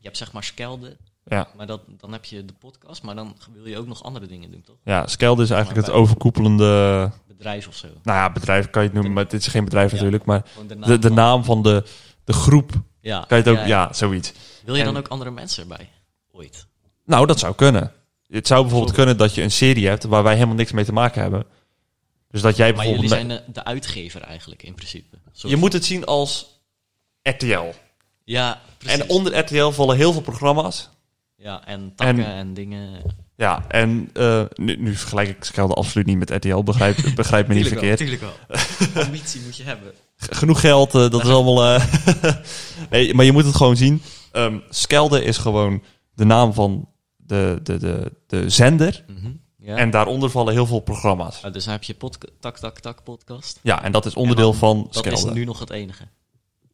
je 0.04 0.10
hebt 0.10 0.16
zeg 0.16 0.32
maar 0.32 0.44
Skelde, 0.44 0.96
Ja, 1.24 1.48
maar 1.56 1.66
dat, 1.66 1.80
dan 2.00 2.12
heb 2.12 2.24
je 2.24 2.44
de 2.44 2.52
podcast, 2.52 3.02
maar 3.02 3.14
dan 3.14 3.36
wil 3.52 3.66
je 3.66 3.78
ook 3.78 3.86
nog 3.86 4.02
andere 4.02 4.26
dingen 4.26 4.50
doen, 4.50 4.62
toch? 4.62 4.76
ja 4.84 5.06
Skelde 5.06 5.42
is 5.42 5.50
eigenlijk 5.50 5.80
het 5.80 5.90
Maar 5.94 6.00
overkoepelende... 6.02 7.10
Bedrijf 7.28 7.68
of 7.68 7.74
zo. 7.76 7.86
Nou 8.02 8.18
ja, 8.18 8.32
bedrijf 8.32 8.70
kan 8.70 8.82
je 8.82 8.88
het 8.88 8.96
noemen, 8.96 9.12
maar 9.14 9.24
het 9.24 9.32
is 9.32 9.46
geen 9.46 9.64
bedrijf 9.64 9.90
Ja. 9.90 9.96
natuurlijk. 9.96 10.24
Maar 10.24 10.44
de 10.68 10.78
de, 10.78 10.98
de 10.98 11.10
naam 11.10 11.44
van 11.44 11.62
de, 11.62 11.84
de 12.24 12.32
groep, 12.32 12.72
Ja, 13.00 13.24
kan 13.28 13.38
je 13.38 13.44
het 13.44 13.58
ook... 13.58 13.66
ja, 13.66 13.92
zoiets. 13.92 14.32
Wil 14.64 14.74
je 14.74 14.84
dan 14.84 14.96
ook 14.96 15.08
andere 15.08 15.30
mensen 15.30 15.62
erbij? 15.62 15.90
Ooit. 16.32 16.66
Nou, 17.04 17.26
dat 17.26 17.38
zou 17.38 17.54
kunnen. 17.54 17.92
Het 18.26 18.46
zou 18.46 18.62
bijvoorbeeld 18.62 18.94
kunnen 18.94 19.16
dat 19.16 19.34
je 19.34 19.42
een 19.42 19.50
serie 19.50 19.86
hebt 19.88 20.04
waar 20.04 20.22
wij 20.22 20.34
helemaal 20.34 20.54
niks 20.54 20.72
mee 20.72 20.84
te 20.84 20.92
maken 20.92 21.22
hebben. 21.22 21.44
Dus 22.30 22.42
dat 22.42 22.56
jij 22.56 22.72
Maar 22.72 22.84
jullie 22.86 23.00
bijvoorbeeld... 23.08 23.30
zijn 23.38 23.44
de, 23.46 23.52
de 23.52 23.64
uitgever 23.64 24.20
eigenlijk, 24.22 24.62
in 24.62 24.74
principe. 24.74 25.16
Zo- 25.32 25.48
Je 25.48 25.56
moet 25.56 25.72
het 25.72 25.84
zien 25.84 26.04
als 26.04 26.60
RTL. 27.22 27.72
Ja, 28.24 28.60
precies. 28.78 29.00
En 29.00 29.08
onder 29.08 29.38
RTL 29.38 29.68
vallen 29.70 29.96
heel 29.96 30.12
veel 30.12 30.22
programma's. 30.22 30.90
Ja, 31.36 31.66
en 31.66 31.92
takken 31.96 32.24
En- 32.26 32.32
en, 32.34 32.54
dingen. 32.54 33.02
Ja, 33.36 33.64
en 33.68 34.10
eh, 34.12 34.42
nu, 34.54 34.76
nu 34.76 34.94
vergelijk 34.96 35.28
ik 35.28 35.44
Skelde 35.44 35.74
absoluut 35.74 36.06
niet 36.06 36.18
met 36.18 36.30
RTL. 36.30 36.62
Begrijp, 36.62 36.96
begrijp 37.14 37.48
me 37.48 37.54
niet 37.54 37.68
verkeerd. 37.68 37.98
Tuurlijk 37.98 38.20
wel. 38.20 38.32
Ambitie 39.04 39.40
moet 39.44 39.56
je 39.56 39.62
hebben. 39.62 39.92
Genoeg 40.16 40.60
geld, 40.60 40.94
eh, 40.94 41.10
dat 41.10 41.22
is 41.24 41.28
allemaal... 41.36 41.64
eh, 41.64 41.84
nee, 42.90 43.14
maar 43.14 43.24
je 43.24 43.32
moet 43.32 43.44
het 43.44 43.54
gewoon 43.56 43.76
zien. 43.76 44.02
Ehm, 44.32 44.58
Skelde 44.68 45.24
is 45.24 45.36
gewoon 45.38 45.82
de 46.14 46.24
naam 46.24 46.52
van 46.52 46.88
de, 47.16 47.60
de, 47.62 47.78
de, 47.78 48.12
de 48.26 48.50
zender. 48.50 49.04
Mhm. 49.06 49.30
Ja. 49.58 49.76
En 49.76 49.90
daaronder 49.90 50.30
vallen 50.30 50.52
heel 50.52 50.66
veel 50.66 50.80
programma's. 50.80 51.42
Ah, 51.42 51.52
dus 51.52 51.64
dan 51.64 51.72
heb 51.72 51.82
je 51.82 51.96
Tak 52.40 52.58
Tak 52.58 52.78
Tak 52.80 53.02
podcast. 53.02 53.58
Ja, 53.62 53.82
en 53.82 53.92
dat 53.92 54.06
is 54.06 54.14
onderdeel 54.14 54.50
dan- 54.50 54.58
van 54.58 54.82
Dat 54.82 54.94
Skelde. 54.96 55.28
is 55.28 55.34
nu 55.34 55.44
nog 55.44 55.58
het 55.58 55.70
enige. 55.70 56.04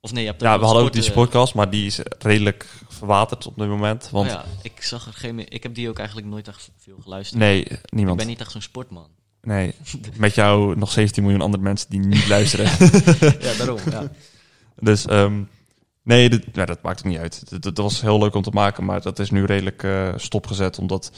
Of 0.03 0.13
nee, 0.13 0.23
je 0.25 0.31
hebt 0.31 0.43
Ja, 0.43 0.59
we 0.59 0.65
hadden 0.65 0.83
ook 0.85 0.93
die 0.93 1.03
sport, 1.03 1.15
sportcast, 1.29 1.55
maar 1.55 1.71
die 1.71 1.87
is 1.87 1.99
redelijk 2.19 2.67
verwaterd 2.89 3.47
op 3.47 3.57
dit 3.59 3.69
moment. 3.69 4.09
Want 4.11 4.27
Oh 4.27 4.33
ja, 4.33 4.45
ik 4.63 4.83
zag 4.83 5.07
er 5.07 5.13
geen 5.13 5.35
meer. 5.35 5.53
Ik 5.53 5.63
heb 5.63 5.75
die 5.75 5.89
ook 5.89 5.99
eigenlijk 5.99 6.29
nooit 6.29 6.49
echt 6.49 6.71
veel 6.79 6.97
geluisterd. 7.03 7.41
nee, 7.41 7.65
ik 7.65 7.81
niemand. 7.93 8.17
ben 8.19 8.27
niet 8.27 8.41
echt 8.41 8.51
zo'n 8.51 8.61
sportman. 8.63 9.09
Nee, 9.43 9.75
met 10.17 10.35
jou 10.35 10.77
nog 10.77 10.93
17 10.93 11.23
miljoen 11.23 11.41
andere 11.41 11.63
mensen 11.63 11.91
die 11.91 12.01
niet 12.01 12.29
luisteren. 12.37 12.65
ja, 13.41 13.55
daarom. 13.59 13.79
Ja. 13.91 14.11
dus 14.79 15.07
ehm, 15.07 15.43
nee, 16.03 16.31
dit, 16.31 16.45
ja, 16.53 16.65
dat 16.65 16.83
maakt 16.83 16.99
het 16.99 17.09
niet 17.09 17.19
uit. 17.19 17.51
Dat, 17.51 17.63
dat 17.63 17.77
was 17.77 18.01
heel 18.01 18.19
leuk 18.19 18.35
om 18.35 18.43
te 18.43 18.51
maken, 18.51 18.85
maar 18.85 19.01
dat 19.03 19.19
is 19.19 19.31
nu 19.31 19.45
redelijk 19.45 19.83
eh, 19.83 20.13
stopgezet. 20.17 20.79
Omdat 20.79 21.13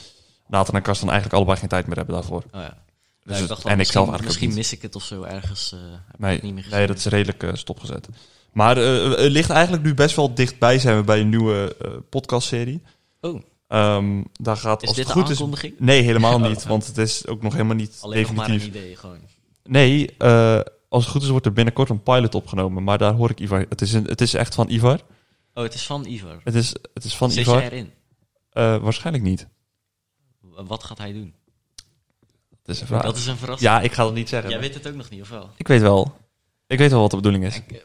Nathan 0.47 0.75
en 0.75 0.81
Karsten 0.81 1.07
eigenlijk 1.07 1.37
allebei 1.37 1.59
geen 1.59 1.69
tijd 1.69 1.87
meer 1.87 1.95
hebben 1.95 2.15
daarvoor. 2.15 2.43
Oh, 2.51 2.61
ja. 2.61 2.77
Dus 3.23 3.33
Ja, 3.35 3.39
het- 3.39 3.47
dacht 3.49 3.65
en 3.65 3.79
ik 3.79 3.85
zelf 3.85 3.95
eigenlijk 4.07 4.23
Misschien 4.25 4.53
mis 4.53 4.73
ik 4.73 4.81
het 4.81 4.95
of 4.95 5.03
zo 5.03 5.23
ergens. 5.23 5.71
eh, 5.71 5.79
heb 5.79 6.13
ik 6.13 6.19
Nee, 6.19 6.33
het 6.33 6.43
niet 6.43 6.53
meer 6.53 6.63
gezien. 6.63 6.77
nee, 6.77 6.87
dat 6.87 6.97
is 6.97 7.05
redelijk 7.05 7.43
eh, 7.43 7.49
stopgezet. 7.53 8.07
Maar 8.53 8.77
eh, 8.77 9.09
het 9.09 9.31
ligt 9.31 9.49
eigenlijk 9.49 9.83
nu 9.83 9.93
best 9.93 10.15
wel 10.15 10.33
dichtbij 10.33 10.79
zijn 10.79 10.97
we 10.97 11.03
bij 11.03 11.19
een 11.19 11.29
nieuwe 11.29 11.75
eh 11.81 11.91
podcastserie. 12.09 12.81
Oh, 13.21 13.41
Ehm, 13.67 14.23
daar 14.33 14.57
gaat 14.57 14.81
is 14.81 14.87
als 14.87 14.97
dit 14.97 15.05
het 15.05 15.13
goed 15.13 15.29
is 15.29 15.37
aankondiging? 15.37 15.73
Nee, 15.79 16.01
helemaal 16.01 16.35
Oh, 16.41 16.47
niet. 16.47 16.63
Want 16.63 16.85
het 16.87 16.97
is 16.97 17.27
ook 17.27 17.41
nog 17.41 17.51
helemaal 17.53 17.75
niet 17.75 17.97
Alleen 18.01 18.21
nog 18.21 18.33
maar 18.33 18.45
een 18.49 18.51
definitief. 18.51 18.81
idee, 18.83 18.95
gewoon. 18.95 19.17
Nee, 19.63 20.15
eh, 20.17 20.59
als 20.89 21.03
het 21.03 21.11
goed 21.13 21.21
is 21.21 21.27
wordt 21.29 21.45
er 21.45 21.53
binnenkort 21.53 21.89
een 21.89 22.03
pilot 22.03 22.35
opgenomen. 22.35 22.83
Maar 22.83 22.97
daar 22.97 23.13
hoor 23.13 23.29
ik 23.29 23.39
Ivar. 23.39 23.65
Het 23.69 23.81
is, 23.81 23.93
een, 23.93 24.03
het 24.05 24.21
is 24.21 24.33
echt 24.33 24.55
van 24.55 24.69
Ivar. 24.69 24.99
Oh, 25.53 25.63
het 25.63 25.73
is 25.73 25.85
van 25.85 26.05
Ivar. 26.05 26.41
Het 26.43 26.55
is, 26.55 26.75
het 26.93 27.03
is 27.03 27.15
van 27.15 27.31
Zit 27.31 27.41
Ivar. 27.41 27.57
jij 27.59 27.65
erin? 27.71 27.91
Eh, 28.49 28.77
waarschijnlijk 28.77 29.25
niet. 29.25 29.47
Wat 30.41 30.83
gaat 30.83 30.97
hij 30.97 31.13
doen? 31.13 31.33
Dat 32.63 32.75
is 32.75 32.81
een 32.81 32.87
vraag. 32.87 33.03
Dat 33.03 33.17
is 33.17 33.27
een 33.27 33.37
verrassing. 33.37 33.71
Ja, 33.71 33.81
ik 33.81 33.91
ga 33.91 34.05
het 34.05 34.13
niet 34.13 34.29
zeggen. 34.29 34.49
Jij 34.49 34.59
weet 34.59 34.73
het 34.73 34.87
ook 34.87 34.95
nog 34.95 35.09
niet, 35.09 35.21
of 35.21 35.29
wel? 35.29 35.49
Ik 35.57 35.67
weet 35.67 35.81
wel. 35.81 36.15
Ik 36.67 36.77
weet 36.77 36.91
wel 36.91 37.01
wat 37.01 37.09
de 37.09 37.15
bedoeling 37.15 37.45
is. 37.45 37.55
Ik, 37.55 37.71
eh, 37.71 37.79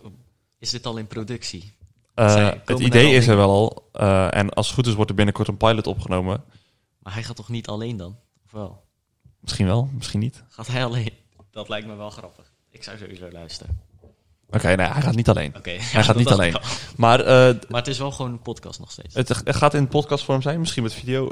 Is 0.58 0.70
dit 0.70 0.86
al 0.86 0.96
in 0.96 1.06
productie? 1.06 1.72
Eh, 2.14 2.50
het 2.64 2.78
idee 2.78 3.14
is 3.14 3.26
er 3.26 3.36
wel 3.36 3.50
al. 3.50 3.88
Eh, 3.92 4.34
en 4.36 4.50
als 4.50 4.66
het 4.66 4.74
goed 4.74 4.86
is 4.86 4.94
wordt 4.94 5.10
er 5.10 5.16
binnenkort 5.16 5.48
een 5.48 5.56
pilot 5.56 5.86
opgenomen. 5.86 6.44
Maar 6.98 7.12
hij 7.12 7.22
gaat 7.22 7.36
toch 7.36 7.48
niet 7.48 7.66
alleen 7.66 7.96
dan? 7.96 8.16
Of 8.44 8.52
wel? 8.52 8.84
Misschien 9.40 9.66
wel, 9.66 9.88
misschien 9.92 10.20
niet. 10.20 10.42
Gaat 10.48 10.66
hij 10.66 10.84
alleen? 10.84 11.12
Dat 11.50 11.68
lijkt 11.68 11.86
me 11.86 11.94
wel 11.94 12.10
grappig. 12.10 12.52
Ik 12.70 12.82
zou 12.84 12.98
sowieso 12.98 13.28
luisteren. 13.32 13.80
Oké, 14.50 14.74
nee, 14.74 14.86
hij 14.86 15.02
gaat 15.02 15.14
niet 15.14 15.28
alleen. 15.28 15.56
Oké. 15.56 15.70
Hij 15.70 16.04
gaat 16.04 16.16
niet 16.16 16.30
alleen. 16.36 16.56
Maar 16.96 17.20
eh, 17.20 17.54
Maar 17.68 17.80
het 17.80 17.86
is 17.86 17.98
wel 17.98 18.10
gewoon 18.10 18.30
een 18.32 18.42
podcast 18.42 18.78
nog 18.78 18.90
steeds. 18.90 19.14
het, 19.14 19.28
het 19.28 19.56
gaat 19.56 19.74
in 19.74 19.88
podcastvorm 19.88 20.42
zijn, 20.42 20.58
misschien 20.60 20.82
met 20.82 20.94
video. 20.94 21.28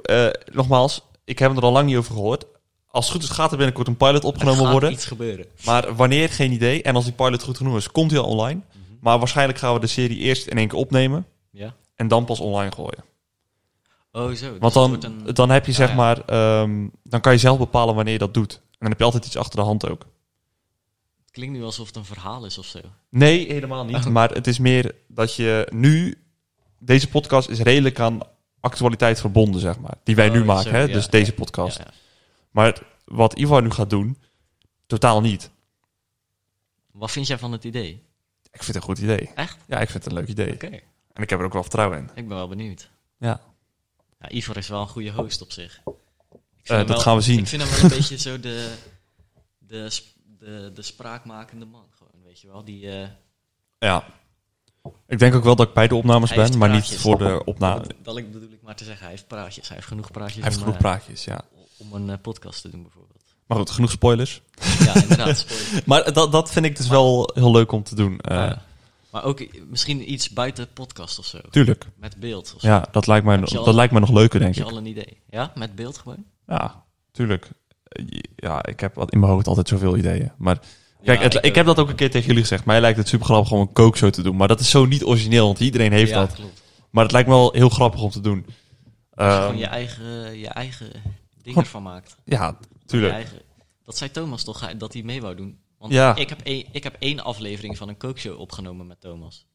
Nogmaals, 0.52 1.02
ik 1.24 1.38
heb 1.38 1.56
er 1.56 1.62
al 1.62 1.72
lang 1.72 1.86
niet 1.86 1.96
over 1.96 2.14
gehoord. 2.14 2.44
Als 2.86 3.04
het 3.04 3.14
goed 3.14 3.22
is 3.24 3.30
gaat 3.30 3.50
er 3.50 3.56
binnenkort 3.56 3.86
een 3.86 3.96
pilot 3.96 4.24
opgenomen 4.24 4.62
gaat 4.62 4.70
worden. 4.72 4.92
iets 4.92 5.06
gebeuren. 5.06 5.46
Maar 5.64 5.94
wanneer, 5.94 6.28
geen 6.30 6.52
idee. 6.52 6.82
En 6.82 6.94
als 6.94 7.04
die 7.04 7.12
pilot 7.12 7.42
goed 7.42 7.56
genoeg 7.56 7.76
is, 7.76 7.90
komt 7.90 8.10
hij 8.10 8.20
al 8.20 8.26
online. 8.28 8.60
Maar 9.00 9.18
waarschijnlijk 9.18 9.59
gaan 9.59 9.74
we 9.74 9.80
de 9.80 9.87
serie 9.87 10.18
eerst 10.18 10.46
in 10.46 10.59
één 10.59 10.68
keer 10.68 10.78
opnemen. 10.78 11.26
Ja? 11.50 11.74
En 11.94 12.09
dan 12.09 12.24
pas 12.24 12.40
online 12.40 12.70
gooien. 12.72 13.04
Oh, 14.12 14.22
zo. 14.32 14.59
Dus 14.59 14.59
Want 14.72 14.74
het 14.74 15.00
dan, 15.02 15.12
een- 15.26 15.35
dan 15.35 15.50
heb 15.50 15.64
je 15.66 15.70
Ja, 15.70 15.76
zeg 15.76 15.88
ja. 15.88 15.94
maar... 15.94 16.20
ehm, 16.24 16.88
dan 17.02 17.20
kan 17.20 17.32
je 17.32 17.38
zelf 17.38 17.59
bepalen 17.59 17.94
wanneer 17.94 18.12
je 18.12 18.18
dat 18.18 18.35
doet. 18.35 18.52
En 18.54 18.76
dan 18.78 18.88
heb 18.88 18.98
je 18.98 19.04
altijd 19.04 19.26
iets 19.26 19.37
achter 19.37 19.59
de 19.59 19.64
hand 19.64 19.88
ook. 19.88 20.06
Het 21.22 21.30
klinkt 21.30 21.54
nu 21.59 21.64
alsof 21.64 21.87
het 21.87 21.96
een 21.96 22.04
verhaal 22.04 22.44
is 22.46 22.59
of 22.59 22.66
zo. 22.66 22.78
Nee, 23.09 23.52
helemaal 23.52 23.85
niet. 23.85 23.96
Oh. 23.96 24.06
Maar 24.06 24.30
het 24.30 24.46
is 24.46 24.59
meer 24.59 24.94
dat 25.09 25.35
je 25.35 25.68
nu... 25.74 26.20
Deze 26.78 27.09
podcast 27.09 27.48
is 27.48 27.61
redelijk 27.61 28.00
aan 28.00 28.18
actualiteit 28.61 29.20
verbonden, 29.20 29.61
zeg 29.61 29.78
maar. 29.78 29.94
Die 30.04 30.16
wij 30.16 30.26
Oh, 30.26 30.32
nu 30.32 30.38
zo, 30.38 30.44
maken, 30.44 30.70
hè? 30.70 30.80
ja, 30.80 30.87
dus 30.87 31.04
ja. 31.04 31.11
deze 31.11 31.32
podcast. 31.32 31.80
Maar 32.50 32.82
wat 33.04 33.38
Ivar 33.38 33.62
nu 33.62 33.70
gaat 33.70 33.90
doen, 33.90 34.18
totaal 34.87 35.20
niet. 35.20 35.50
Wat 36.92 37.11
vind 37.11 37.26
jij 37.26 37.38
van 37.38 37.52
het 37.52 37.64
idee? 37.64 38.02
Ik 38.56 38.62
vind 38.62 38.66
het 38.66 38.76
een 38.76 38.82
goed 38.82 38.98
idee. 38.98 39.30
Echt? 39.34 39.56
Ja, 39.66 39.80
ik 39.80 39.90
vind 39.90 40.04
het 40.04 40.12
een 40.12 40.18
leuk 40.18 40.28
idee. 40.28 40.52
Oké. 40.52 40.66
En 41.12 41.22
ik 41.22 41.30
heb 41.30 41.38
er 41.38 41.44
ook 41.44 41.52
wel 41.52 41.62
vertrouwen 41.62 41.98
in. 41.98 42.04
Ik 42.14 42.28
ben 42.28 42.36
wel 42.36 42.48
benieuwd. 42.48 42.90
Ja. 43.18 43.40
Ja, 44.20 44.28
Ivor 44.30 44.56
is 44.56 44.68
wel 44.68 44.80
een 44.80 44.88
goede 44.88 45.10
host 45.10 45.42
op 45.42 45.52
zich. 45.52 45.80
Eh, 46.62 46.76
dat 46.78 46.88
wel- 46.88 46.98
gaan 47.00 47.16
we 47.16 47.22
zien. 47.22 47.38
Ik 47.38 47.46
vind 47.46 47.62
hem 47.62 47.70
wel 47.70 47.80
een 47.82 47.88
beetje 47.88 48.18
zo 48.18 48.40
de, 48.40 48.72
de, 49.58 50.00
de, 50.38 50.70
de 50.74 50.82
spraakmakende 50.82 51.64
man. 51.64 51.84
Gewoon, 51.90 52.22
weet 52.24 52.40
je 52.40 52.46
wel. 52.46 52.64
Die, 52.64 52.90
eh, 52.90 53.08
Ja. 53.78 54.04
Ik 55.06 55.18
denk 55.18 55.34
ook 55.34 55.44
wel 55.44 55.56
dat 55.56 55.68
ik 55.68 55.74
bij 55.74 55.88
de 55.88 55.94
opnames 55.94 56.30
Hij 56.30 56.48
ben, 56.48 56.58
maar 56.58 56.70
niet 56.70 56.96
voor 56.96 57.18
de 57.18 57.44
opname. 57.44 57.80
dat, 57.80 57.94
dat 58.02 58.16
ik- 58.16 58.32
bedoel 58.32 58.50
ik 58.52 58.62
maar 58.62 58.76
te 58.76 58.84
zeggen. 58.84 59.02
Hij 59.02 59.10
heeft 59.14 59.26
praatjes. 59.26 59.66
Hij 59.68 59.76
heeft 59.76 59.88
genoeg 59.88 60.10
praatjes 60.10 60.34
Hij 60.34 60.44
heeft 60.44 60.56
om, 60.56 60.62
genoeg 60.62 60.74
eh, 60.76 60.80
praatjes, 60.80 61.24
ja. 61.24 61.40
om 61.76 61.92
een 62.08 62.20
podcast 62.20 62.60
te 62.62 62.70
doen 62.70 62.82
bijvoorbeeld. 62.82 63.15
Maar 63.46 63.59
goed, 63.59 63.70
genoeg 63.70 63.90
spoilers. 63.90 64.42
Ja, 64.85 64.94
inderdaad. 64.94 65.37
spoiler. 65.38 65.82
Maar 65.87 66.12
dat, 66.12 66.32
dat 66.32 66.50
vind 66.50 66.64
ik 66.66 66.76
dus 66.76 66.88
wel 66.88 67.30
heel 67.35 67.50
leuk 67.52 67.72
om 67.72 67.82
te 67.82 67.94
doen. 67.94 68.18
Eh, 68.20 68.37
Ja. 68.37 68.62
Maar 69.11 69.24
ook 69.24 69.46
misschien 69.68 70.12
iets 70.12 70.30
buiten 70.30 70.68
podcast 70.72 71.18
of 71.18 71.24
zo. 71.26 71.38
Tuurlijk. 71.50 71.87
Met 71.96 72.16
beeld 72.16 72.52
of 72.54 72.61
zo. 72.61 72.66
Ja, 72.68 72.88
dat 72.90 73.06
lijkt 73.06 73.24
mij, 73.26 73.40
al- 73.42 73.64
dat 73.64 73.74
lijkt 73.74 73.92
mij 73.92 74.00
nog 74.00 74.11
leuker, 74.12 74.40
denk 74.40 74.54
Heb 74.54 74.64
je 74.64 74.70
ik. 74.70 74.76
al 74.76 74.82
een 74.82 74.90
idee? 74.90 75.20
Ja, 75.30 75.52
met 75.54 75.74
beeld 75.74 75.98
gewoon? 75.98 76.24
Ja, 76.46 76.85
tuurlijk. 77.12 77.48
Ja, 78.37 78.64
ik 78.66 78.80
heb 78.80 78.94
wat 78.94 79.12
in 79.12 79.20
mijn 79.20 79.32
hoofd 79.32 79.46
altijd 79.46 79.68
zoveel 79.68 79.96
ideeën. 79.96 80.32
Maar 80.38 80.59
kijk, 81.04 81.18
Ja, 81.18 81.24
het, 81.24 81.44
ik, 81.44 81.54
heb 81.54 81.66
dat 81.66 81.78
ook 81.78 81.88
een 81.88 81.94
keer 81.94 82.11
tegen 82.11 82.26
jullie 82.26 82.42
gezegd. 82.42 82.64
Mij 82.64 82.80
lijkt 82.80 82.98
het 82.98 83.09
super 83.09 83.26
grappig 83.26 83.52
om 83.52 83.61
een 83.61 83.72
kookshow 83.72 84.11
te 84.11 84.22
doen. 84.22 84.37
Maar 84.37 84.48
dat 84.48 84.61
is 84.61 84.70
zo 84.70 84.85
niet 84.85 85.04
origineel, 85.04 85.46
want 85.46 85.61
iedereen 85.61 85.92
heeft 85.92 86.11
ja, 86.11 86.20
dat. 86.20 86.32
klopt. 86.35 86.62
Maar 86.90 87.02
het 87.02 87.12
lijkt 87.12 87.28
me 87.28 87.35
wel 87.35 87.52
heel 87.52 87.68
grappig 87.68 88.00
om 88.00 88.11
te 88.11 88.20
doen. 88.20 88.46
Als 88.46 88.52
je 89.26 89.32
Ehm, 89.32 89.40
gewoon 89.42 89.59
je 89.59 89.66
eigen, 89.66 90.38
je 90.38 90.48
eigen 90.48 90.90
ding 90.92 91.02
Gewoon- 91.44 91.62
ervan 91.64 91.82
maakt. 91.82 92.16
ja, 92.24 92.56
tuurlijk. 92.87 93.12
eigen, 93.12 93.42
dat 93.85 93.96
zei 93.96 94.11
Thomas 94.11 94.44
toch, 94.44 94.77
dat 94.77 94.92
hij 94.92 95.03
mee 95.03 95.20
wou 95.20 95.35
doen. 95.37 95.61
Want 95.79 95.92
Ja. 95.92 96.14
ik, 96.16 96.29
heb 96.29 96.40
één, 96.40 96.66
ik 96.72 96.83
heb 96.83 96.96
één 96.99 97.20
aflevering 97.20 97.77
van 97.77 97.88
een 97.88 97.96
kookshow 97.96 98.40
opgenomen 98.40 98.87
met 98.87 99.01
Thomas. 99.01 99.46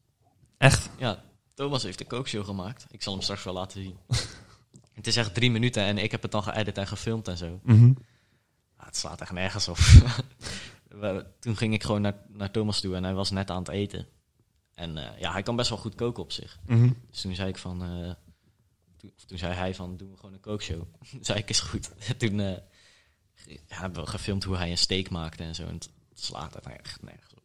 Echt? 0.58 0.90
Ja, 0.98 1.24
Thomas 1.54 1.82
heeft 1.82 2.00
een 2.00 2.06
kookshow 2.06 2.44
gemaakt. 2.44 2.86
Ik 2.90 3.02
zal 3.02 3.12
hem 3.12 3.22
straks 3.22 3.42
wel 3.44 3.54
laten 3.54 3.82
zien. 3.82 3.96
het 4.92 5.06
is 5.06 5.16
echt 5.16 5.34
drie 5.34 5.50
minuten 5.50 5.82
en 5.82 5.98
ik 5.98 6.10
heb 6.10 6.22
het 6.22 6.30
dan 6.32 6.42
geëdit 6.42 6.78
en 6.78 6.86
gefilmd 6.86 7.28
en 7.28 7.36
zo. 7.36 7.60
Mhm. 7.62 7.92
Ah, 8.76 8.86
het 8.86 8.96
slaat 8.96 9.20
echt 9.20 9.32
nergens 9.32 9.68
op. 9.68 9.76
Toen 11.40 11.56
ging 11.56 11.74
ik 11.74 11.82
gewoon 11.82 12.00
naar, 12.00 12.16
naar 12.28 12.50
Thomas 12.50 12.80
toe 12.80 12.94
en 12.96 13.04
hij 13.04 13.14
was 13.14 13.30
net 13.30 13.50
aan 13.50 13.58
het 13.58 13.68
eten. 13.68 14.06
En 14.74 14.96
eh, 14.96 15.20
ja, 15.20 15.32
hij 15.32 15.42
kan 15.42 15.56
best 15.56 15.68
wel 15.68 15.78
goed 15.78 15.94
koken 15.94 16.22
op 16.22 16.32
zich. 16.32 16.58
Mhm. 16.66 16.90
Dus 17.10 17.20
toen 17.20 17.34
zei 17.34 17.48
ik 17.48 17.58
van... 17.58 17.82
eh, 17.82 18.12
toen, 18.96 19.12
of 19.16 19.24
toen 19.24 19.38
zei 19.38 19.54
hij 19.54 19.74
van, 19.74 19.96
doen 19.96 20.10
we 20.10 20.16
gewoon 20.16 20.32
een 20.34 20.40
kookshow. 20.40 20.82
Zei 21.20 21.38
ik, 21.38 21.48
is 21.48 21.60
goed. 21.60 21.90
toen 22.18 22.38
ja, 22.38 22.62
hebben 23.68 24.04
we 24.04 24.10
gefilmd 24.10 24.44
hoe 24.44 24.56
hij 24.56 24.70
een 24.70 24.78
steak 24.78 25.10
maakte 25.10 25.42
en 25.42 25.54
zo. 25.54 25.62
En 25.62 25.74
het 25.74 25.88
slaat 26.14 26.54
er 26.54 26.72
echt 26.72 27.02
nergens 27.02 27.32
op. 27.34 27.42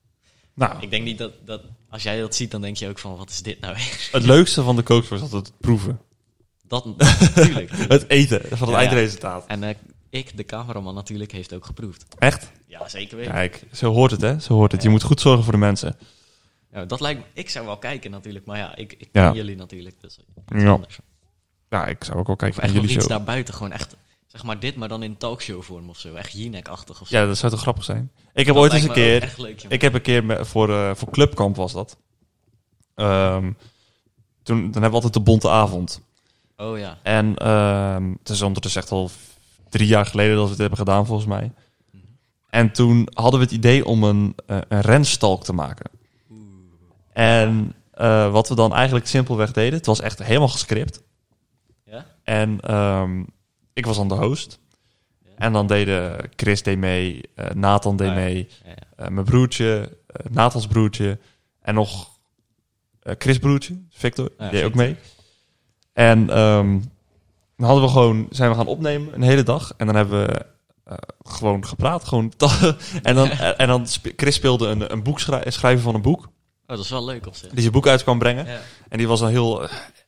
Nou, 0.53 0.81
Ik 0.81 0.89
denk 0.89 1.03
niet 1.03 1.17
dat, 1.17 1.31
dat... 1.45 1.61
Als 1.89 2.03
jij 2.03 2.19
dat 2.19 2.35
ziet, 2.35 2.51
dan 2.51 2.61
denk 2.61 2.77
je 2.77 2.87
ook 2.87 2.99
van, 2.99 3.17
wat 3.17 3.29
is 3.29 3.41
dit 3.41 3.59
nou 3.59 3.73
weer? 3.75 4.09
het 4.11 4.23
leukste 4.23 4.63
van 4.63 4.75
de 4.75 4.81
kookshow 4.83 5.17
is 5.17 5.23
altijd 5.23 5.45
het 5.47 5.57
proeven. 5.59 5.99
Dat 6.63 6.85
natuurlijk. 6.85 7.71
Het 7.95 8.09
eten 8.09 8.41
van 8.41 8.49
het 8.67 8.69
Ja, 8.69 8.81
ja. 8.81 8.87
eindresultaat. 8.87 9.45
En 9.47 9.63
eh, 9.63 9.75
ik, 10.09 10.37
de 10.37 10.43
cameraman 10.43 10.93
natuurlijk, 10.95 11.31
heeft 11.31 11.53
ook 11.53 11.65
geproefd. 11.65 12.05
Echt? 12.19 12.51
Ja, 12.65 12.89
zeker 12.89 13.17
weten. 13.17 13.31
Kijk, 13.31 13.63
zo 13.71 13.93
hoort 13.93 14.11
het, 14.11 14.21
hè? 14.21 14.39
Zo 14.39 14.53
hoort 14.53 14.71
het. 14.71 14.83
Je 14.83 14.89
moet 14.89 15.03
goed 15.03 15.21
zorgen 15.21 15.43
voor 15.43 15.53
de 15.53 15.59
mensen. 15.59 15.95
Ja, 16.71 16.85
dat 16.85 16.99
lijkt 16.99 17.23
ik 17.33 17.49
zou 17.49 17.65
wel 17.65 17.77
kijken 17.77 18.11
natuurlijk, 18.11 18.45
maar 18.45 18.57
ja, 18.57 18.75
ik, 18.75 18.93
ik 18.97 19.09
Ja. 19.11 19.25
ken 19.27 19.35
jullie 19.35 19.55
natuurlijk, 19.55 19.95
dus 20.01 20.19
Ja. 20.47 20.69
anders. 20.69 20.99
Ja, 21.69 21.85
ik 21.87 22.03
zou 22.03 22.17
ook 22.17 22.25
wel 22.27 22.35
Of 22.35 22.41
kijken 22.41 22.45
echt 22.47 22.57
naar 22.57 22.65
nog 22.65 22.73
jullie 22.81 22.95
iets 22.95 23.05
show. 23.05 23.17
daarbuiten, 23.17 23.53
gewoon 23.53 23.71
echt, 23.71 23.95
zeg 24.27 24.43
maar 24.43 24.59
dit, 24.59 24.75
maar 24.75 24.87
dan 24.87 25.03
in 25.03 25.17
talkshow 25.17 25.61
vorm 25.61 25.89
of 25.89 25.99
zo, 25.99 26.13
echt 26.13 26.31
Jinek-achtig 26.31 27.01
of 27.01 27.07
zo. 27.07 27.17
Ja, 27.17 27.25
dat 27.25 27.37
zou 27.37 27.51
toch 27.51 27.61
grappig 27.61 27.83
zijn? 27.83 28.11
Ik 28.33 28.45
heb 28.45 28.55
Dat 28.55 28.63
ooit 28.63 28.73
eens 28.73 28.83
een 28.83 28.91
keer... 28.91 29.33
leuk. 29.37 29.63
Ik 29.63 29.81
heb 29.81 29.93
een 29.93 30.01
keer 30.01 30.45
voor, 30.45 30.69
eh, 30.69 30.95
voor 30.95 31.09
Clubkamp 31.09 31.55
was 31.55 31.73
dat. 31.73 31.97
Ehm, 32.95 33.51
toen, 34.43 34.61
dan 34.61 34.71
hebben 34.71 34.89
we 34.89 34.95
altijd 34.95 35.13
de 35.13 35.19
bonte 35.19 35.49
avond. 35.49 36.01
Oh 36.57 36.77
ja. 36.77 36.97
En 37.03 37.35
ehm, 37.35 38.11
het 38.19 38.29
is 38.29 38.41
ondertussen 38.41 38.81
echt 38.81 38.91
al 38.91 39.09
drie 39.69 39.87
jaar 39.87 40.05
geleden 40.05 40.35
dat 40.35 40.43
we 40.43 40.49
het 40.49 40.59
hebben 40.59 40.77
gedaan, 40.77 41.05
volgens 41.05 41.27
mij. 41.27 41.51
Mhm. 41.91 42.03
En 42.49 42.71
toen 42.71 43.07
hadden 43.13 43.39
we 43.39 43.45
het 43.45 43.55
idee 43.55 43.85
om 43.85 44.03
een, 44.03 44.35
eh, 44.45 44.57
een 44.67 44.81
renstalk 44.81 45.43
te 45.43 45.53
maken. 45.53 45.89
En 47.13 47.73
eh, 47.91 48.31
wat 48.31 48.49
we 48.49 48.55
dan 48.55 48.73
eigenlijk 48.73 49.07
simpelweg 49.07 49.51
deden, 49.51 49.77
het 49.77 49.85
was 49.85 50.01
echt 50.01 50.23
helemaal 50.23 50.47
gescript. 50.47 51.03
Ja? 51.83 52.05
En 52.23 52.59
ehm, 52.59 53.23
ik 53.77 53.85
was 53.85 53.95
dan 53.95 54.07
de 54.07 54.15
host. 54.15 54.59
Ja. 55.23 55.29
En 55.37 55.53
dan 55.53 55.67
deden 55.67 56.29
Chris 56.35 56.63
deed 56.63 56.77
mee, 56.77 57.21
eh, 57.35 57.49
Nathan 57.49 57.95
deed 57.97 58.07
ja. 58.07 58.13
mee, 58.13 58.47
eh, 58.95 59.07
mijn 59.07 59.25
broertje, 59.25 59.97
eh, 60.07 60.25
Nathans 60.31 60.67
broertje 60.67 61.17
en 61.61 61.73
nog 61.73 62.15
Chris 63.17 63.37
broertje, 63.39 63.81
Victor, 63.89 64.31
die 64.37 64.49
deed 64.49 64.63
ook 64.63 64.73
mee. 64.73 64.95
En 65.93 66.29
ehm, 66.29 66.79
dan 67.57 67.65
hadden 67.67 67.83
we 67.83 67.89
gewoon, 67.89 68.27
zijn 68.29 68.49
we 68.49 68.55
gaan 68.55 68.67
opnemen 68.67 69.13
een 69.13 69.21
hele 69.21 69.43
dag 69.43 69.73
en 69.77 69.85
dan 69.85 69.95
hebben 69.95 70.27
we 70.27 70.45
gewoon 71.23 71.65
gepraat, 71.67 72.03
gewoon 72.03 72.33
en 73.03 73.15
dan 73.15 73.29
en 73.29 73.67
dan 73.67 73.85
Chris 74.15 74.35
speelde 74.35 74.67
een, 74.67 74.91
een 74.91 75.03
boek 75.03 75.19
schrij- 75.19 75.51
schrijven 75.51 75.83
van 75.83 75.95
een 75.95 76.01
boek, 76.01 76.29
Oh, 76.67 76.75
dat 76.75 76.85
is 76.85 76.91
wel 76.91 77.05
leuk 77.05 77.27
op 77.27 77.35
zich. 77.35 77.49
die 77.49 77.61
zijn 77.61 77.71
boek 77.71 77.87
uit 77.87 78.03
kwam 78.03 78.19
brengen. 78.19 78.45
Ja. 78.45 78.59
En 78.89 78.97
die 78.97 79.07
was 79.07 79.19
dan 79.19 79.29
heel... 79.29 79.67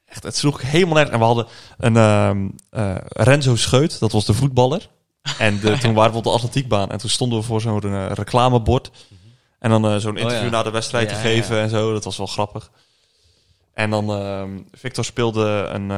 Echt, 0.09 0.23
het 0.23 0.35
sloeg 0.35 0.61
helemaal 0.61 0.93
nergens. 0.93 1.13
En 1.13 1.19
we 1.19 1.25
hadden 1.25 1.47
een 1.77 1.95
ehm, 1.97 2.47
eh, 2.69 2.95
Renzo 3.07 3.55
Scheut, 3.55 3.99
dat 3.99 4.11
was 4.11 4.25
de 4.25 4.33
voetballer. 4.33 4.89
En 5.37 5.59
de, 5.59 5.77
toen 5.81 5.93
waren 5.93 6.11
we 6.11 6.17
op 6.17 6.23
de 6.23 6.29
atletiekbaan. 6.29 6.91
En 6.91 6.97
toen 6.97 7.09
stonden 7.09 7.39
we 7.39 7.45
voor 7.45 7.61
zo'n 7.61 7.83
eh, 7.83 8.11
reclamebord. 8.11 8.91
En 9.59 9.69
dan 9.69 9.85
eh, 9.85 9.95
zo'n 9.95 10.17
interview 10.17 10.27
Mhm. 10.27 10.45
Oh 10.45 10.51
ja. 10.51 10.57
na 10.57 10.63
de 10.63 10.71
wedstrijd 10.71 11.09
Ja, 11.09 11.15
te 11.15 11.21
geven 11.21 11.55
ja. 11.55 11.61
en 11.61 11.69
zo. 11.69 11.93
Dat 11.93 12.03
was 12.03 12.17
wel 12.17 12.27
grappig. 12.27 12.71
En 13.73 13.89
dan, 13.89 14.09
ehm, 14.11 14.49
Victor 14.71 15.05
speelde 15.05 15.67
een, 15.71 15.91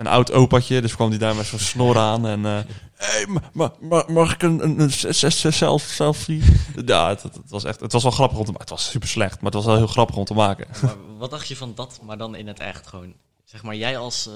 een 0.00 0.06
oud 0.06 0.32
opaatje. 0.32 0.80
Dus 0.80 0.94
kwam 0.94 1.08
hij 1.08 1.18
daar 1.18 1.34
met 1.34 1.46
zo'n 1.46 1.58
snor 1.58 1.98
aan. 1.98 2.26
En, 2.26 2.46
eh 2.46 2.60
hey, 2.94 3.26
ma- 3.26 3.50
ma- 3.52 3.74
ma- 3.80 4.04
mag 4.08 4.32
ik 4.34 4.42
een, 4.42 4.80
een, 4.80 4.90
self, 5.52 5.80
selfie? 5.80 6.42
ja, 6.86 7.08
het, 7.08 7.22
was 7.48 7.64
echt, 7.64 7.80
het 7.80 7.92
was 7.92 8.02
wel 8.02 8.12
grappig 8.12 8.38
om 8.38 8.44
te 8.44 8.50
maken. 8.50 8.66
Het 8.68 8.76
was 8.78 8.90
super 8.90 9.08
slecht, 9.08 9.34
maar 9.34 9.44
het 9.44 9.54
was 9.54 9.64
wel 9.64 9.76
heel 9.76 9.86
grappig 9.86 10.16
om 10.16 10.24
te 10.24 10.34
maken. 10.34 10.66
Maar 10.82 10.96
wat 11.18 11.30
dacht 11.30 11.48
je 11.48 11.56
van 11.56 11.72
dat, 11.74 12.00
maar 12.02 12.18
dan 12.18 12.34
in 12.34 12.46
het 12.46 12.60
echt 12.60 12.86
gewoon? 12.86 13.14
Zeg 13.44 13.62
maar, 13.62 13.76
jij 13.76 13.98
als... 13.98 14.26
eh, 14.26 14.34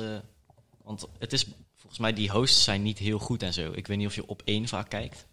want 0.83 1.07
het 1.19 1.33
is, 1.33 1.47
volgens 1.77 2.01
mij, 2.01 2.13
die 2.13 2.31
hosts 2.31 2.65
zijn 2.65 2.83
niet 2.83 2.99
heel 2.99 3.19
goed 3.19 3.43
en 3.43 3.53
zo. 3.53 3.71
Ik 3.75 3.87
weet 3.87 3.97
niet 3.99 4.07
of 4.07 4.15
je 4.15 4.27
op 4.29 4.43
één 4.45 4.69
vaak 4.69 4.89
kijkt. 4.89 5.27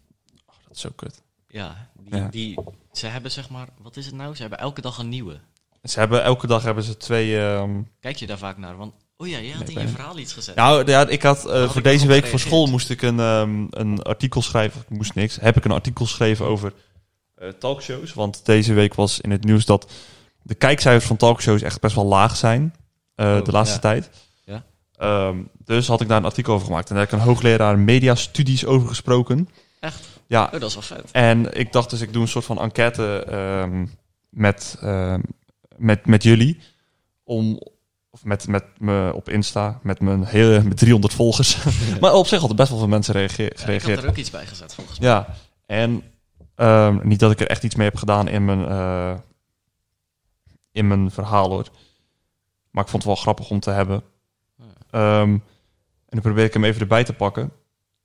Dat 0.46 0.74
is 0.76 0.80
zo 0.80 0.90
kut. 0.96 1.22
Ja, 1.48 1.90
die, 2.00 2.16
Ja. 2.16 2.28
die, 2.28 2.58
ze 2.92 3.06
hebben 3.06 3.30
zeg 3.30 3.50
maar, 3.50 3.68
wat 3.78 3.96
is 3.96 4.06
het 4.06 4.14
nou? 4.14 4.34
Ze 4.34 4.40
hebben 4.40 4.58
elke 4.58 4.80
dag 4.80 4.98
een 4.98 5.08
nieuwe. 5.08 5.40
Ze 5.82 5.98
hebben, 5.98 6.22
elke 6.22 6.46
dag 6.46 6.62
hebben 6.62 6.84
ze 6.84 6.96
twee... 6.96 7.40
ehm, 7.40 7.82
Kijk 8.00 8.16
je 8.16 8.26
daar 8.26 8.38
vaak 8.38 8.56
naar? 8.58 8.76
Want, 8.76 8.94
oh 9.22 9.28
ja, 9.28 9.38
je 9.38 9.52
had 9.54 9.68
in 9.68 9.80
je 9.80 9.88
verhaal 9.88 10.18
iets 10.18 10.32
gezet. 10.32 10.54
Nou, 10.54 10.86
ja, 10.90 11.08
ik 11.08 11.22
had 11.22 11.46
eh, 11.46 11.66
voor 11.68 11.76
ik 11.76 11.84
deze 11.84 12.06
week 12.06 12.26
voor 12.26 12.38
school 12.38 12.66
moest 12.66 12.90
ik 12.90 13.02
een, 13.02 13.20
ehm, 13.20 13.66
een 13.70 14.02
artikel 14.02 14.42
schrijven. 14.42 14.80
Ik 14.80 14.96
moest 14.96 15.14
niks. 15.14 15.38
Heb 15.40 15.56
ik 15.56 15.64
een 15.64 15.70
artikel 15.70 16.04
geschreven 16.04 16.46
over 16.46 16.72
eh, 17.34 17.48
talkshows. 17.48 18.14
Want 18.14 18.44
deze 18.46 18.72
week 18.72 18.94
was 18.94 19.20
in 19.20 19.30
het 19.30 19.44
nieuws 19.44 19.64
dat 19.64 19.92
de 20.42 20.54
kijkcijfers 20.54 21.06
van 21.06 21.16
talkshows 21.16 21.62
echt 21.62 21.80
best 21.80 21.94
wel 21.94 22.04
laag 22.06 22.36
zijn. 22.36 22.74
eh, 23.14 23.26
Oh, 23.26 23.44
de 23.44 23.52
laatste 23.52 23.74
ja. 23.74 23.80
tijd. 23.80 24.10
Ja. 24.44 24.64
Ehm, 24.96 25.36
dus 25.64 25.86
had 25.86 26.00
ik 26.00 26.08
daar 26.08 26.16
een 26.18 26.24
artikel 26.24 26.54
over 26.54 26.66
gemaakt. 26.66 26.88
En 26.88 26.94
daar 26.94 27.04
heb 27.04 27.12
ik 27.14 27.18
een 27.20 27.26
hoogleraar 27.26 27.78
mediastudies 27.78 28.64
over 28.66 28.88
gesproken. 28.88 29.48
Echt? 29.80 30.00
Ja, 30.26 30.44
Oh, 30.44 30.60
dat 30.60 30.62
is 30.62 30.74
wel 30.74 30.82
vet. 30.82 31.10
en 31.12 31.58
ik 31.58 31.72
dacht 31.72 31.90
dus, 31.90 32.00
ik 32.00 32.12
doe 32.12 32.22
een 32.22 32.28
soort 32.28 32.44
van 32.44 32.60
enquête 32.60 33.24
ehm, 33.24 33.86
met, 34.28 34.78
met, 35.76 36.06
met 36.06 36.22
jullie. 36.22 36.58
Om, 37.24 37.60
of 38.14 38.24
met, 38.24 38.46
met 38.48 38.64
me 38.78 39.12
op 39.14 39.28
Insta, 39.28 39.80
met 39.82 40.00
mijn 40.00 40.24
hele 40.24 40.62
met 40.62 40.76
300 40.76 41.14
volgers. 41.14 41.64
maar 42.00 42.12
op 42.14 42.26
zich 42.26 42.38
hadden 42.38 42.56
best 42.56 42.68
wel 42.70 42.78
veel 42.78 42.88
mensen 42.88 43.14
reageer, 43.14 43.44
Ja, 43.44 43.50
ik 43.50 43.56
had 43.56 43.64
gereageerd. 43.64 44.02
er 44.02 44.08
ook 44.08 44.16
iets 44.16 44.30
bij 44.30 44.46
gezet, 44.46 44.74
volgens 44.74 44.98
mij. 44.98 45.08
Ja, 45.08 45.34
en 45.66 46.02
ehm, 46.54 47.08
niet 47.08 47.18
dat 47.20 47.30
ik 47.30 47.40
er 47.40 47.46
echt 47.48 47.62
iets 47.64 47.74
mee 47.74 47.88
heb 47.88 47.96
gedaan 47.96 48.28
in 48.28 48.44
mijn, 48.44 48.64
eh, 48.66 49.14
in 50.72 50.86
mijn 50.88 51.10
verhaal 51.10 51.50
hoor. 51.50 51.68
Maar 52.70 52.84
ik 52.84 52.90
vond 52.90 53.02
het 53.02 53.12
wel 53.12 53.22
grappig 53.22 53.50
om 53.50 53.60
te 53.60 53.70
hebben. 53.70 54.02
Ja. 54.56 54.64
Ehm, 54.90 55.30
en 55.30 55.40
dan 56.08 56.20
probeer 56.20 56.44
ik 56.44 56.52
hem 56.52 56.64
even 56.64 56.80
erbij 56.80 57.04
te 57.04 57.12
pakken. 57.12 57.52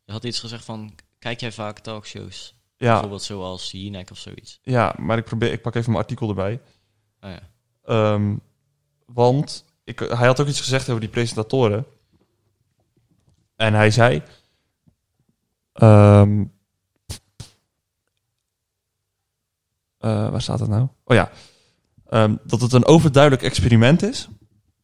Je 0.05 0.11
had 0.11 0.23
iets 0.23 0.39
gezegd 0.39 0.65
van, 0.65 0.93
kijk 1.19 1.39
jij 1.39 1.51
vaak 1.51 1.79
talkshows? 1.79 2.55
Ja, 2.77 2.91
Bijvoorbeeld 2.91 3.23
zoals 3.23 3.71
Jinek 3.71 4.11
of 4.11 4.17
zoiets. 4.17 4.59
ja 4.61 4.95
maar 4.97 5.17
ik, 5.17 5.23
probeer, 5.25 5.51
ik 5.51 5.61
pak 5.61 5.75
even 5.75 5.91
mijn 5.91 6.03
artikel 6.03 6.29
erbij. 6.29 6.59
Oh 7.21 7.29
ja. 7.29 7.39
Ehm, 7.83 8.35
want 9.05 9.65
ik, 9.87 9.99
hij 9.99 10.27
had 10.27 10.39
ook 10.39 10.47
iets 10.47 10.59
gezegd 10.59 10.89
over 10.89 11.01
die 11.01 11.09
presentatoren. 11.09 11.85
En 13.55 13.73
hij 13.73 13.91
zei... 13.91 14.21
ehm, 15.73 16.43
eh, 19.97 20.29
waar 20.29 20.41
staat 20.41 20.59
het 20.59 20.69
nou? 20.69 20.87
Oh 21.03 21.15
ja. 21.15 21.31
Ehm, 22.09 22.35
dat 22.43 22.61
het 22.61 22.73
een 22.73 22.85
overduidelijk 22.85 23.43
experiment 23.43 24.03
is. 24.03 24.27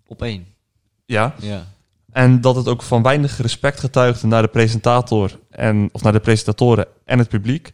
Op 0.07 0.21
één. 0.21 0.45
Ja. 1.05 1.36
Ja. 1.39 1.67
En 2.11 2.41
dat 2.41 2.55
het 2.55 2.67
ook 2.67 2.82
van 2.82 3.03
weinig 3.03 3.38
respect 3.38 3.80
getuigde 3.80 4.27
naar 4.27 4.41
de 4.41 4.47
presentator 4.47 5.39
en 5.49 5.89
of 5.91 6.01
naar 6.01 6.11
de 6.11 6.19
presentatoren 6.19 6.88
en 7.05 7.19
het 7.19 7.30
publiek. 7.30 7.73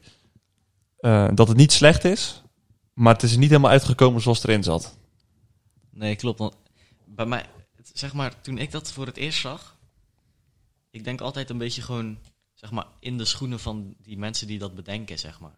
Eh, 0.99 1.27
dat 1.33 1.47
het 1.47 1.57
niet 1.57 1.71
slecht 1.71 2.03
is, 2.03 2.43
maar 2.93 3.13
het 3.13 3.23
is 3.23 3.37
niet 3.37 3.49
helemaal 3.49 3.71
uitgekomen 3.71 4.21
zoals 4.21 4.41
het 4.41 4.47
erin 4.47 4.63
zat. 4.63 4.97
Nee, 5.91 6.15
klopt. 6.15 6.39
Want 6.39 6.55
bij 7.15 7.25
mij, 7.25 7.45
zeg 7.93 8.13
maar, 8.13 8.41
toen 8.41 8.57
ik 8.57 8.71
dat 8.71 8.91
voor 8.91 9.05
het 9.05 9.17
eerst 9.17 9.39
zag, 9.39 9.77
ik 10.89 11.03
denk 11.03 11.21
altijd 11.21 11.49
een 11.49 11.57
beetje 11.57 11.81
gewoon, 11.81 12.17
zeg 12.53 12.71
maar, 12.71 12.85
in 12.99 13.17
de 13.17 13.25
schoenen 13.25 13.59
van 13.59 13.95
die 13.97 14.17
mensen 14.17 14.47
die 14.47 14.59
dat 14.59 14.75
bedenken, 14.75 15.19
zeg 15.19 15.39
maar. 15.39 15.57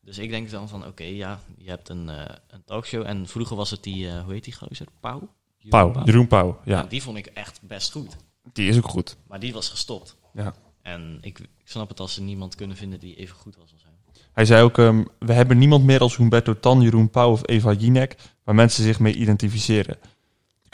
Dus 0.00 0.18
ik 0.18 0.30
denk 0.30 0.50
dan 0.50 0.68
van, 0.68 0.86
oké, 0.86 1.04
ja, 1.04 1.40
je 1.56 1.68
hebt 1.68 1.88
een, 1.88 2.08
eh, 2.08 2.34
een 2.48 2.64
talkshow 2.64 3.06
en 3.06 3.26
vroeger 3.28 3.56
was 3.56 3.70
het 3.70 3.82
die, 3.82 4.08
eh, 4.08 4.22
hoe 4.22 4.32
heet 4.32 4.44
die 4.44 4.54
gozer? 4.54 4.86
Pauw? 5.00 5.34
Pauw, 5.68 6.04
Jeroen 6.04 6.26
Pauw. 6.26 6.60
Ja, 6.64 6.76
Nou, 6.76 6.88
die 6.88 7.02
vond 7.02 7.16
ik 7.16 7.26
echt 7.26 7.60
best 7.62 7.92
goed. 7.92 8.16
die 8.52 8.68
is 8.68 8.76
ook 8.76 8.88
goed. 8.88 9.16
Maar 9.26 9.40
die 9.40 9.52
was 9.52 9.68
gestopt. 9.68 10.16
Ja. 10.34 10.54
En 10.82 11.18
ik, 11.20 11.38
ik 11.38 11.48
snap 11.64 11.88
het 11.88 12.00
als 12.00 12.14
ze 12.14 12.22
niemand 12.22 12.54
kunnen 12.54 12.76
vinden 12.76 13.00
die 13.00 13.14
even 13.14 13.36
goed 13.36 13.56
was 13.56 13.72
als 13.72 13.82
hem. 13.82 13.92
Hij 14.32 14.44
zei 14.44 14.62
ook, 14.62 14.78
ehm, 14.78 15.04
we 15.18 15.32
hebben 15.32 15.58
niemand 15.58 15.84
meer 15.84 16.00
als 16.00 16.16
Humberto 16.16 16.60
Tan, 16.60 16.80
Jeroen 16.80 17.10
Pauw 17.10 17.30
of 17.30 17.48
Eva 17.48 17.72
Jinek, 17.72 18.16
waar 18.42 18.54
mensen 18.54 18.84
zich 18.84 18.98
mee 18.98 19.14
identificeren. 19.14 19.98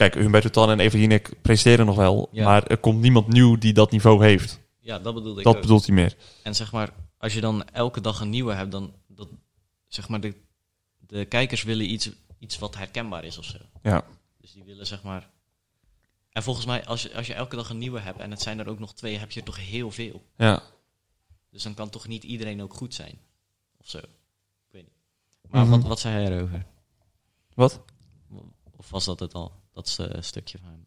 Kijk, 0.01 0.15
Humberto 0.15 0.49
Tan 0.49 0.71
en 0.71 0.81
Eva 0.81 0.99
Jinek 0.99 1.43
presteren 1.43 1.87
nog 1.87 1.97
wel, 1.97 2.29
Ja. 2.33 2.45
maar 2.45 2.67
er 2.67 2.79
komt 2.79 3.01
niemand 3.01 3.29
nieuw 3.29 3.59
die 3.59 3.73
dat 3.73 3.91
niveau 3.91 4.25
heeft. 4.25 4.61
Ja, 4.79 4.99
dat 4.99 5.15
bedoelde 5.15 5.39
ik 5.39 5.45
Dat 5.45 5.55
ook. 5.55 5.61
bedoelt 5.61 5.87
hij 5.87 5.95
meer. 5.95 6.17
En 6.43 6.55
zeg 6.55 6.73
maar, 6.73 6.93
als 7.19 7.35
je 7.35 7.41
dan 7.41 7.65
elke 7.69 8.01
dag 8.01 8.21
een 8.21 8.31
nieuwe 8.31 8.53
hebt, 8.53 8.71
dan 8.71 8.93
dat, 9.07 9.29
zeg 9.87 10.09
maar, 10.09 10.21
de, 10.21 10.35
de 10.99 11.25
kijkers 11.25 11.63
willen 11.63 11.91
iets, 11.93 12.11
iets 12.39 12.59
wat 12.59 12.77
herkenbaar 12.77 13.25
is 13.25 13.39
of 13.39 13.45
zo. 13.45 13.59
Ja. 13.83 14.05
Dus 14.41 14.53
die 14.53 14.65
willen 14.65 14.87
zeg 14.87 15.03
maar. 15.03 15.29
En 16.33 16.43
volgens 16.43 16.67
mij, 16.67 16.85
als 16.87 17.03
je, 17.03 17.15
als 17.15 17.27
je 17.27 17.35
elke 17.35 17.57
dag 17.57 17.71
een 17.71 17.79
nieuwe 17.79 18.01
hebt 18.01 18.19
en 18.19 18.31
het 18.31 18.41
zijn 18.43 18.59
er 18.59 18.69
ook 18.69 18.79
nog 18.79 18.95
twee, 18.95 19.19
heb 19.19 19.31
je 19.31 19.41
er 19.41 19.47
toch 19.47 19.67
heel 19.67 19.91
veel. 19.91 20.23
Ja, 20.37 20.63
Dus 21.51 21.63
dan 21.63 21.75
kan 21.75 21.91
toch 21.91 22.07
niet 22.07 22.25
iedereen 22.25 22.63
ook 22.63 22.75
goed 22.75 22.95
zijn. 22.95 23.19
Of 23.81 23.89
zo. 23.89 23.99
Ik 23.99 24.05
weet 24.71 24.83
niet. 24.83 24.93
Maar 25.51 25.63
Mhm. 25.63 25.71
wat, 25.71 25.83
wat 25.83 26.01
zei 26.01 26.15
hij 26.15 26.33
erover? 26.37 26.67
wat? 27.55 27.81
Of 28.77 28.91
was 28.91 29.05
dat 29.05 29.21
het 29.21 29.35
al? 29.35 29.59
Dat 29.81 29.89
is, 29.89 29.99
eh, 29.99 30.23
stukje 30.23 30.59
van 30.59 30.69
hem. 30.71 30.85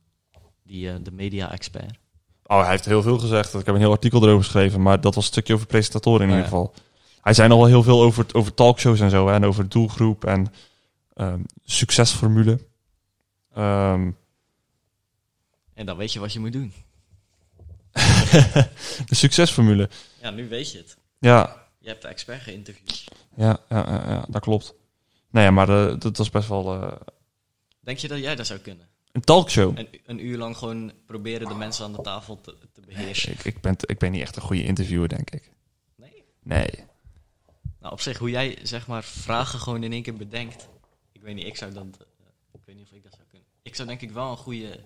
Die, 0.63 0.89
eh, 0.89 0.95
de 1.01 1.11
media-expert. 1.11 1.97
Oh, 2.45 2.61
hij 2.61 2.69
heeft 2.69 2.85
heel 2.85 3.01
veel 3.01 3.19
gezegd. 3.19 3.53
Ik 3.53 3.65
heb 3.65 3.75
een 3.75 3.81
heel 3.81 3.91
artikel 3.91 4.21
erover 4.23 4.43
geschreven, 4.43 4.81
maar 4.81 5.01
dat 5.01 5.15
was 5.15 5.23
een 5.25 5.31
stukje 5.31 5.53
over 5.53 5.67
presentatoren 5.67 6.21
in 6.21 6.27
Oh, 6.29 6.35
ieder 6.35 6.49
geval. 6.49 6.73
Hij 7.21 7.33
zei 7.33 7.47
nog 7.47 7.57
wel 7.57 7.67
heel 7.67 7.83
veel 7.83 8.01
over, 8.01 8.25
over 8.31 8.53
talkshows 8.53 8.99
en 8.99 9.09
zo, 9.09 9.27
hè, 9.27 9.33
en 9.33 9.45
over 9.45 9.69
doelgroep 9.69 10.25
en 10.25 10.53
ehm, 11.13 11.39
succesformule. 11.63 12.59
Ehm, 13.53 14.11
En 15.73 15.85
dan 15.85 15.97
weet 15.97 16.13
je 16.13 16.19
wat 16.19 16.33
je 16.33 16.39
moet 16.39 16.53
doen. 16.53 16.73
de 19.09 19.15
succesformule. 19.15 19.89
Ja, 20.21 20.29
nu 20.29 20.49
weet 20.49 20.71
je 20.71 20.77
het. 20.77 20.97
Ja, 21.19 21.67
Je 21.79 21.87
hebt 21.87 22.01
de 22.01 22.07
expert 22.07 22.41
geïnterviewd. 22.41 23.03
ja, 23.35 23.57
ja, 23.69 23.85
ja, 23.89 24.09
ja, 24.09 24.25
dat 24.29 24.41
klopt. 24.41 24.73
Nee, 25.29 25.43
ja, 25.43 25.51
maar 25.51 25.69
eh, 25.89 25.99
dat 25.99 26.17
was 26.17 26.29
best 26.29 26.47
wel 26.47 26.97
Denk 27.84 27.97
je 27.97 28.07
dat 28.07 28.19
jij 28.19 28.36
dat 28.36 28.47
zou 28.47 28.59
kunnen? 28.59 28.88
een 29.11 29.21
talkshow. 29.21 29.77
Een, 29.77 29.88
een 30.05 30.25
uur 30.25 30.38
lang 30.38 30.57
gewoon 30.57 30.91
proberen 31.05 31.47
de 31.47 31.53
mensen 31.53 31.86
aan 31.86 31.93
de 31.93 32.01
tafel 32.01 32.41
te, 32.41 32.55
te 32.73 32.81
beheersen. 32.81 33.31
Ik, 33.31 33.43
ik, 33.43 33.61
ben, 33.61 33.75
ik 33.79 33.97
ben 33.97 34.11
niet 34.11 34.21
echt 34.21 34.36
een 34.36 34.41
goede 34.41 34.63
interviewer, 34.63 35.07
denk 35.09 35.29
ik. 35.31 35.51
Nee. 35.95 36.23
Nee. 36.43 36.69
Nou, 37.79 37.93
op 37.93 38.01
zich, 38.01 38.17
hoe 38.17 38.29
jij 38.29 38.57
zeg 38.63 38.88
maar 38.88 39.03
vragen 39.03 39.59
gewoon 39.59 39.84
in 39.84 39.91
één 39.91 40.01
keer 40.03 40.13
bedenkt. 40.13 40.67
Ik 41.11 41.21
weet 41.21 41.36
niet, 41.36 41.45
ik 41.45 41.57
zou 41.57 41.73
dat. 41.73 41.84
eh, 41.84 42.05
ik 42.53 42.59
weet 42.65 42.75
niet 42.75 42.86
of 42.86 42.91
ik 42.97 43.03
dat 43.03 43.13
zou 43.13 43.23
kunnen. 43.29 43.47
Ik 43.61 43.75
zou 43.75 43.88
denk 43.88 44.01
ik 44.01 44.11
wel 44.11 44.31
een 44.31 44.38
goede. 44.38 44.79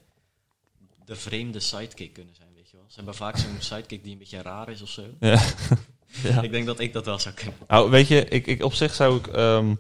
de 1.05 1.15
vreemde 1.15 1.59
sidekick 1.59 2.13
kunnen 2.13 2.35
zijn, 2.35 2.49
weet 2.55 2.69
je 2.69 2.77
wel. 2.77 2.85
Ze 2.87 2.95
hebben 2.95 3.15
vaak 3.15 3.37
zo'n 3.37 3.55
sidekick 3.71 4.03
die 4.03 4.11
een 4.11 4.17
beetje 4.17 4.41
raar 4.41 4.69
is 4.69 4.81
of 4.81 4.89
zo. 4.89 5.03
Ja. 5.19 5.41
ja. 6.23 6.41
Ik 6.41 6.51
denk 6.51 6.65
dat 6.65 6.79
ik 6.79 6.93
dat 6.93 7.05
wel 7.05 7.19
zou 7.19 7.35
kunnen. 7.35 7.55
Nou, 7.67 7.89
weet 7.89 8.07
je, 8.07 8.25
ik, 8.25 8.47
ik, 8.47 8.63
op 8.63 8.73
zich 8.73 8.93
zou 8.93 9.17
ik... 9.17 9.27
ehm, 9.27 9.75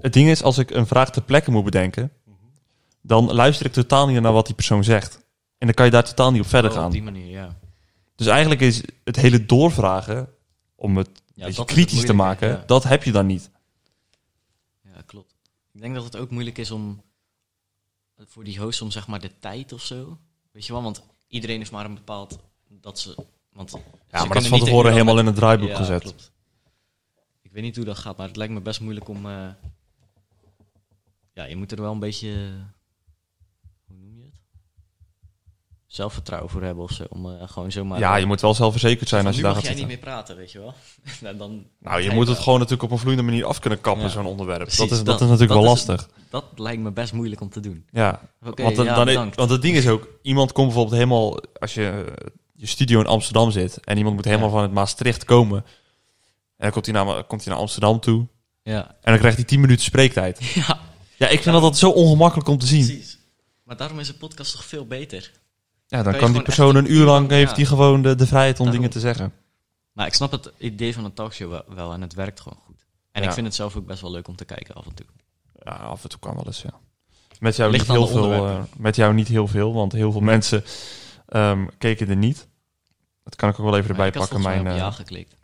het 0.00 0.12
ding 0.12 0.28
is, 0.28 0.42
als 0.42 0.58
ik 0.58 0.70
een 0.70 0.86
vraag 0.86 1.10
ter 1.10 1.22
plekke 1.22 1.50
moet 1.50 1.64
bedenken... 1.64 2.12
dan 3.00 3.32
luister 3.32 3.66
ik 3.66 3.72
totaal 3.72 4.06
niet 4.06 4.20
naar 4.20 4.32
wat 4.32 4.46
die 4.46 4.54
persoon 4.54 4.84
zegt. 4.84 5.14
En 5.58 5.66
dan 5.66 5.74
kan 5.74 5.84
je 5.84 5.90
daar 5.90 6.04
totaal 6.04 6.30
niet 6.30 6.40
op 6.40 6.46
verder 6.46 6.70
Oh, 6.70 6.76
gaan. 6.76 6.86
Op 6.86 6.92
die 6.92 7.02
manier, 7.02 7.26
ja. 7.26 7.56
Dus 8.16 8.26
eigenlijk 8.26 8.60
is 8.60 8.82
het 9.04 9.16
hele 9.16 9.46
doorvragen... 9.46 10.28
om 10.74 10.96
het 10.96 11.08
Ja, 11.34 11.44
beetje 11.46 11.62
is 11.62 11.66
kritisch 11.72 11.96
het 11.98 12.06
te 12.06 12.12
maken... 12.12 12.48
ja. 12.48 12.62
dat 12.66 12.84
heb 12.84 13.02
je 13.04 13.12
dan 13.12 13.26
niet. 13.26 13.50
Ja, 14.94 15.02
klopt. 15.06 15.34
Ik 15.72 15.80
denk 15.80 15.94
dat 15.94 16.04
het 16.04 16.16
ook 16.16 16.30
moeilijk 16.30 16.58
is 16.58 16.70
om. 16.70 17.02
voor 18.18 18.44
die 18.44 18.58
host 18.60 18.82
om 18.82 18.90
zeg 18.90 19.06
maar 19.06 19.20
de 19.20 19.38
tijd 19.38 19.72
of 19.72 19.82
zo. 19.82 20.18
Weet 20.52 20.66
je 20.66 20.72
wel, 20.72 20.82
want 20.82 21.02
iedereen 21.28 21.58
heeft 21.58 21.70
maar 21.72 21.84
een 21.84 21.94
bepaald. 21.94 22.38
dat 22.68 22.98
ze. 22.98 23.14
Want 23.52 23.70
Ja, 23.70 23.78
ze 24.20 24.24
maar 24.26 24.34
dat 24.34 24.42
is 24.42 24.48
van 24.48 24.58
tevoren 24.58 24.92
helemaal 24.92 25.18
in 25.18 25.26
het 25.26 25.34
draaiboek 25.34 25.68
Ja, 25.68 25.76
gezet. 25.76 26.02
klopt. 26.02 26.30
Ik 27.42 27.52
weet 27.52 27.62
niet 27.62 27.76
hoe 27.76 27.84
dat 27.84 27.98
gaat, 27.98 28.16
maar 28.16 28.26
het 28.26 28.36
lijkt 28.36 28.52
me 28.52 28.60
best 28.60 28.80
moeilijk 28.80 29.08
om. 29.08 29.26
eh, 29.26 29.48
ja, 31.32 31.44
je 31.44 31.56
moet 31.56 31.72
er 31.72 31.80
wel 31.80 31.92
een 31.92 31.98
beetje. 31.98 32.28
hoe 33.86 33.96
noem 33.96 34.16
je 34.16 34.22
het? 34.24 34.40
Zelfvertrouwen 35.86 36.50
voor 36.50 36.62
hebben 36.62 36.84
of 36.84 36.90
zo. 36.92 37.04
Om 37.08 37.26
eh, 37.30 37.48
gewoon 37.48 37.72
zomaar. 37.72 37.98
ja, 37.98 38.16
je 38.16 38.26
moet 38.26 38.40
wel 38.40 38.54
zelfverzekerd 38.54 39.08
zijn 39.08 39.26
als 39.26 39.34
je 39.36 39.40
nu 39.42 39.46
daar 39.46 39.56
gaat 39.56 39.64
jij 39.66 39.74
niet 39.74 39.86
meer 39.86 39.98
praten, 39.98 40.36
weet 40.36 40.52
je 40.52 40.58
wel. 40.58 40.74
nou, 41.22 41.36
dan, 41.36 41.66
Nou, 41.78 42.00
je 42.02 42.10
moet 42.10 42.28
het 42.28 42.38
gewoon 42.38 42.58
natuurlijk 42.58 42.82
op 42.82 42.90
een 42.90 42.98
vloeiende 42.98 43.24
manier 43.30 43.44
af 43.44 43.58
kunnen 43.58 43.80
kappen, 43.80 44.02
Ja. 44.04 44.08
zo'n 44.08 44.26
onderwerp. 44.26 44.58
dat, 44.58 44.68
Precies, 44.68 44.90
is, 44.90 44.96
dat, 44.96 45.06
dat- 45.06 45.14
is 45.20 45.20
natuurlijk 45.28 45.48
dat 45.52 45.62
wel 45.62 45.72
is 45.72 45.86
lastig. 45.86 46.08
Dat 46.30 46.44
lijkt 46.56 46.82
me 46.82 46.90
best 46.90 47.12
moeilijk 47.12 47.40
om 47.40 47.48
te 47.50 47.60
doen. 47.60 47.86
Ja, 47.90 48.20
want, 48.38 48.56
dan, 48.56 48.84
ja, 48.84 49.04
dan, 49.04 49.32
want 49.34 49.50
het 49.50 49.62
ding 49.62 49.76
is 49.76 49.88
ook, 49.88 50.08
iemand 50.22 50.52
komt 50.52 50.66
bijvoorbeeld 50.66 50.96
helemaal, 50.96 51.40
als 51.60 51.74
je 51.74 52.04
eh, 52.18 52.26
je 52.54 52.66
studio 52.66 53.00
in 53.00 53.06
Amsterdam 53.06 53.50
zit 53.50 53.80
en 53.84 53.96
iemand 53.96 54.14
moet 54.16 54.24
helemaal 54.24 54.46
Ja. 54.48 54.52
van 54.54 54.62
het 54.62 54.72
Maastricht 54.72 55.24
komen, 55.24 55.58
en 55.58 55.64
dan 56.56 56.70
komt 56.70 56.86
hij, 56.86 56.94
naar, 56.94 57.24
komt 57.24 57.44
hij 57.44 57.52
naar 57.52 57.62
Amsterdam 57.62 58.00
toe 58.00 58.26
Ja. 58.62 58.86
en 58.88 58.96
dan 59.10 59.18
krijgt 59.18 59.36
hij 59.36 59.46
10 59.46 59.60
minuten 59.60 59.84
spreektijd. 59.84 60.44
ja, 60.66 60.80
Ja, 61.22 61.28
ik 61.28 61.42
vind 61.42 61.54
dat 61.54 61.62
dat 61.62 61.78
zo 61.78 61.90
ongemakkelijk 61.90 62.48
om 62.48 62.58
te 62.58 62.66
zien. 62.66 62.86
precies. 62.86 63.18
Maar 63.62 63.76
daarom 63.76 63.98
is 63.98 64.08
een 64.08 64.16
podcast 64.16 64.52
toch 64.52 64.64
veel 64.64 64.86
beter. 64.86 65.32
Ja, 65.86 66.02
dan 66.02 66.16
Kan 66.16 66.32
die 66.32 66.42
persoon 66.42 66.76
een 66.76 66.92
uur 66.92 67.04
lang, 67.04 67.30
heeft 67.30 67.50
ja. 67.50 67.56
hij 67.56 67.64
gewoon 67.64 68.02
de, 68.02 68.14
de 68.14 68.26
vrijheid 68.26 68.52
om 68.58 68.64
Daarom. 68.64 68.74
dingen 68.74 68.90
te 68.90 69.00
zeggen. 69.00 69.32
Maar 69.92 70.06
ik 70.06 70.14
snap 70.14 70.30
het 70.30 70.52
idee 70.58 70.94
van 70.94 71.04
een 71.04 71.12
talkshow 71.12 71.60
wel, 71.74 71.92
en 71.92 72.00
het 72.00 72.14
werkt 72.14 72.40
gewoon 72.40 72.58
goed. 72.66 72.86
En 73.12 73.22
Ja. 73.22 73.28
ik 73.28 73.34
vind 73.34 73.46
het 73.46 73.54
zelf 73.54 73.76
ook 73.76 73.86
best 73.86 74.00
wel 74.00 74.10
leuk 74.10 74.28
om 74.28 74.36
te 74.36 74.44
kijken 74.44 74.74
af 74.74 74.86
en 74.86 74.94
toe. 74.94 75.06
Ja, 75.64 75.72
af 75.72 76.02
en 76.02 76.08
toe 76.08 76.18
kan 76.18 76.34
wel 76.34 76.46
eens, 76.46 76.62
ja. 76.62 76.80
Met 77.40 77.56
jou, 77.56 77.70
Ligt 77.70 77.88
niet 77.88 77.96
heel 77.96 78.06
veel, 78.06 78.46
eh, 78.46 78.62
met 78.76 78.96
jou 78.96 79.14
niet 79.14 79.28
heel 79.28 79.46
veel, 79.48 79.72
want 79.72 79.92
heel 79.92 80.12
veel 80.12 80.20
mensen 80.20 80.64
ehm, 81.28 81.66
keken 81.78 82.08
er 82.08 82.16
niet. 82.16 82.48
Dat 83.24 83.36
kan 83.36 83.48
ik 83.48 83.58
ook 83.60 83.64
wel 83.66 83.76
even 83.76 83.90
erbij 83.90 84.10
pakken. 84.10 84.40
Mijn, 84.42 84.62
mij 84.62 84.72
op 84.72 84.78
eh, 84.78 84.82
ja 84.84 84.90
geklikt. 84.90 85.36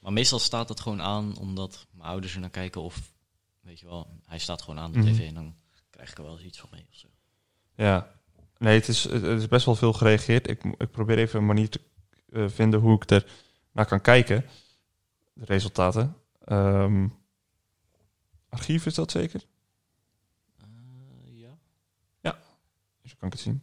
Maar 0.00 0.12
meestal 0.12 0.38
staat 0.38 0.68
het 0.68 0.80
gewoon 0.80 1.02
aan 1.02 1.36
omdat 1.38 1.86
mijn 1.90 2.08
ouders 2.08 2.34
er 2.34 2.40
naar 2.40 2.50
kijken 2.50 2.82
of, 2.82 3.11
weet 3.62 3.80
je 3.80 3.86
wel, 3.86 4.20
hij 4.26 4.38
staat 4.38 4.62
gewoon 4.62 4.78
aan 4.78 4.92
de 4.92 4.98
Mhm. 4.98 5.12
tv 5.12 5.28
en 5.28 5.34
dan 5.34 5.54
krijg 5.90 6.10
ik 6.10 6.16
er 6.18 6.24
wel 6.24 6.32
eens 6.32 6.44
iets 6.44 6.58
van 6.60 6.68
mee 6.72 6.86
of 6.90 6.96
zo. 6.96 7.08
Ja, 7.74 8.12
nee, 8.58 8.78
het 8.78 8.88
is, 8.88 9.04
het 9.04 9.22
is 9.24 9.48
best 9.48 9.66
wel 9.66 9.74
veel 9.74 9.92
gereageerd. 9.92 10.48
Ik, 10.48 10.64
ik 10.64 10.90
probeer 10.90 11.18
even 11.18 11.38
een 11.38 11.46
manier 11.46 11.68
te 11.68 11.80
eh, 12.32 12.48
vinden 12.48 12.80
hoe 12.80 12.94
ik 12.94 13.10
er 13.10 13.26
naar 13.72 13.86
kan 13.86 14.00
kijken. 14.00 14.44
De 15.32 15.44
resultaten. 15.44 16.16
Ehm, 16.44 17.08
archief 18.48 18.86
is 18.86 18.94
dat 18.94 19.10
zeker? 19.10 19.42
Eh, 20.58 20.66
ja. 22.20 22.38
Zo 23.04 23.14
kan 23.18 23.28
ik 23.28 23.32
het 23.34 23.40
zien. 23.42 23.62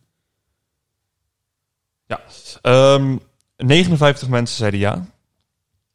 Ja. 2.06 2.24
Ehm, 2.62 3.18
59 3.58 4.28
mensen 4.28 4.58
zeiden 4.58 4.80
ja. 4.80 5.06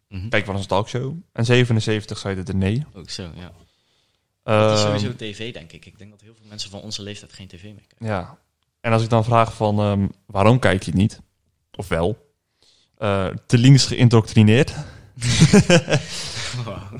Mhm. 0.08 0.28
Kijk, 0.28 0.46
wat 0.46 0.56
een 0.56 0.66
talkshow? 0.66 1.16
En 1.32 1.44
77 1.44 2.18
zeiden 2.18 2.44
er 2.46 2.54
nee. 2.56 2.86
Ook 2.92 3.10
zo, 3.10 3.30
ja. 3.34 3.52
Dat 4.44 4.72
is 4.72 4.84
Ehm, 4.84 4.86
sowieso 4.86 5.16
tv, 5.16 5.52
denk 5.52 5.72
ik. 5.72 5.86
Ik 5.86 5.98
denk 5.98 6.10
dat 6.10 6.20
heel 6.20 6.34
veel 6.34 6.46
mensen 6.48 6.70
van 6.70 6.80
onze 6.80 7.02
leeftijd 7.02 7.32
geen 7.32 7.46
tv 7.46 7.62
meer 7.62 7.86
kijken. 7.88 8.06
Ja. 8.06 8.38
En 8.80 8.92
als 8.92 9.02
ik 9.02 9.08
dan 9.08 9.24
vraag 9.24 9.54
van 9.54 9.78
ehm, 9.78 10.08
waarom 10.26 10.58
kijk 10.58 10.82
je 10.82 10.90
het 10.90 11.00
niet? 11.00 11.20
Of 11.74 11.88
wel? 11.88 12.32
Eh, 12.96 13.26
te 13.46 13.58
links 13.58 13.86
geïndoctrineerd. 13.86 14.74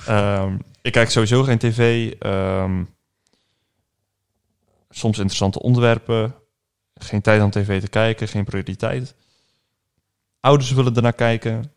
Ehm, 0.07 0.59
ik 0.83 0.93
kijk 0.93 1.11
sowieso 1.11 1.43
geen 1.43 1.59
tv. 1.59 2.13
soms 4.91 5.17
interessante 5.17 5.63
onderwerpen. 5.63 6.35
Geen 6.95 7.21
tijd 7.21 7.43
om 7.43 7.51
tv 7.51 7.81
te 7.81 7.89
kijken, 7.89 8.29
geen 8.29 8.45
prioriteit. 8.45 9.15
Ouders 10.41 10.71
willen 10.71 10.95
ernaar 10.97 11.13
kijken. 11.13 11.73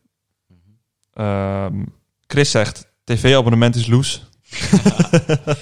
Mhm. 1.13 1.83
Chris 2.27 2.51
zegt, 2.51 2.87
tv-abonnement 3.03 3.75
is 3.75 3.87
loes. 3.87 4.29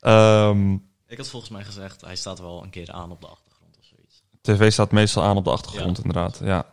Ehm, 0.00 0.72
Ik 1.06 1.16
had 1.16 1.28
volgens 1.28 1.50
mij 1.52 1.64
gezegd, 1.64 2.00
hij 2.00 2.16
staat 2.16 2.38
wel 2.40 2.62
een 2.62 2.70
keer 2.70 2.92
aan 2.92 3.10
op 3.10 3.20
de 3.20 3.26
achtergrond 3.26 3.76
of 3.78 3.84
zoiets. 3.84 4.22
tv 4.40 4.72
staat 4.72 4.90
meestal 4.92 5.22
aan 5.22 5.36
op 5.36 5.44
de 5.44 5.50
achtergrond, 5.50 5.96
Ja. 5.96 6.02
inderdaad. 6.04 6.40
Ja. 6.44 6.66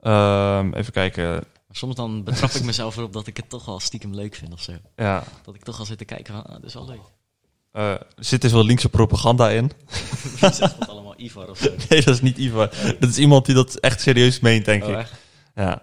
Ehm, 0.00 0.72
even 0.72 0.92
kijken. 0.92 1.44
Soms 1.70 1.94
dan 1.94 2.24
betrap 2.24 2.50
ik 2.50 2.62
mezelf 2.64 2.96
erop 2.96 3.12
dat 3.12 3.26
ik 3.26 3.36
het 3.36 3.48
toch 3.48 3.64
wel 3.64 3.80
stiekem 3.80 4.14
leuk 4.14 4.34
vind 4.34 4.52
of 4.52 4.62
zo. 4.62 4.72
Ja. 4.96 5.24
Dat 5.44 5.54
ik 5.54 5.62
toch 5.62 5.78
al 5.78 5.84
zit 5.84 5.98
te 5.98 6.04
kijken 6.04 6.34
van, 6.34 6.44
ah, 6.46 6.52
dat 6.52 6.64
is 6.64 6.74
wel 6.74 6.86
leuk. 6.86 7.00
Er 7.72 8.06
zit 8.16 8.40
dus 8.40 8.52
wel 8.52 8.64
linkse 8.64 8.88
propaganda 8.88 9.50
in. 9.50 9.70
Wie 10.40 10.52
zegt 10.52 10.60
dat 10.78 10.88
allemaal 10.88 11.14
Ivar 11.20 11.48
of 11.48 11.58
zo? 11.58 11.70
Nee, 11.88 12.02
dat 12.02 12.14
is 12.14 12.20
niet 12.20 12.38
Ivar. 12.38 12.70
Dat 13.00 13.08
is 13.10 13.18
iemand 13.18 13.46
die 13.46 13.54
dat 13.54 13.74
echt 13.74 14.00
serieus 14.00 14.40
meent, 14.40 14.64
denk 14.64 14.82
Oh, 14.84 14.88
ik. 14.90 14.96
echt? 14.96 15.12
Ja. 15.54 15.72
En 15.72 15.82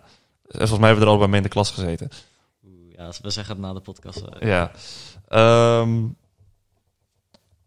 volgens 0.67 0.79
mij 0.79 0.87
hebben 0.89 0.95
we 0.97 1.01
er 1.03 1.07
allebei 1.07 1.27
mee 1.29 1.37
in 1.37 1.43
de 1.43 1.49
klas 1.53 1.71
gezeten. 1.71 2.09
Ja, 3.01 3.11
we 3.21 3.29
zeggen 3.29 3.55
het 3.55 3.63
na 3.63 3.73
de 3.73 3.79
podcast. 3.79 4.21
eh. 4.21 4.47
Ja. 4.47 4.71
Ehm, 5.27 6.07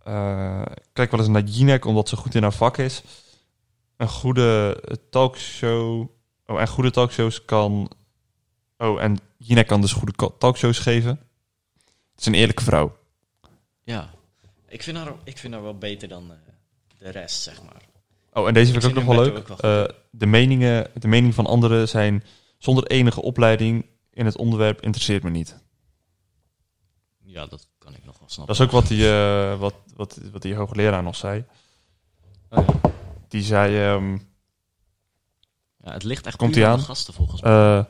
eh, 0.03 0.62
kijk 0.93 1.11
wel 1.11 1.20
eens 1.20 1.28
naar 1.28 1.43
Jinek, 1.43 1.85
omdat 1.85 2.09
ze 2.09 2.16
goed 2.16 2.35
in 2.35 2.43
haar 2.43 2.53
vak 2.53 2.76
is. 2.76 3.03
Een 3.97 4.09
goede 4.09 4.80
talkshow... 5.11 6.09
Oh, 6.47 6.61
en 6.61 6.68
goede 6.68 6.91
talkshows 6.91 7.45
kan... 7.45 7.91
Oh, 8.78 9.03
en 9.03 9.18
Jinek 9.37 9.66
kan 9.66 9.80
dus 9.80 9.93
goede 9.93 10.32
talkshows 10.39 10.78
geven. 10.78 11.11
Het 12.11 12.20
is 12.20 12.26
een 12.26 12.35
eerlijke 12.35 12.62
vrouw. 12.62 12.97
Ja, 13.82 14.11
ik 14.68 14.82
vind, 14.82 14.97
haar, 14.97 15.12
ik 15.24 15.39
vind 15.39 15.55
haar 15.55 15.62
wel 15.62 15.78
beter 15.78 16.09
dan 16.09 16.30
eh, 16.30 16.37
de 16.99 17.11
rest, 17.11 17.43
zeg 17.43 17.62
maar. 17.62 17.82
Oh, 18.32 18.49
en 18.49 18.55
deze 18.55 18.72
vind 18.72 18.85
ik 18.85 18.89
ook 18.89 18.95
vind 18.97 19.07
nog 19.07 19.16
wel 19.16 19.24
leuk. 19.24 19.39
ook 19.39 19.61
wel 19.61 19.89
de, 20.11 20.26
meningen, 20.26 20.91
de 20.95 21.09
mening 21.09 21.35
van 21.35 21.47
anderen 21.47 21.89
zijn 21.89 22.24
zonder 22.59 22.87
enige 22.87 23.22
opleiding 23.22 23.87
in 24.14 24.24
het 24.26 24.36
onderwerp 24.36 24.80
interesseert 24.80 25.22
me 25.22 25.30
niet. 25.30 25.62
Ja, 27.24 27.46
dat 27.46 27.68
kan 27.78 27.94
ik 27.94 28.04
nog 28.04 28.18
wel 28.18 28.22
Dat 28.22 28.30
snappen. 28.32 28.54
is 28.54 28.60
ook 28.60 28.70
wat 28.70 28.86
die, 28.86 29.10
eh, 29.12 29.58
wat, 29.58 29.74
wat, 29.96 30.18
wat 30.32 30.42
die 30.42 30.54
hoogleraar 30.54 31.02
nog 31.02 31.16
zei. 31.16 31.44
Oh 32.50 32.64
ja. 32.66 32.90
Die 33.28 33.42
zei, 33.42 33.76
ehm, 33.76 34.12
Ja, 35.76 35.92
het 35.92 36.02
ligt 36.04 36.26
echt 36.26 36.36
Komt 36.36 36.56
aan? 36.62 36.78
de 36.78 36.84
gasten 36.84 37.14
volgens 37.14 37.40
mij. 37.42 37.52
eh, 37.78 37.84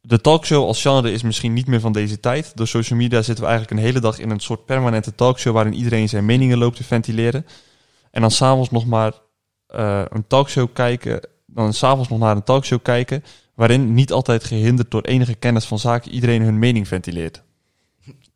de 0.00 0.20
talkshow 0.20 0.64
als 0.66 0.80
genre 0.82 1.12
is 1.12 1.22
misschien 1.22 1.52
niet 1.52 1.66
meer 1.66 1.80
van 1.80 1.92
deze 1.92 2.20
tijd. 2.20 2.56
Door 2.56 2.66
social 2.66 2.98
media 2.98 3.22
zitten 3.22 3.44
we 3.44 3.50
eigenlijk 3.50 3.80
een 3.80 3.86
hele 3.86 4.00
dag 4.00 4.18
in 4.18 4.30
een 4.30 4.40
soort 4.40 4.64
permanente 4.64 5.14
talkshow 5.14 5.54
waarin 5.54 5.74
iedereen 5.74 6.08
zijn 6.08 6.24
meningen 6.24 6.58
loopt 6.58 6.76
te 6.76 6.84
ventileren. 6.84 7.46
En 8.10 8.20
dan 8.20 8.30
s'avonds 8.30 8.70
nog 8.70 8.86
maar 8.86 9.12
eh, 9.66 10.02
een 10.08 10.26
talkshow 10.26 10.68
kijken. 10.72 11.28
Dan 11.46 11.72
s'avonds 11.72 12.08
nog 12.08 12.18
naar 12.18 12.36
een 12.36 12.42
talkshow 12.44 12.82
kijken. 12.82 13.24
Waarin 13.54 13.94
niet 13.94 14.12
altijd 14.12 14.44
gehinderd 14.44 14.90
door 14.90 15.02
enige 15.02 15.34
kennis 15.34 15.64
van 15.64 15.78
zaken 15.78 16.10
iedereen 16.12 16.42
hun 16.42 16.58
mening 16.58 16.88
ventileert. 16.88 17.42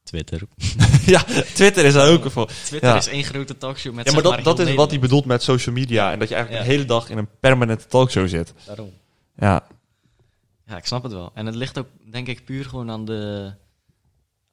Twitter. 0.03 0.43
ja, 1.07 1.23
Twitter 1.55 1.85
is 1.85 1.93
daar 1.93 2.11
ook 2.11 2.31
voor. 2.31 2.47
Twitter 2.65 2.89
Ja. 2.91 2.97
is 2.97 3.07
één 3.07 3.25
grote 3.25 3.59
talkshow 3.59 3.95
met 3.95 4.07
Ja, 4.07 4.13
maar 4.13 4.23
dat, 4.23 4.45
dat 4.45 4.59
is 4.59 4.75
wat 4.75 4.91
hij 4.91 4.99
bedoelt 5.01 5.25
met 5.25 5.43
social 5.43 5.75
media. 5.75 6.13
En 6.13 6.19
dat 6.19 6.29
je 6.29 6.35
eigenlijk 6.35 6.65
Ja. 6.65 6.69
de 6.71 6.77
hele 6.77 6.89
dag 6.89 7.09
in 7.11 7.19
een 7.19 7.29
permanente 7.41 7.87
talkshow 7.87 8.29
zit. 8.29 8.55
Daarom. 8.67 8.91
Ja, 9.37 9.67
Ja, 10.67 10.77
ik 10.77 10.87
snap 10.87 11.03
het 11.03 11.13
wel. 11.13 11.31
En 11.35 11.47
het 11.47 11.55
ligt 11.55 11.79
ook, 11.79 11.87
denk 12.11 12.27
ik, 12.27 12.45
puur 12.45 12.65
gewoon 12.65 12.91
aan 12.91 13.05
de, 13.05 13.53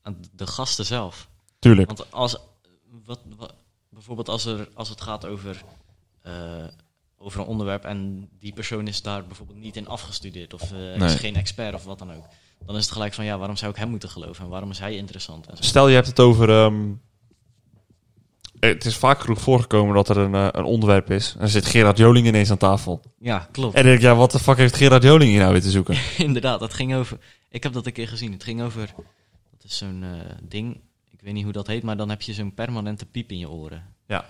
aan 0.01 0.17
de 0.35 0.47
gasten 0.47 0.85
zelf. 0.85 1.27
tuurlijk. 1.59 1.87
Want 1.87 2.11
als, 2.11 2.37
wat, 3.05 3.19
wat- 3.37 3.53
bijvoorbeeld 3.89 4.29
als, 4.29 4.45
er, 4.45 4.67
als 4.73 4.89
het 4.89 5.01
gaat 5.01 5.25
over, 5.25 5.63
eh, 6.21 6.33
over 7.23 7.39
een 7.41 7.45
onderwerp 7.47 7.83
en 7.85 8.29
die 8.39 8.53
persoon 8.53 8.87
is 8.87 9.01
daar 9.01 9.25
bijvoorbeeld 9.25 9.59
niet 9.59 9.75
in 9.75 9.87
afgestudeerd 9.87 10.53
of 10.53 10.61
eh, 10.71 10.77
Nee. 10.77 10.95
is 10.97 11.15
geen 11.15 11.35
expert 11.35 11.73
of 11.73 11.83
wat 11.83 11.99
dan 11.99 12.13
ook. 12.13 12.25
Dan 12.65 12.75
is 12.75 12.83
het 12.83 12.91
gelijk 12.93 13.13
van, 13.13 13.25
ja, 13.25 13.37
waarom 13.37 13.55
zou 13.57 13.71
ik 13.71 13.77
hem 13.77 13.89
moeten 13.89 14.09
geloven 14.09 14.43
en 14.43 14.49
waarom 14.49 14.69
is 14.69 14.79
hij 14.79 14.95
interessant? 14.95 15.47
Stel 15.53 15.87
je 15.87 15.95
hebt 15.95 16.07
het 16.07 16.19
over. 16.19 16.49
ehm, 16.49 16.91
het 18.59 18.85
is 18.85 18.95
vaak 18.97 19.19
genoeg 19.19 19.41
voorgekomen 19.41 19.95
dat 19.95 20.09
er 20.09 20.17
een, 20.17 20.35
eh, 20.35 20.47
een 20.51 20.63
onderwerp 20.63 21.11
is. 21.11 21.33
En 21.35 21.41
er 21.41 21.49
zit 21.49 21.65
Gerard 21.65 21.97
Joling 21.97 22.27
ineens 22.27 22.51
aan 22.51 22.57
tafel. 22.57 23.01
Ja, 23.19 23.47
klopt. 23.51 23.75
En 23.75 23.81
dan 23.81 23.91
denk 23.91 24.03
ik, 24.03 24.09
ja, 24.09 24.15
wat 24.15 24.31
de 24.31 24.39
fuck 24.39 24.57
heeft 24.57 24.75
Gerard 24.75 25.03
Joling 25.03 25.29
hier 25.31 25.39
nou 25.39 25.51
weer 25.51 25.61
te 25.61 25.71
zoeken? 25.71 25.97
Inderdaad, 26.17 26.59
dat 26.59 26.73
ging 26.73 26.95
over. 26.95 27.17
Ik 27.49 27.63
heb 27.63 27.73
dat 27.73 27.85
een 27.85 27.91
keer 27.93 28.07
gezien. 28.07 28.31
Het 28.31 28.43
ging 28.43 28.61
over. 28.61 28.93
Dat 29.51 29.63
is 29.63 29.77
zo'n 29.77 30.03
eh, 30.03 30.09
ding. 30.41 30.79
Ik 31.11 31.21
weet 31.21 31.33
niet 31.33 31.43
hoe 31.43 31.53
dat 31.53 31.67
heet, 31.67 31.83
maar 31.83 31.97
dan 31.97 32.09
heb 32.09 32.21
je 32.21 32.33
zo'n 32.33 32.53
permanente 32.53 33.05
piep 33.05 33.31
in 33.31 33.37
je 33.37 33.49
oren. 33.49 33.83
Ja. 34.07 34.25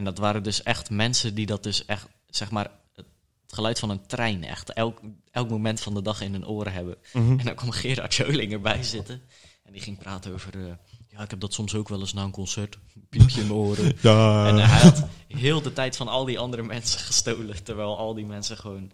En 0.00 0.06
dat 0.06 0.18
waren 0.18 0.42
dus 0.42 0.62
echt 0.62 0.90
mensen 0.90 1.34
die 1.34 1.46
dat 1.46 1.62
dus 1.62 1.84
echt, 1.84 2.08
zeg 2.26 2.50
maar, 2.50 2.70
het 2.94 3.06
geluid 3.48 3.78
van 3.78 3.90
een 3.90 4.06
trein 4.06 4.44
echt 4.44 4.72
elk, 4.72 5.00
elk 5.30 5.50
moment 5.50 5.80
van 5.80 5.94
de 5.94 6.02
dag 6.02 6.20
in 6.20 6.32
hun 6.32 6.46
oren 6.46 6.72
hebben. 6.72 6.96
Mhm. 7.12 7.38
En 7.38 7.44
dan 7.44 7.54
kwam 7.54 7.70
Gerard 7.70 8.14
Joling 8.14 8.52
erbij 8.52 8.82
zitten. 8.82 9.22
En 9.64 9.72
die 9.72 9.80
ging 9.80 9.98
praten 9.98 10.32
over. 10.32 10.54
eh, 10.54 10.72
ja, 11.08 11.22
ik 11.22 11.30
heb 11.30 11.40
dat 11.40 11.54
soms 11.54 11.74
ook 11.74 11.88
wel 11.88 12.00
eens 12.00 12.12
na 12.12 12.22
een 12.22 12.30
concert. 12.30 12.78
Piepje 13.08 13.40
in 13.40 13.46
mijn 13.46 13.58
oren. 13.58 13.92
Ja. 14.00 14.46
En 14.46 14.56
hij 14.56 14.78
had 14.80 15.06
heel 15.28 15.62
de 15.62 15.72
tijd 15.72 15.96
van 15.96 16.08
al 16.08 16.24
die 16.24 16.38
andere 16.38 16.62
mensen 16.62 17.00
gestolen. 17.00 17.62
Terwijl 17.64 17.98
al 17.98 18.14
die 18.14 18.26
mensen 18.26 18.56
gewoon. 18.56 18.90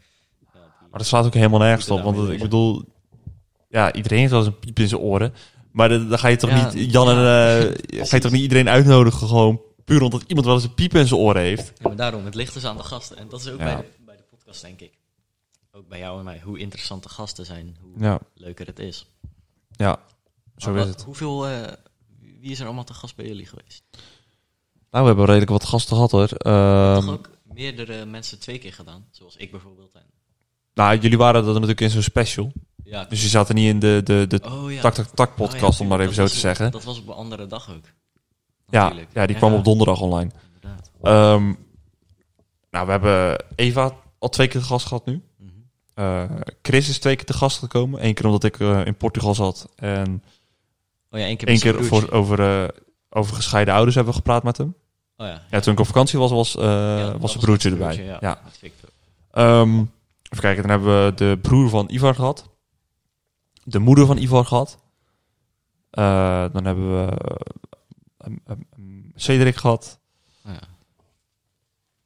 ja, 0.55 0.61
Maar 0.91 0.99
dat 0.99 1.07
slaat 1.07 1.27
ook 1.27 1.35
helemaal 1.35 1.61
nergens 1.61 1.91
op. 1.91 2.03
Want 2.03 2.29
ik 2.31 2.39
bedoel, 2.39 2.85
ja, 3.69 3.93
iedereen 3.93 4.19
heeft 4.19 4.31
wel 4.31 4.41
eens 4.41 4.49
een 4.49 4.59
piep 4.59 4.79
in 4.79 4.89
zijn 4.89 5.01
oren. 5.01 5.35
Maar 5.73 5.89
dan 5.89 6.19
ga 6.19 6.29
je 6.29 6.37
toch 6.37 6.51
Ja, 6.51 6.73
niet, 6.73 6.93
Jan 6.93 7.09
en, 7.09 7.17
eh, 7.17 8.07
ga 8.09 8.17
je 8.17 8.23
toch 8.23 8.33
niet 8.33 8.43
iedereen 8.43 8.69
uitnodigen 8.69 9.29
gewoon 9.29 9.61
puur 9.87 10.03
omdat 10.03 10.22
iemand 10.26 10.47
wel 10.47 10.55
eens 10.55 10.64
een 10.64 10.74
piep 10.74 10.95
in 10.95 11.07
zijn 11.07 11.20
oren 11.20 11.43
heeft. 11.43 11.72
Ja, 11.78 11.89
maar 11.89 11.97
daarom, 11.97 12.24
het 12.24 12.34
ligt 12.34 12.55
dus 12.55 12.64
aan 12.64 12.76
de 12.76 12.82
gasten. 12.82 13.16
En 13.16 13.28
dat 13.28 13.41
is 13.41 13.49
ook 13.49 13.59
Ja. 13.59 13.64
bij, 13.64 13.76
de, 13.76 14.05
bij 14.05 14.16
de 14.16 14.22
podcast, 14.22 14.62
denk 14.62 14.80
ik. 14.80 14.99
Ook 15.72 15.89
bij 15.89 15.99
jou 15.99 16.18
en 16.18 16.24
mij. 16.24 16.41
Hoe 16.45 16.59
interessant 16.59 17.03
de 17.03 17.09
gasten 17.09 17.47
zijn, 17.47 17.76
hoe 17.80 17.93
Ja, 17.99 18.18
leuker 18.34 18.66
het 18.66 18.78
is. 18.78 19.07
ja 19.70 19.99
zo 20.57 20.74
is 20.74 20.84
het. 20.87 21.03
Hoeveel, 21.03 21.47
eh, 21.47 21.72
wie 22.41 22.51
is 22.51 22.59
er 22.61 22.66
allemaal 22.66 22.84
te 22.84 22.95
gast 22.95 23.16
bij 23.16 23.26
jullie 23.26 23.47
geweest? 23.47 23.82
Nou, 24.91 25.03
we 25.03 25.07
hebben 25.07 25.24
redelijk 25.26 25.51
wat 25.51 25.64
gasten 25.64 25.95
gehad 25.95 26.11
hoor. 26.11 26.28
Toch 26.28 26.39
Ehm, 26.43 27.09
ook 27.09 27.30
meerdere 27.43 28.05
mensen 28.05 28.39
twee 28.39 28.59
keer 28.59 28.72
gedaan, 28.72 29.07
zoals 29.11 29.37
ik 29.37 29.51
bijvoorbeeld. 29.51 29.93
En, 29.95 30.05
nou, 30.74 30.99
jullie 30.99 31.18
waren 31.18 31.45
dat 31.45 31.53
natuurlijk 31.53 31.80
in 31.80 31.91
zo'n 31.91 32.03
special. 32.03 32.53
ja, 32.84 33.05
Dus 33.05 33.22
je 33.22 33.28
zat 33.28 33.49
er 33.49 33.55
niet 33.55 33.68
in 33.68 33.78
de, 33.78 34.01
de, 34.05 34.24
de 34.28 34.41
oh, 34.45 34.72
ja. 34.72 34.80
tak 34.80 34.95
tak 34.95 35.07
tak 35.14 35.28
Oh, 35.30 35.37
ja, 35.39 35.47
podcast, 35.47 35.80
om 35.80 35.87
maar 35.87 36.01
even 36.01 36.14
zo 36.14 36.26
te 36.26 36.34
zeggen. 36.39 36.70
Dat 36.70 36.84
was 36.84 36.99
op 36.99 37.09
een 37.09 37.14
andere 37.14 37.47
dag 37.47 37.70
ook. 37.70 37.84
Ja, 38.69 38.93
ja, 39.12 39.27
die 39.27 39.37
kwam 39.37 39.55
op 39.55 39.64
donderdag 39.64 40.01
online. 40.01 40.31
Ehm, 41.03 41.53
nou, 42.71 42.87
we 42.87 42.91
hebben 42.91 43.45
Eva 43.55 43.93
al 44.19 44.29
twee 44.29 44.49
keer 44.49 44.61
te 44.61 44.67
gast 44.67 44.87
gehad 44.87 45.07
nu. 45.07 45.23
Mhm. 45.39 45.51
Eh, 45.95 46.25
Chris 46.62 46.89
is 46.89 46.99
twee 46.99 47.17
keer 47.17 47.25
te 47.27 47.33
gast 47.33 47.59
gekomen. 47.59 48.05
Eén 48.05 48.14
keer 48.14 48.25
omdat 48.27 48.45
ik 48.45 48.61
eh, 48.61 48.87
in 48.87 48.97
Portugal 48.97 49.35
zat. 49.35 49.69
En 49.77 50.23
Oh 51.11 51.21
ja, 51.21 51.27
één 51.27 51.37
keer 51.37 51.49
één 51.49 51.85
voor, 51.85 52.11
over, 52.11 52.41
eh, 52.62 52.69
over 53.11 53.35
gescheiden 53.35 53.75
ouders 53.75 53.95
hebben 53.95 54.12
we 54.12 54.19
gepraat 54.19 54.43
met 54.43 54.57
hem. 54.57 54.75
Oh 55.17 55.27
ja. 55.27 55.43
Ja, 55.51 55.61
toen 55.61 55.73
ik 55.73 55.81
op 55.81 55.87
vakantie 55.87 56.19
was, 56.19 56.31
was, 56.31 56.53
Ja, 56.53 57.19
was 57.19 57.31
zijn 57.33 57.45
broertje 57.45 57.71
erbij. 57.71 58.05
ja. 58.21 58.41
Ehm, 59.31 59.75
even 59.79 60.41
kijken, 60.41 60.62
dan 60.62 60.71
hebben 60.71 61.05
we 61.05 61.14
de 61.14 61.39
broer 61.43 61.69
van 61.69 61.87
Ivar 61.91 62.14
gehad. 62.14 62.49
De 63.64 63.79
moeder 63.79 64.07
van 64.07 64.17
Ivar 64.17 64.45
gehad. 64.45 64.79
Eh, 65.91 66.45
dan 66.53 66.64
hebben 66.64 67.07
we 67.07 67.17
um, 68.27 69.12
Cedric 69.14 69.57
gehad. 69.57 69.99
Oh 70.47 70.53
ja. 70.53 70.68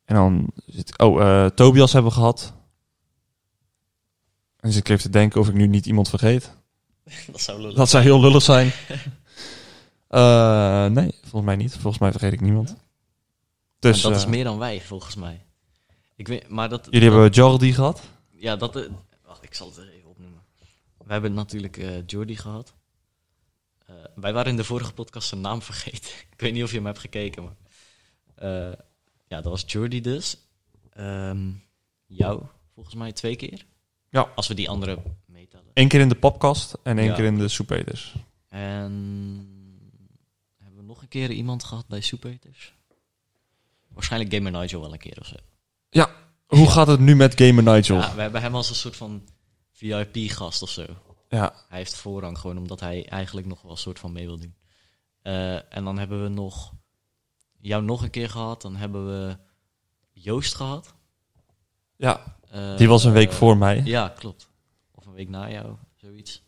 En 0.05 0.15
dan 0.15 0.51
zit... 0.67 0.99
Oh, 0.99 1.21
eh, 1.23 1.47
Tobias 1.47 1.93
hebben 1.93 2.11
we 2.11 2.17
gehad. 2.17 2.53
En 4.61 4.73
zit 4.73 4.81
ik 4.81 4.89
even 4.89 5.03
te 5.03 5.11
denken 5.11 5.41
of 5.41 5.49
ik 5.49 5.55
nu 5.55 5.67
niet 5.67 5.87
iemand 5.87 6.09
vergeet. 6.09 6.53
dat 7.33 7.41
zou 7.41 7.61
lullig 7.61 7.77
Dat 7.77 7.89
zou 7.89 8.03
heel 8.03 8.21
lullig 8.21 8.43
zijn. 8.43 8.71
Eh, 10.11 10.87
nee, 10.87 11.15
volgens 11.21 11.45
mij 11.45 11.57
niet. 11.57 11.73
Volgens 11.73 11.99
mij 11.99 12.11
vergeet 12.11 12.33
ik 12.33 12.41
niemand. 12.41 12.77
Dus 13.79 14.01
dat 14.01 14.13
eh, 14.13 14.19
is 14.19 14.27
meer 14.27 14.45
dan 14.45 14.59
wij, 14.59 14.81
volgens 14.81 15.15
mij. 15.15 15.45
Ik 16.17 16.29
weet, 16.29 16.49
maar 16.49 16.69
dat, 16.69 16.85
jullie 16.91 17.01
dat- 17.01 17.13
hebben 17.13 17.31
Jordi 17.31 17.73
gehad. 17.73 18.03
Ja, 18.31 18.57
dat... 18.57 18.77
eh, 18.77 18.91
wacht, 19.27 19.43
ik 19.45 19.55
zal 19.55 19.67
het 19.67 19.77
er 19.77 19.93
even 19.93 20.09
opnoemen. 20.09 20.41
We 21.05 21.13
hebben 21.13 21.33
natuurlijk 21.35 21.77
eh 21.77 22.07
Jordi 22.07 22.37
gehad. 22.37 22.75
Eh, 23.91 23.97
wij 24.15 24.33
waren 24.33 24.51
in 24.51 24.57
de 24.57 24.65
vorige 24.65 24.93
podcast 24.93 25.29
zijn 25.29 25.41
naam 25.41 25.63
vergeten. 25.63 26.11
ik 26.35 26.41
weet 26.41 26.53
niet 26.53 26.63
of 26.63 26.71
je 26.71 26.77
hem 26.77 26.87
hebt 26.87 26.99
gekeken, 26.99 27.43
maar... 27.45 27.57
eh, 28.35 28.73
ja, 29.29 29.41
dat 29.41 29.45
was 29.45 29.65
Jordi 29.67 30.01
dus. 30.01 30.37
Ehm, 30.93 31.51
jou, 32.07 32.43
volgens 32.75 32.95
mij 32.95 33.13
twee 33.13 33.37
keer. 33.37 33.67
Ja. 34.09 34.33
Als 34.35 34.49
we 34.49 34.55
die 34.55 34.69
andere 34.69 34.99
meetellen. 35.27 35.71
Eén 35.75 35.89
keer 35.89 36.01
in 36.01 36.09
de 36.09 36.15
popkast 36.15 36.77
en 36.83 36.99
één 36.99 37.09
Ja. 37.09 37.15
keer 37.15 37.25
in 37.25 37.39
de 37.39 37.49
Soepeters. 37.49 38.15
En... 38.49 38.93
Hebben 40.57 40.81
we 40.81 40.87
nog 40.87 41.03
een 41.03 41.09
keer 41.09 41.31
iemand 41.31 41.65
gehad 41.65 41.87
bij 41.89 42.01
Soepeters? 42.01 42.75
Waarschijnlijk 43.89 44.35
Gamer 44.35 44.53
Nigel 44.53 44.81
wel 44.81 44.93
een 44.93 44.99
keer 44.99 45.17
of 45.21 45.27
zo. 45.27 45.37
Hoe 46.47 46.71
gaat 46.71 46.87
het 46.87 47.01
nu 47.01 47.17
met 47.17 47.41
Gamer 47.41 47.63
Nigel? 47.63 47.97
Ja, 47.97 48.15
we 48.15 48.21
hebben 48.21 48.41
hem 48.43 48.55
als 48.55 48.69
een 48.69 48.75
soort 48.75 48.97
van 48.97 49.29
VIP-gast 49.73 50.63
of 50.63 50.71
zo. 50.71 50.87
Ja. 51.31 51.55
Hij 51.69 51.79
heeft 51.79 51.95
voorrang 51.97 52.39
gewoon 52.39 52.59
omdat 52.59 52.81
hij 52.81 53.09
eigenlijk 53.09 53.47
nog 53.47 53.63
wel 53.63 53.71
een 53.71 53.77
soort 53.77 53.99
van 53.99 54.13
mee 54.13 54.27
wil 54.27 54.39
doen. 54.39 54.55
Eh, 55.23 55.75
en 55.75 55.85
dan 55.85 55.99
hebben 55.99 56.23
we 56.23 56.29
nog 56.29 56.73
jou 57.59 57.83
nog 57.83 58.03
een 58.03 58.11
keer 58.11 58.31
gehad. 58.31 58.63
Dan 58.63 58.77
hebben 58.77 59.07
we 59.07 59.37
Joost 60.13 60.55
gehad. 60.55 60.95
ja. 61.97 62.39
Eh, 62.51 62.77
Die 62.77 62.89
was 62.89 63.05
een 63.05 63.13
week 63.13 63.31
eh, 63.31 63.35
voor 63.35 63.57
mij. 63.57 63.83
Ja, 63.85 64.09
klopt. 64.09 64.49
Of 64.95 65.07
een 65.07 65.13
week 65.13 65.29
na 65.29 65.51
jou, 65.51 65.77
zoiets. 65.97 66.43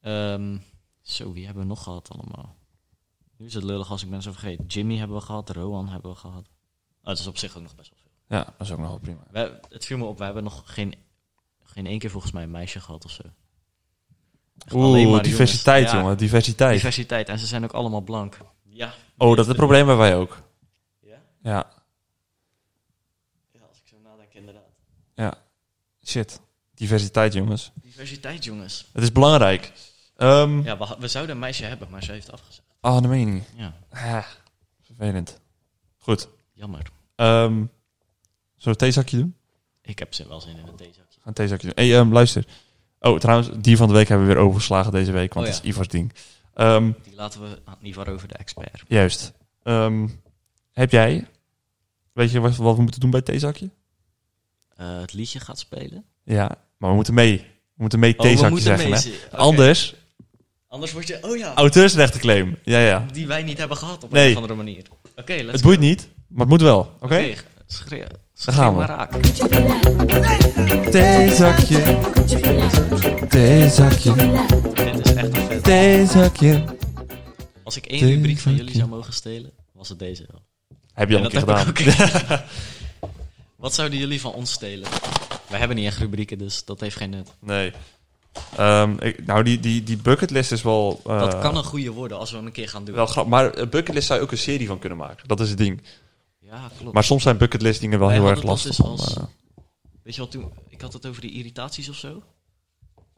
Ehm, 0.00 0.58
zo, 1.00 1.32
wie 1.32 1.44
hebben 1.44 1.62
we 1.62 1.68
nog 1.68 1.82
gehad 1.82 2.08
allemaal? 2.10 2.56
Nu 3.36 3.46
is 3.46 3.54
het 3.54 3.62
lullig 3.64 3.90
als 3.90 4.02
ik 4.02 4.08
mensen 4.08 4.32
vergeet. 4.32 4.72
Jimmy 4.72 4.96
hebben 4.96 5.16
we 5.16 5.22
gehad, 5.22 5.50
Rowan 5.50 5.88
hebben 5.88 6.10
we 6.10 6.16
gehad. 6.16 6.44
Oh, 7.02 7.10
het 7.10 7.18
is 7.18 7.26
op 7.26 7.36
zich 7.38 7.56
ook 7.56 7.62
nog 7.62 7.74
best 7.74 7.90
wel 7.90 7.98
veel. 8.02 8.38
Ja, 8.38 8.44
dat 8.44 8.66
is 8.66 8.72
ook 8.72 8.78
nog 8.78 8.88
wel 8.88 8.98
prima. 8.98 9.26
We, 9.30 9.60
het 9.68 9.84
viel 9.84 9.98
me 9.98 10.04
op, 10.04 10.18
we 10.18 10.24
hebben 10.24 10.44
nog 10.44 10.62
geen, 10.64 10.94
geen 11.62 11.86
één 11.86 11.98
keer 11.98 12.10
volgens 12.10 12.32
mij 12.32 12.42
een 12.42 12.50
meisje 12.50 12.80
gehad 12.80 13.04
of 13.04 13.10
zo. 13.10 13.22
Oeh, 14.72 15.10
maar 15.10 15.22
diversiteit. 15.22 15.90
Ja, 15.90 15.96
jongen. 15.98 16.16
Diversiteit. 16.16 16.72
Diversiteit. 16.74 17.28
En 17.28 17.38
ze 17.38 17.46
zijn 17.46 17.64
ook 17.64 17.72
allemaal 17.72 18.00
blank. 18.00 18.38
Ja. 18.62 18.94
oh, 19.16 19.28
dat 19.30 19.38
is 19.38 19.46
het 19.46 19.56
probleem 19.56 19.78
hebben 19.88 19.98
wij 20.04 20.16
ook. 20.16 20.42
Ja? 21.00 21.16
Ja. 21.42 21.72
Ja, 23.52 23.60
als 23.68 23.78
ik 23.78 23.88
zo 23.88 23.96
nadenk, 24.02 24.32
inderdaad. 24.34 24.62
Ja. 25.14 25.34
Shit. 26.06 26.40
Diversiteit, 26.74 27.32
jongens. 27.32 27.70
Diversiteit, 27.74 28.44
jongens. 28.44 28.86
Het 28.92 29.02
is 29.02 29.12
belangrijk. 29.12 29.72
Ehm 30.16 30.60
Ja, 30.62 30.78
we, 30.78 30.96
we 30.98 31.08
zouden 31.08 31.34
een 31.34 31.40
meisje 31.40 31.64
hebben, 31.64 31.90
maar 31.90 32.02
ze 32.02 32.12
heeft 32.12 32.32
afgezegd. 32.32 32.66
Oh, 32.80 32.92
dat 32.92 33.06
meen 33.06 33.20
je 33.20 33.26
niet. 33.26 33.44
Ja, 33.56 33.74
Ah, 33.90 34.24
vervelend. 34.80 35.40
Goed. 35.98 36.28
jammer. 36.52 36.82
Ehm 37.16 37.52
zullen 37.52 37.68
we 38.56 38.70
een 38.70 38.76
theezakje 38.76 39.16
doen? 39.16 39.36
Ik 39.82 39.98
heb 39.98 40.14
ze 40.14 40.28
wel 40.28 40.40
zin 40.40 40.56
in 40.56 40.66
een 40.66 40.76
theezakje. 40.76 41.20
Een 41.24 41.32
theezakje 41.32 41.66
doen. 41.66 41.84
Hey, 41.84 41.98
ehm, 41.98 42.12
luister. 42.12 42.44
Oh, 43.04 43.18
trouwens, 43.18 43.48
die 43.60 43.76
van 43.76 43.88
de 43.88 43.94
week 43.94 44.08
hebben 44.08 44.26
we 44.26 44.34
weer 44.34 44.42
overgeslagen 44.42 44.92
deze 44.92 45.12
week, 45.12 45.34
want 45.34 45.46
Oh, 45.46 45.52
het 45.52 45.62
ja. 45.62 45.68
is 45.68 45.74
Ivars 45.74 45.88
ding. 45.88 46.12
Ehm, 46.54 46.90
Die 47.02 47.14
laten 47.14 47.40
we 47.40 47.58
aan 47.64 47.76
Ivar 47.82 48.08
over 48.08 48.28
de 48.28 48.34
expert. 48.34 48.82
juist. 48.88 49.32
Ehm, 49.62 50.06
heb 50.72 50.90
jij, 50.90 51.26
weet 52.12 52.30
je 52.30 52.40
wat, 52.40 52.56
wat 52.56 52.76
we 52.76 52.82
moeten 52.82 53.00
doen 53.00 53.10
bij 53.10 53.18
het 53.18 53.28
theezakje? 53.28 53.70
Eh, 54.76 55.00
het 55.00 55.12
liedje 55.12 55.40
gaat 55.40 55.58
spelen. 55.58 56.04
Ja. 56.24 56.50
Maar 56.78 56.90
we 56.90 56.96
moeten 56.96 57.14
mee. 57.14 57.36
We 57.38 57.80
moeten 57.82 57.98
mee 57.98 58.12
Oh, 58.12 58.20
theezakje 58.20 58.50
moeten 58.50 58.66
zeggen. 58.76 58.90
mee 58.90 59.00
hè? 59.30 59.36
Anders, 59.36 59.94
Anders 60.68 60.92
word 60.92 61.06
je... 61.06 61.18
Oh 61.22 61.36
ja, 61.36 61.54
auteursrechtenclaim. 61.54 62.56
Ja, 62.62 62.78
ja. 62.78 63.06
die 63.12 63.26
wij 63.26 63.42
niet 63.42 63.58
hebben 63.58 63.76
gehad 63.76 64.04
op 64.04 64.10
Nee. 64.10 64.24
een 64.30 64.30
of 64.36 64.36
andere 64.36 64.54
manier. 64.54 64.82
Oké, 65.16 65.32
let's 65.34 65.52
Het 65.52 65.62
boeit 65.62 65.80
niet, 65.80 66.08
maar 66.28 66.40
het 66.40 66.48
moet 66.48 66.60
wel. 66.62 66.78
Oké? 67.00 67.04
Oké, 67.04 67.34
schreeuw, 67.74 68.04
schreeuw 68.34 68.56
gaan 68.56 68.72
we. 68.72 68.78
maar 68.78 68.88
raak. 68.88 69.12
Theezakje. 70.90 71.98
Theezakje. 73.28 74.14
Dit 74.74 75.06
is 75.06 75.12
echt 75.14 75.36
een 75.36 75.46
vet. 75.46 75.64
Theezakje. 75.64 76.64
Als 77.62 77.76
ik 77.76 77.86
één 77.86 78.08
rubriek 78.08 78.38
van 78.38 78.54
jullie 78.54 78.74
zou 78.74 78.88
mogen 78.88 79.12
stelen, 79.12 79.50
was 79.72 79.88
het 79.88 79.98
deze 79.98 80.24
wel. 80.30 80.42
Heb 80.92 81.08
je 81.08 81.14
al 81.14 81.20
En 81.20 81.24
een 81.26 81.30
keer 81.30 81.44
dat 81.44 81.96
gedaan. 81.96 82.42
Wat 83.56 83.74
zouden 83.74 83.98
jullie 83.98 84.20
van 84.20 84.32
ons 84.32 84.52
stelen? 84.52 84.88
Wij 85.48 85.58
hebben 85.58 85.76
niet 85.76 85.86
echt 85.86 85.98
rubrieken, 85.98 86.38
dus 86.38 86.64
dat 86.64 86.80
heeft 86.80 86.96
geen 86.96 87.10
nut. 87.10 87.28
Nee. 87.38 87.72
Ehm, 88.56 88.96
ik, 88.98 89.26
nou, 89.26 89.42
die, 89.42 89.60
die, 89.60 89.82
die 89.82 89.96
bucketlist 89.96 90.52
is 90.52 90.62
wel... 90.62 91.00
eh, 91.06 91.18
dat 91.18 91.38
kan 91.38 91.56
een 91.56 91.64
goede 91.64 91.90
worden 91.90 92.18
als 92.18 92.30
we 92.30 92.36
hem 92.36 92.46
een 92.46 92.52
keer 92.52 92.68
gaan 92.68 92.84
doen. 92.84 92.94
Wel 92.94 93.06
grappig. 93.06 93.32
Maar 93.32 93.58
een 93.58 93.68
bucketlist 93.68 94.06
zou 94.06 94.18
je 94.18 94.24
ook 94.24 94.32
een 94.32 94.38
serie 94.38 94.66
van 94.66 94.78
kunnen 94.78 94.98
maken. 94.98 95.28
Dat 95.28 95.40
is 95.40 95.48
het 95.48 95.58
ding. 95.58 95.82
Ja, 96.54 96.70
klopt. 96.78 96.92
Maar 96.94 97.04
soms 97.04 97.22
zijn 97.22 97.36
bucketlist 97.38 97.80
dingen 97.80 97.98
wel 97.98 98.08
Wij 98.08 98.16
heel 98.16 98.26
erg 98.28 98.34
dat 98.40 98.44
lastig. 98.44 98.76
dus 98.76 98.80
om, 98.86 98.90
als- 98.90 99.16
eh, 99.16 99.24
Weet 100.02 100.14
je 100.14 100.20
wat 100.20 100.30
toen? 100.30 100.52
Ik 100.68 100.80
had 100.80 100.92
het 100.92 101.06
over 101.06 101.20
die 101.20 101.32
irritaties 101.32 101.88
of 101.88 101.96
zo. 101.96 102.22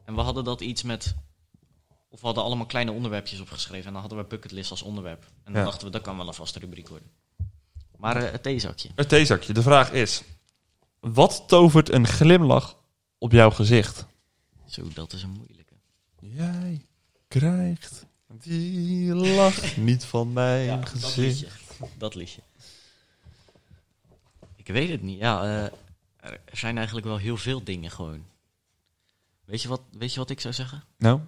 En 0.05 0.15
we 0.15 0.21
hadden 0.21 0.43
dat 0.43 0.61
iets 0.61 0.83
met. 0.83 1.15
Of 2.09 2.19
we 2.19 2.25
hadden 2.25 2.43
allemaal 2.43 2.65
kleine 2.65 2.91
onderwerpjes 2.91 3.39
opgeschreven. 3.39 3.85
En 3.87 3.91
dan 3.91 4.01
hadden 4.01 4.19
we 4.19 4.25
bucketlist 4.25 4.71
als 4.71 4.81
onderwerp. 4.81 5.23
En 5.43 5.53
dan 5.53 5.61
Ja. 5.61 5.67
dachten 5.67 5.85
we, 5.87 5.93
dat 5.93 6.01
kan 6.01 6.17
wel 6.17 6.27
een 6.27 6.33
vaste 6.33 6.59
rubriek 6.59 6.87
worden. 6.87 7.09
Maar 7.97 8.15
eh, 8.15 8.31
het 8.31 8.43
theezakje. 8.43 8.89
Het 8.95 9.09
theezakje. 9.09 9.53
De 9.53 9.61
vraag 9.61 9.91
is... 9.91 10.21
Wat 10.99 11.43
tovert 11.47 11.91
een 11.91 12.07
glimlach 12.07 12.77
op 13.17 13.31
jouw 13.31 13.49
gezicht? 13.51 14.05
Zo, 14.65 14.87
dat 14.93 15.13
is 15.13 15.23
een 15.23 15.29
moeilijke. 15.29 15.73
Jij 16.19 16.81
krijgt 17.27 18.05
die 18.27 19.13
lach 19.15 19.77
niet 19.77 20.05
van 20.05 20.33
mijn 20.33 20.79
dat 20.79 20.89
gezicht. 20.89 21.17
liedje. 21.17 21.47
Dat 21.97 22.15
liedje. 22.15 22.41
Ik 24.67 24.73
weet 24.73 24.89
het 24.89 25.01
niet. 25.01 25.19
Ja, 25.19 25.43
eh, 25.43 26.31
er 26.31 26.57
zijn 26.57 26.77
eigenlijk 26.77 27.07
wel 27.07 27.17
heel 27.17 27.37
veel 27.37 27.63
dingen 27.63 27.91
gewoon. 27.91 28.25
Weet 29.45 29.61
je 29.61 29.67
wat, 29.67 29.81
weet 29.91 30.13
je 30.13 30.19
wat 30.19 30.29
ik 30.29 30.39
zou 30.39 30.53
zeggen? 30.53 30.83
Nou, 30.97 31.19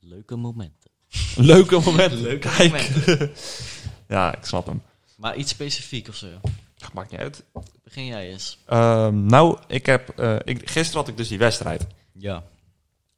Leuke 0.00 0.36
momenten. 0.36 0.90
leuke 1.52 1.80
momenten. 1.80 2.20
Leuke 2.28 2.48
Kijk. 2.48 2.70
momenten. 2.72 3.32
Ja, 4.08 4.36
ik 4.36 4.44
snap 4.44 4.66
hem. 4.66 4.82
Maar 5.16 5.36
iets 5.36 5.50
specifiek 5.50 6.08
of 6.08 6.14
zo. 6.16 6.26
Maakt 6.92 7.10
niet 7.10 7.20
uit. 7.20 7.44
Begin 7.84 8.06
jij 8.06 8.30
eens. 8.30 8.58
Ehm, 8.66 9.26
nou, 9.26 9.58
ik 9.66 9.86
heb... 9.86 10.08
eh, 10.08 10.36
ik, 10.44 10.70
gisteren 10.70 11.00
had 11.00 11.08
ik 11.08 11.16
dus 11.16 11.28
die 11.28 11.38
wedstrijd. 11.38 11.86
Ja. 12.12 12.44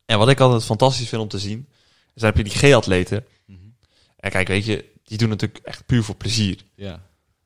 En 0.07 0.19
wat 0.19 0.29
ik 0.29 0.41
altijd 0.41 0.65
fantastisch 0.65 1.09
vind 1.09 1.23
om 1.23 1.29
te 1.29 1.39
zien... 1.39 1.67
is 2.15 2.23
dan 2.23 2.25
heb 2.25 2.37
je 2.37 2.45
die 2.53 2.71
G-atleten. 2.71 3.25
Mhm. 3.47 3.59
En 4.17 4.31
kijk, 4.31 4.49
weet 4.49 4.65
je... 4.65 4.93
Die 5.05 5.19
doen 5.19 5.29
natuurlijk 5.29 5.65
echt 5.65 5.87
puur 5.87 6.05
voor 6.05 6.17
plezier. 6.17 6.65
Ja. 6.75 6.91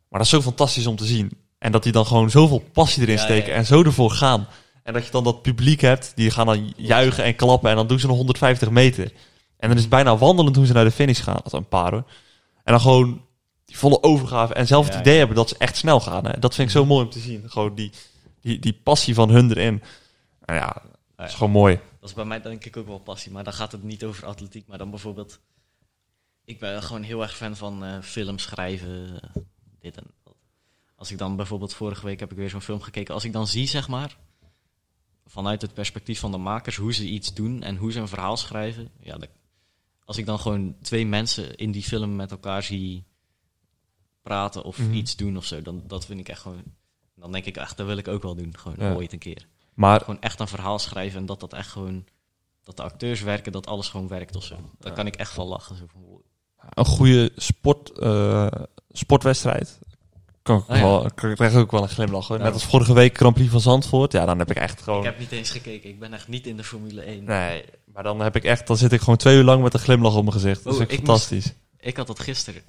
Maar 0.09 0.19
dat 0.19 0.21
is 0.21 0.29
zo 0.29 0.43
fantastisch 0.43 0.87
om 0.87 0.97
te 0.97 1.05
zien. 1.07 1.33
En 1.59 1.73
dat 1.73 1.83
die 1.83 1.93
dan 1.93 2.07
gewoon 2.07 2.31
zoveel 2.31 2.59
passie 2.73 3.03
erin 3.03 3.19
steken 3.19 3.55
en 3.55 3.67
zo 3.67 3.83
ervoor 3.83 4.11
gaan. 4.11 4.49
En 4.83 4.93
dat 4.93 5.05
je 5.05 5.11
dan 5.11 5.25
dat 5.25 5.43
publiek 5.43 5.81
hebt, 5.81 6.13
die 6.15 6.31
gaan 6.31 6.47
dan 6.47 6.73
juichen 6.77 7.25
en 7.25 7.37
klappen 7.37 7.71
en 7.71 7.77
dan 7.77 7.87
doen 7.87 7.99
ze 8.01 8.07
nog 8.07 8.17
150 8.17 8.71
meter. 8.71 9.13
En 9.57 9.69
dan 9.69 9.77
is 9.77 9.81
het 9.81 9.91
bijna 9.91 10.17
wandelend 10.17 10.55
toen 10.55 10.67
ze 10.67 10.73
naar 10.73 10.85
de 10.85 10.91
finish 10.91 11.23
gaan. 11.23 11.41
Dat 11.43 11.53
een 11.53 11.69
paar 11.69 11.91
hoor. 11.93 12.05
En 12.65 12.73
dan 12.73 12.81
gewoon 12.81 13.25
die 13.65 13.79
volle 13.79 14.03
overgave 14.03 14.55
en 14.55 14.67
zelf 14.67 14.85
het 14.85 14.95
Ja, 14.95 15.01
idee 15.01 15.13
ja. 15.13 15.19
hebben 15.19 15.37
dat 15.37 15.49
ze 15.49 15.55
echt 15.59 15.77
snel 15.77 16.01
gaan. 16.01 16.25
Hè. 16.27 16.39
Dat 16.39 16.55
vind 16.55 16.69
ik 16.69 16.75
zo 16.77 16.85
mooi 16.85 17.05
om 17.05 17.11
te 17.11 17.19
zien. 17.19 17.51
Gewoon 17.51 17.75
die, 17.75 17.91
die, 18.41 18.59
die 18.59 18.81
passie 18.83 19.15
van 19.15 19.31
hun 19.31 19.51
erin. 19.51 19.83
En 20.45 20.55
ja, 20.55 20.83
dat 21.17 21.29
is 21.29 21.35
gewoon 21.35 21.53
mooi. 21.53 21.81
Dat 22.01 22.09
is 22.09 22.15
bij 22.15 22.25
mij 22.25 22.41
denk 22.41 22.65
ik 22.65 22.77
ook 22.77 22.87
wel 22.87 22.99
passie. 22.99 23.33
Maar 23.33 23.45
dan 23.45 23.53
gaat 23.53 23.73
het 23.73 23.83
niet 23.83 24.05
over 24.05 24.27
atletiek. 24.27 24.67
Maar 24.67 24.79
dan 24.79 24.91
bijvoorbeeld... 24.91 25.39
Ik 26.45 26.59
ben 26.59 26.83
gewoon 26.83 27.03
heel 27.03 27.23
erg 27.23 27.37
fan 27.37 27.57
van 27.57 27.85
eh 27.85 28.03
films 28.03 28.43
schrijven. 28.43 29.21
eh, 29.23 29.43
dit 29.81 29.97
en 29.97 30.05
dat. 30.25 30.35
Als 31.09 31.17
ik 31.17 31.23
dan 31.27 31.37
bijvoorbeeld... 31.37 31.75
Vorige 31.75 32.07
week 32.07 32.21
heb 32.21 32.31
ik 32.31 32.37
weer 32.37 32.51
zo'n 32.51 32.61
film 32.61 32.81
gekeken. 32.81 33.15
Als 33.15 33.25
ik 33.25 33.33
dan 33.33 33.47
zie, 33.47 33.67
zeg 33.67 33.89
maar... 33.89 34.17
Vanuit 35.27 35.63
het 35.63 35.75
perspectief 35.75 36.19
van 36.21 36.31
de 36.31 36.37
makers... 36.39 36.77
Hoe 36.77 36.93
ze 36.95 37.05
iets 37.07 37.35
doen 37.35 37.63
en 37.63 37.77
hoe 37.77 37.93
ze 37.93 38.01
een 38.01 38.09
verhaal 38.09 38.37
schrijven. 38.37 38.91
Ja, 39.01 39.17
dat- 39.19 39.29
als 40.05 40.17
ik 40.17 40.27
dan 40.27 40.39
gewoon 40.39 40.77
twee 40.83 41.07
mensen 41.07 41.57
in 41.57 41.71
die 41.71 41.83
film 41.83 42.17
met 42.17 42.31
elkaar 42.31 42.63
zie... 42.63 43.05
Praten 44.23 44.63
of 44.65 44.79
Mhm. 44.79 44.93
iets 44.93 45.17
doen 45.17 45.37
of 45.37 45.45
zo. 45.45 45.63
Dan 45.63 45.83
dat 45.87 46.07
vind 46.07 46.21
ik 46.21 46.29
echt 46.29 46.41
gewoon... 46.41 46.63
Dan 47.15 47.33
denk 47.33 47.45
ik 47.45 47.57
echt, 47.57 47.77
dat 47.77 47.87
wil 47.87 47.97
ik 47.97 48.09
ook 48.09 48.23
wel 48.23 48.35
doen. 48.35 48.57
Gewoon 48.59 48.77
Ja. 48.89 48.95
ooit 48.95 49.13
een 49.13 49.19
keer. 49.19 49.47
Maar 49.75 50.01
Gewoon 50.01 50.21
echt 50.21 50.41
een 50.41 50.49
verhaal 50.49 50.79
schrijven 50.79 51.21
en 51.21 51.27
dat 51.27 51.41
dat 51.41 51.53
echt 51.53 51.71
gewoon... 51.71 52.05
Dat 52.63 52.77
de 52.77 52.83
acteurs 52.83 53.21
werken, 53.23 53.53
dat 53.53 53.67
alles 53.67 53.89
gewoon 53.89 54.09
werkt 54.09 54.37
of 54.37 54.45
zo. 54.45 54.55
Daar 54.55 54.91
Ja. 54.91 54.97
kan 54.97 55.07
ik 55.07 55.17
echt 55.17 55.33
van 55.33 55.47
lachen. 55.47 55.77
Zo 55.77 55.85
van, 55.93 56.23
een 56.71 56.85
goede 56.85 57.33
sport, 57.37 57.99
eh, 57.99 58.47
sportwedstrijd. 58.91 59.79
Kan 60.49 60.59
ik 60.59 60.69
Oh 60.69 60.77
ja. 60.77 60.83
wel, 60.83 61.11
krijg 61.15 61.53
ik 61.53 61.59
ook 61.59 61.71
wel 61.71 61.83
een 61.83 61.89
glimlach. 61.89 62.29
Hoor. 62.29 62.39
Net 62.39 62.53
als 62.53 62.65
vorige 62.65 62.93
week 62.95 63.17
Grand 63.17 63.35
Prix 63.35 63.51
van 63.51 63.61
Zandvoort. 63.61 64.13
Ja, 64.13 64.25
dan 64.25 64.39
heb 64.39 64.51
ik 64.51 64.57
echt 64.57 64.83
gewoon... 64.83 64.99
Ik 64.99 65.05
heb 65.05 65.19
niet 65.19 65.33
eens 65.33 65.51
gekeken. 65.51 65.89
Ik 65.91 65.99
ben 65.99 66.13
echt 66.13 66.29
niet 66.29 66.47
in 66.47 66.57
de 66.57 66.65
Formule 66.65 67.01
1. 67.01 67.25
Nee, 67.25 67.65
maar 67.93 68.03
dan 68.03 68.21
heb 68.21 68.37
ik 68.37 68.45
echt, 68.45 68.67
dan 68.67 68.77
zit 68.77 68.93
ik 68.93 69.01
gewoon 69.01 69.17
twee 69.17 69.37
uur 69.37 69.45
lang 69.45 69.63
met 69.63 69.75
een 69.75 69.81
glimlach 69.81 70.15
op 70.15 70.21
mijn 70.23 70.33
gezicht. 70.33 70.65
Dat 70.65 70.73
is 70.73 70.79
Oh, 70.81 70.85
ik 70.89 70.95
fantastisch. 70.97 71.53
Ik 71.81 71.97
had 71.97 72.07
dat 72.07 72.21
gisteren. 72.21 72.63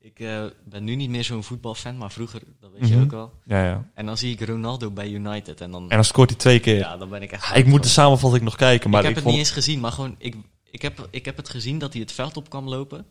Ik 0.00 0.20
eh, 0.20 0.44
ben 0.64 0.84
nu 0.84 0.94
niet 0.94 1.10
meer 1.10 1.24
zo'n 1.24 1.42
voetbalfan, 1.44 1.96
maar 1.98 2.10
vroeger, 2.10 2.40
dat 2.60 2.70
weet 2.78 2.88
je 2.88 2.94
Mhm. 2.94 3.04
ook 3.04 3.10
wel. 3.10 3.32
Ja, 3.44 3.64
ja. 3.64 3.84
En 3.94 4.06
dan 4.06 4.16
zie 4.18 4.32
ik 4.32 4.46
Ronaldo 4.48 4.90
bij 4.90 5.08
United 5.08 5.60
en 5.60 5.70
dan, 5.70 5.82
En 5.82 5.88
dan 5.96 6.04
scoort 6.04 6.28
hij 6.30 6.38
twee 6.38 6.58
keer. 6.60 6.76
ja, 6.76 6.96
dan 6.96 7.08
ben 7.08 7.22
ik 7.22 7.32
echt... 7.32 7.46
Ja, 7.46 7.54
ik 7.54 7.66
moet 7.66 7.82
de 7.82 7.88
samenvatting 7.88 8.42
nog 8.44 8.56
kijken, 8.56 8.90
maar 8.90 9.02
ik 9.04 9.08
ik, 9.08 9.14
heb 9.14 9.24
het 9.24 9.32
vond... 9.32 9.36
niet 9.36 9.46
eens 9.54 9.64
gezien, 9.64 9.80
maar 9.80 9.92
gewoon, 9.92 10.14
ik, 10.18 10.36
ik, 10.70 10.82
heb, 10.82 11.08
ik 11.10 11.24
heb 11.24 11.36
het 11.36 11.48
gezien 11.48 11.78
dat 11.78 11.92
hij 11.92 12.02
het 12.02 12.12
veld 12.12 12.36
op 12.36 12.50
kwam 12.50 12.68
lopen. 12.68 13.06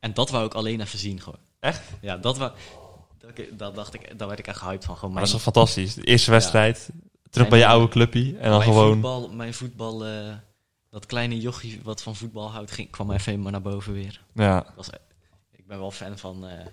En 0.00 0.14
dat 0.14 0.30
wou 0.30 0.46
ik 0.46 0.54
alleen 0.54 0.80
even 0.80 0.98
zien 0.98 1.20
gewoon. 1.20 1.38
Echt? 1.60 1.82
Ja, 2.00 2.16
dat 2.16 2.38
wou... 2.38 2.52
Dat, 3.56 3.74
dacht 3.74 3.94
ik, 3.94 4.18
daar 4.18 4.28
werd 4.28 4.38
ik 4.40 4.46
echt 4.46 4.60
hyped 4.60 4.84
van. 4.84 4.94
Gewoon 4.96 5.12
Maar 5.14 5.22
dat 5.22 5.30
mijn, 5.30 5.38
is 5.40 5.44
toch 5.44 5.54
fantastisch. 5.54 5.94
De 5.94 6.02
eerste 6.04 6.30
wedstrijd, 6.30 6.76
terug 7.30 7.48
Mijn- 7.48 7.48
bij 7.48 7.58
je 7.58 7.66
oude 7.66 7.88
clubje. 7.88 8.36
En 8.38 8.48
dan 8.50 8.58
mijn 8.58 8.62
gewoon... 8.62 8.92
Voetbal, 8.92 9.28
mijn 9.30 9.54
voetbal, 9.54 10.06
eh, 10.06 10.34
dat 10.90 11.06
kleine 11.06 11.40
jochie 11.40 11.80
wat 11.82 12.02
van 12.02 12.16
voetbal 12.16 12.50
houdt, 12.50 12.70
ging, 12.70 12.90
kwam 12.90 13.10
even 13.10 13.42
maar 13.42 13.52
naar 13.52 13.62
boven 13.62 13.92
weer. 13.92 14.22
Ja, 14.34 14.60
Dat 14.60 14.72
was, 14.76 14.88
ik 15.52 15.66
ben 15.66 15.78
wel 15.78 15.90
fan 15.90 16.18
van 16.18 16.46
eh, 16.46 16.66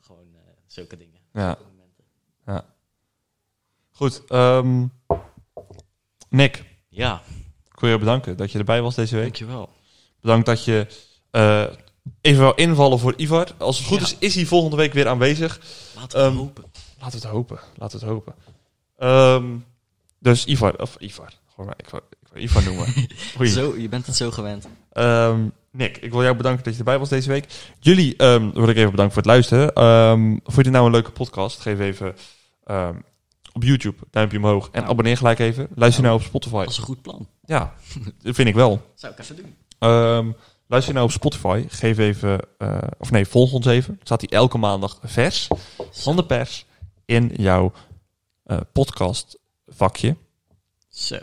gewoon 0.00 0.26
eh, 0.34 0.40
zulke 0.66 0.96
dingen. 0.96 1.20
ja. 1.32 1.46
Zulke 1.56 1.62
momenten. 1.70 2.64
Goed, 3.90 4.24
ehm, 4.28 4.86
Nick, 6.28 6.64
Ja, 6.88 7.22
ik 7.72 7.80
wil 7.80 7.90
je 7.90 7.98
bedanken 7.98 8.36
dat 8.36 8.52
je 8.52 8.58
erbij 8.58 8.82
was 8.82 8.94
deze 8.94 9.14
week. 9.14 9.24
dankjewel. 9.24 9.68
Bedankt 10.20 10.46
dat 10.46 10.64
je 10.64 10.86
even 12.20 12.42
wou 12.42 12.54
invallen 12.56 12.98
voor 12.98 13.14
Ivar. 13.16 13.48
Als 13.58 13.78
het 13.78 13.86
goed 13.86 13.98
Ja. 13.98 14.04
is, 14.04 14.16
is 14.18 14.34
hij 14.34 14.44
volgende 14.46 14.76
week 14.76 14.92
weer 14.92 15.08
aanwezig. 15.08 15.60
Laten 15.96 16.18
we 16.18 16.24
Ehm, 16.26 16.36
hopen. 16.36 16.64
Laten 17.00 17.20
we 17.20 17.24
het 17.26 17.34
hopen. 17.34 17.58
Laten 17.76 17.98
we 18.00 18.04
het 18.04 18.14
hopen. 18.14 18.34
Ehm, 18.98 19.44
dus 20.18 20.44
Ivar, 20.44 20.74
of 20.80 20.96
Ivar. 20.98 21.32
Gewoon, 21.54 21.72
ik 21.76 21.88
wou 21.90 22.02
Ivar 22.34 22.62
noemen. 22.64 22.86
Zo, 23.48 23.76
je 23.76 23.88
bent 23.88 24.06
het 24.06 24.16
zo 24.16 24.30
gewend. 24.30 24.68
Ehm, 24.92 25.48
Nick, 25.70 25.96
ik 25.98 26.10
wil 26.12 26.22
jou 26.22 26.36
bedanken 26.36 26.64
dat 26.64 26.72
je 26.72 26.78
erbij 26.78 26.98
was 26.98 27.08
deze 27.08 27.28
week. 27.28 27.46
Jullie 27.80 28.14
wil 28.16 28.68
ik 28.68 28.76
even 28.76 28.90
bedanken 28.90 29.12
voor 29.12 29.22
het 29.22 29.26
luisteren. 29.26 29.72
Vond 30.44 30.56
je 30.56 30.62
dit 30.62 30.72
nou 30.72 30.86
een 30.86 30.92
leuke 30.92 31.10
podcast? 31.10 31.60
Geef 31.60 31.78
even 31.80 32.14
op 33.52 33.62
YouTube 33.62 33.96
duimpje 34.10 34.38
omhoog 34.38 34.68
en 34.72 34.84
abonneer 34.84 35.16
gelijk 35.16 35.38
even. 35.38 35.68
Luister 35.74 36.02
nou 36.02 36.14
op 36.16 36.22
Spotify. 36.22 36.58
Dat 36.60 36.70
is 36.70 36.76
een 36.76 36.82
goed 36.84 37.02
plan. 37.02 37.28
Ja, 37.44 37.74
dat 38.22 38.34
vind 38.34 38.48
ik 38.48 38.54
wel. 38.54 38.92
Zou 38.94 39.12
ik 39.12 39.18
even 39.18 39.36
doen. 39.36 39.54
Luister 40.66 40.94
nou 40.94 41.06
op 41.06 41.12
Spotify. 41.12 41.64
Geef 41.68 41.98
even, 41.98 42.40
eh, 42.58 42.78
of 42.98 43.10
nee, 43.10 43.26
volg 43.26 43.52
ons 43.52 43.66
even. 43.66 44.00
Staat 44.02 44.20
die 44.20 44.28
elke 44.28 44.58
maandag 44.58 44.98
vers 45.02 45.48
van 45.90 46.16
de 46.16 46.24
pers 46.26 46.66
in 47.04 47.32
jouw 47.36 47.72
eh, 48.44 48.60
podcast 48.72 49.38
vakje. 49.66 50.16
Zo, 50.88 51.18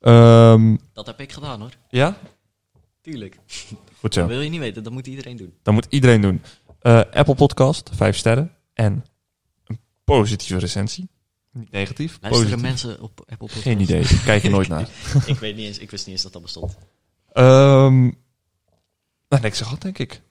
Ehm, 0.00 0.76
dat 0.92 1.06
heb 1.06 1.20
ik 1.20 1.32
gedaan 1.32 1.60
hoor. 1.60 1.70
ja, 1.88 2.16
Tuurlijk. 3.00 3.38
goed 4.00 4.14
zo. 4.14 4.20
Dat 4.20 4.28
wil 4.28 4.40
je 4.40 4.48
niet 4.50 4.60
weten, 4.60 4.82
dat 4.82 4.92
moet 4.92 5.06
iedereen 5.06 5.36
doen. 5.36 5.54
Dat 5.62 5.74
moet 5.74 5.86
iedereen 5.88 6.20
doen. 6.20 6.42
Eh, 6.80 6.94
Apple 7.12 7.34
Podcast, 7.34 7.90
vijf 7.94 8.16
sterren. 8.16 8.52
En 8.74 9.04
een 9.64 9.78
positieve 10.04 10.58
recensie. 10.60 11.08
Niet 11.52 11.70
negatief, 11.70 12.18
Luisteren 12.20 12.50
positief. 12.60 12.62
mensen 12.70 13.02
op 13.02 13.18
Apple 13.20 13.36
Podcasts? 13.36 13.62
Geen 13.62 13.80
idee, 13.80 14.04
kijk 14.24 14.44
er 14.44 14.50
nooit 14.50 14.68
naar. 14.74 14.88
ik 15.26 15.38
weet 15.38 15.56
niet 15.56 15.66
eens, 15.66 15.78
ik 15.78 15.90
wist 15.90 16.06
niet 16.06 16.14
eens 16.14 16.22
dat 16.24 16.32
dat 16.32 16.42
bestond. 16.42 16.76
Ehm 17.32 18.10
nou, 19.36 19.48
niks 19.48 19.60
gehad, 19.60 19.82
denk 19.82 19.98
ik. 19.98 20.22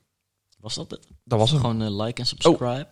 Was 0.60 0.76
dat 0.76 0.92
het? 0.92 1.08
Dat 1.24 1.40
was 1.40 1.52
hem. 1.52 1.60
Gewoon 1.60 1.82
eh, 1.82 2.04
like 2.06 2.22
en 2.22 2.28
subscribe. 2.28 2.88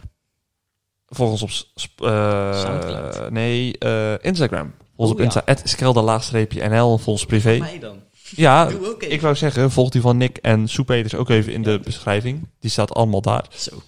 Volg 1.07 1.31
ons 1.31 1.41
op 1.41 1.49
sp- 1.75 2.01
eh, 2.01 2.61
Soundcloud. 2.61 3.29
nee, 3.31 3.77
eh, 3.77 4.13
Instagram. 4.25 4.73
Volg 4.77 4.79
ons 4.95 5.09
Oh, 5.09 5.15
op 5.15 5.19
Insta, 5.19 5.41
ja. 5.45 5.51
at 5.53 5.61
skelder-nl, 5.69 6.87
volg 6.97 7.05
ons 7.07 7.25
privé. 7.25 7.57
Mij 7.57 7.79
dan. 7.79 8.01
Ja, 8.35 8.65
Doe 8.65 8.87
ook 8.89 9.01
even. 9.01 9.13
ik 9.13 9.21
wou 9.21 9.35
zeggen, 9.35 9.71
volg 9.71 9.89
die 9.89 10.01
van 10.01 10.17
Nick 10.17 10.37
en 10.37 10.67
Soep 10.67 10.85
Peters 10.85 11.15
ook 11.15 11.29
even 11.29 11.53
in 11.53 11.61
de 11.63 11.79
beschrijving. 11.83 12.47
Die 12.59 12.71
staat 12.71 12.93
allemaal 12.93 13.21
daar. 13.21 13.45
Zo. 13.51 13.81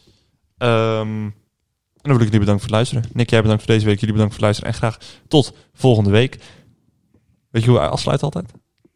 Ehm, 0.58 1.24
en 1.24 1.32
dan 2.12 2.18
wil 2.18 2.26
ik 2.26 2.32
jullie 2.34 2.40
bedanken 2.40 2.60
voor 2.70 2.78
het 2.78 2.88
luisteren. 2.90 3.04
Nick, 3.14 3.30
jij 3.30 3.42
bedankt 3.42 3.64
voor 3.64 3.74
deze 3.74 3.86
week. 3.86 4.00
Jullie 4.00 4.14
bedankt 4.16 4.36
voor 4.36 4.44
het 4.48 4.56
luisteren. 4.58 4.72
En 4.74 4.78
graag 4.78 5.20
tot 5.28 5.54
volgende 5.74 6.10
week. 6.10 6.38
Weet 7.50 7.64
je 7.64 7.70
hoe 7.70 7.80
hij 7.80 7.88
afsluit 7.90 8.24
altijd? 8.24 8.52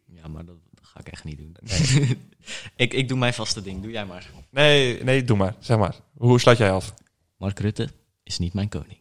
Ja, 0.06 0.28
maar 0.28 0.44
dat, 0.44 0.56
dat 0.74 0.86
ga 0.86 1.00
ik 1.00 1.08
echt 1.08 1.24
niet 1.24 1.38
doen. 1.38 1.56
ik, 2.76 2.92
ik 2.94 3.08
doe 3.08 3.18
mijn 3.18 3.34
vaste 3.34 3.62
ding. 3.62 3.82
Doe 3.82 3.90
jij 3.90 4.06
maar. 4.06 4.30
Nee, 4.50 5.04
nee, 5.04 5.24
doe 5.24 5.36
maar. 5.36 5.54
Zeg 5.58 5.78
maar. 5.78 5.94
Hoe 6.16 6.40
sluit 6.40 6.58
jij 6.58 6.72
af? 6.72 6.94
Mark 7.36 7.58
Rutte 7.58 7.88
is 8.22 8.38
niet 8.38 8.54
mijn 8.54 8.68
koning. 8.68 8.98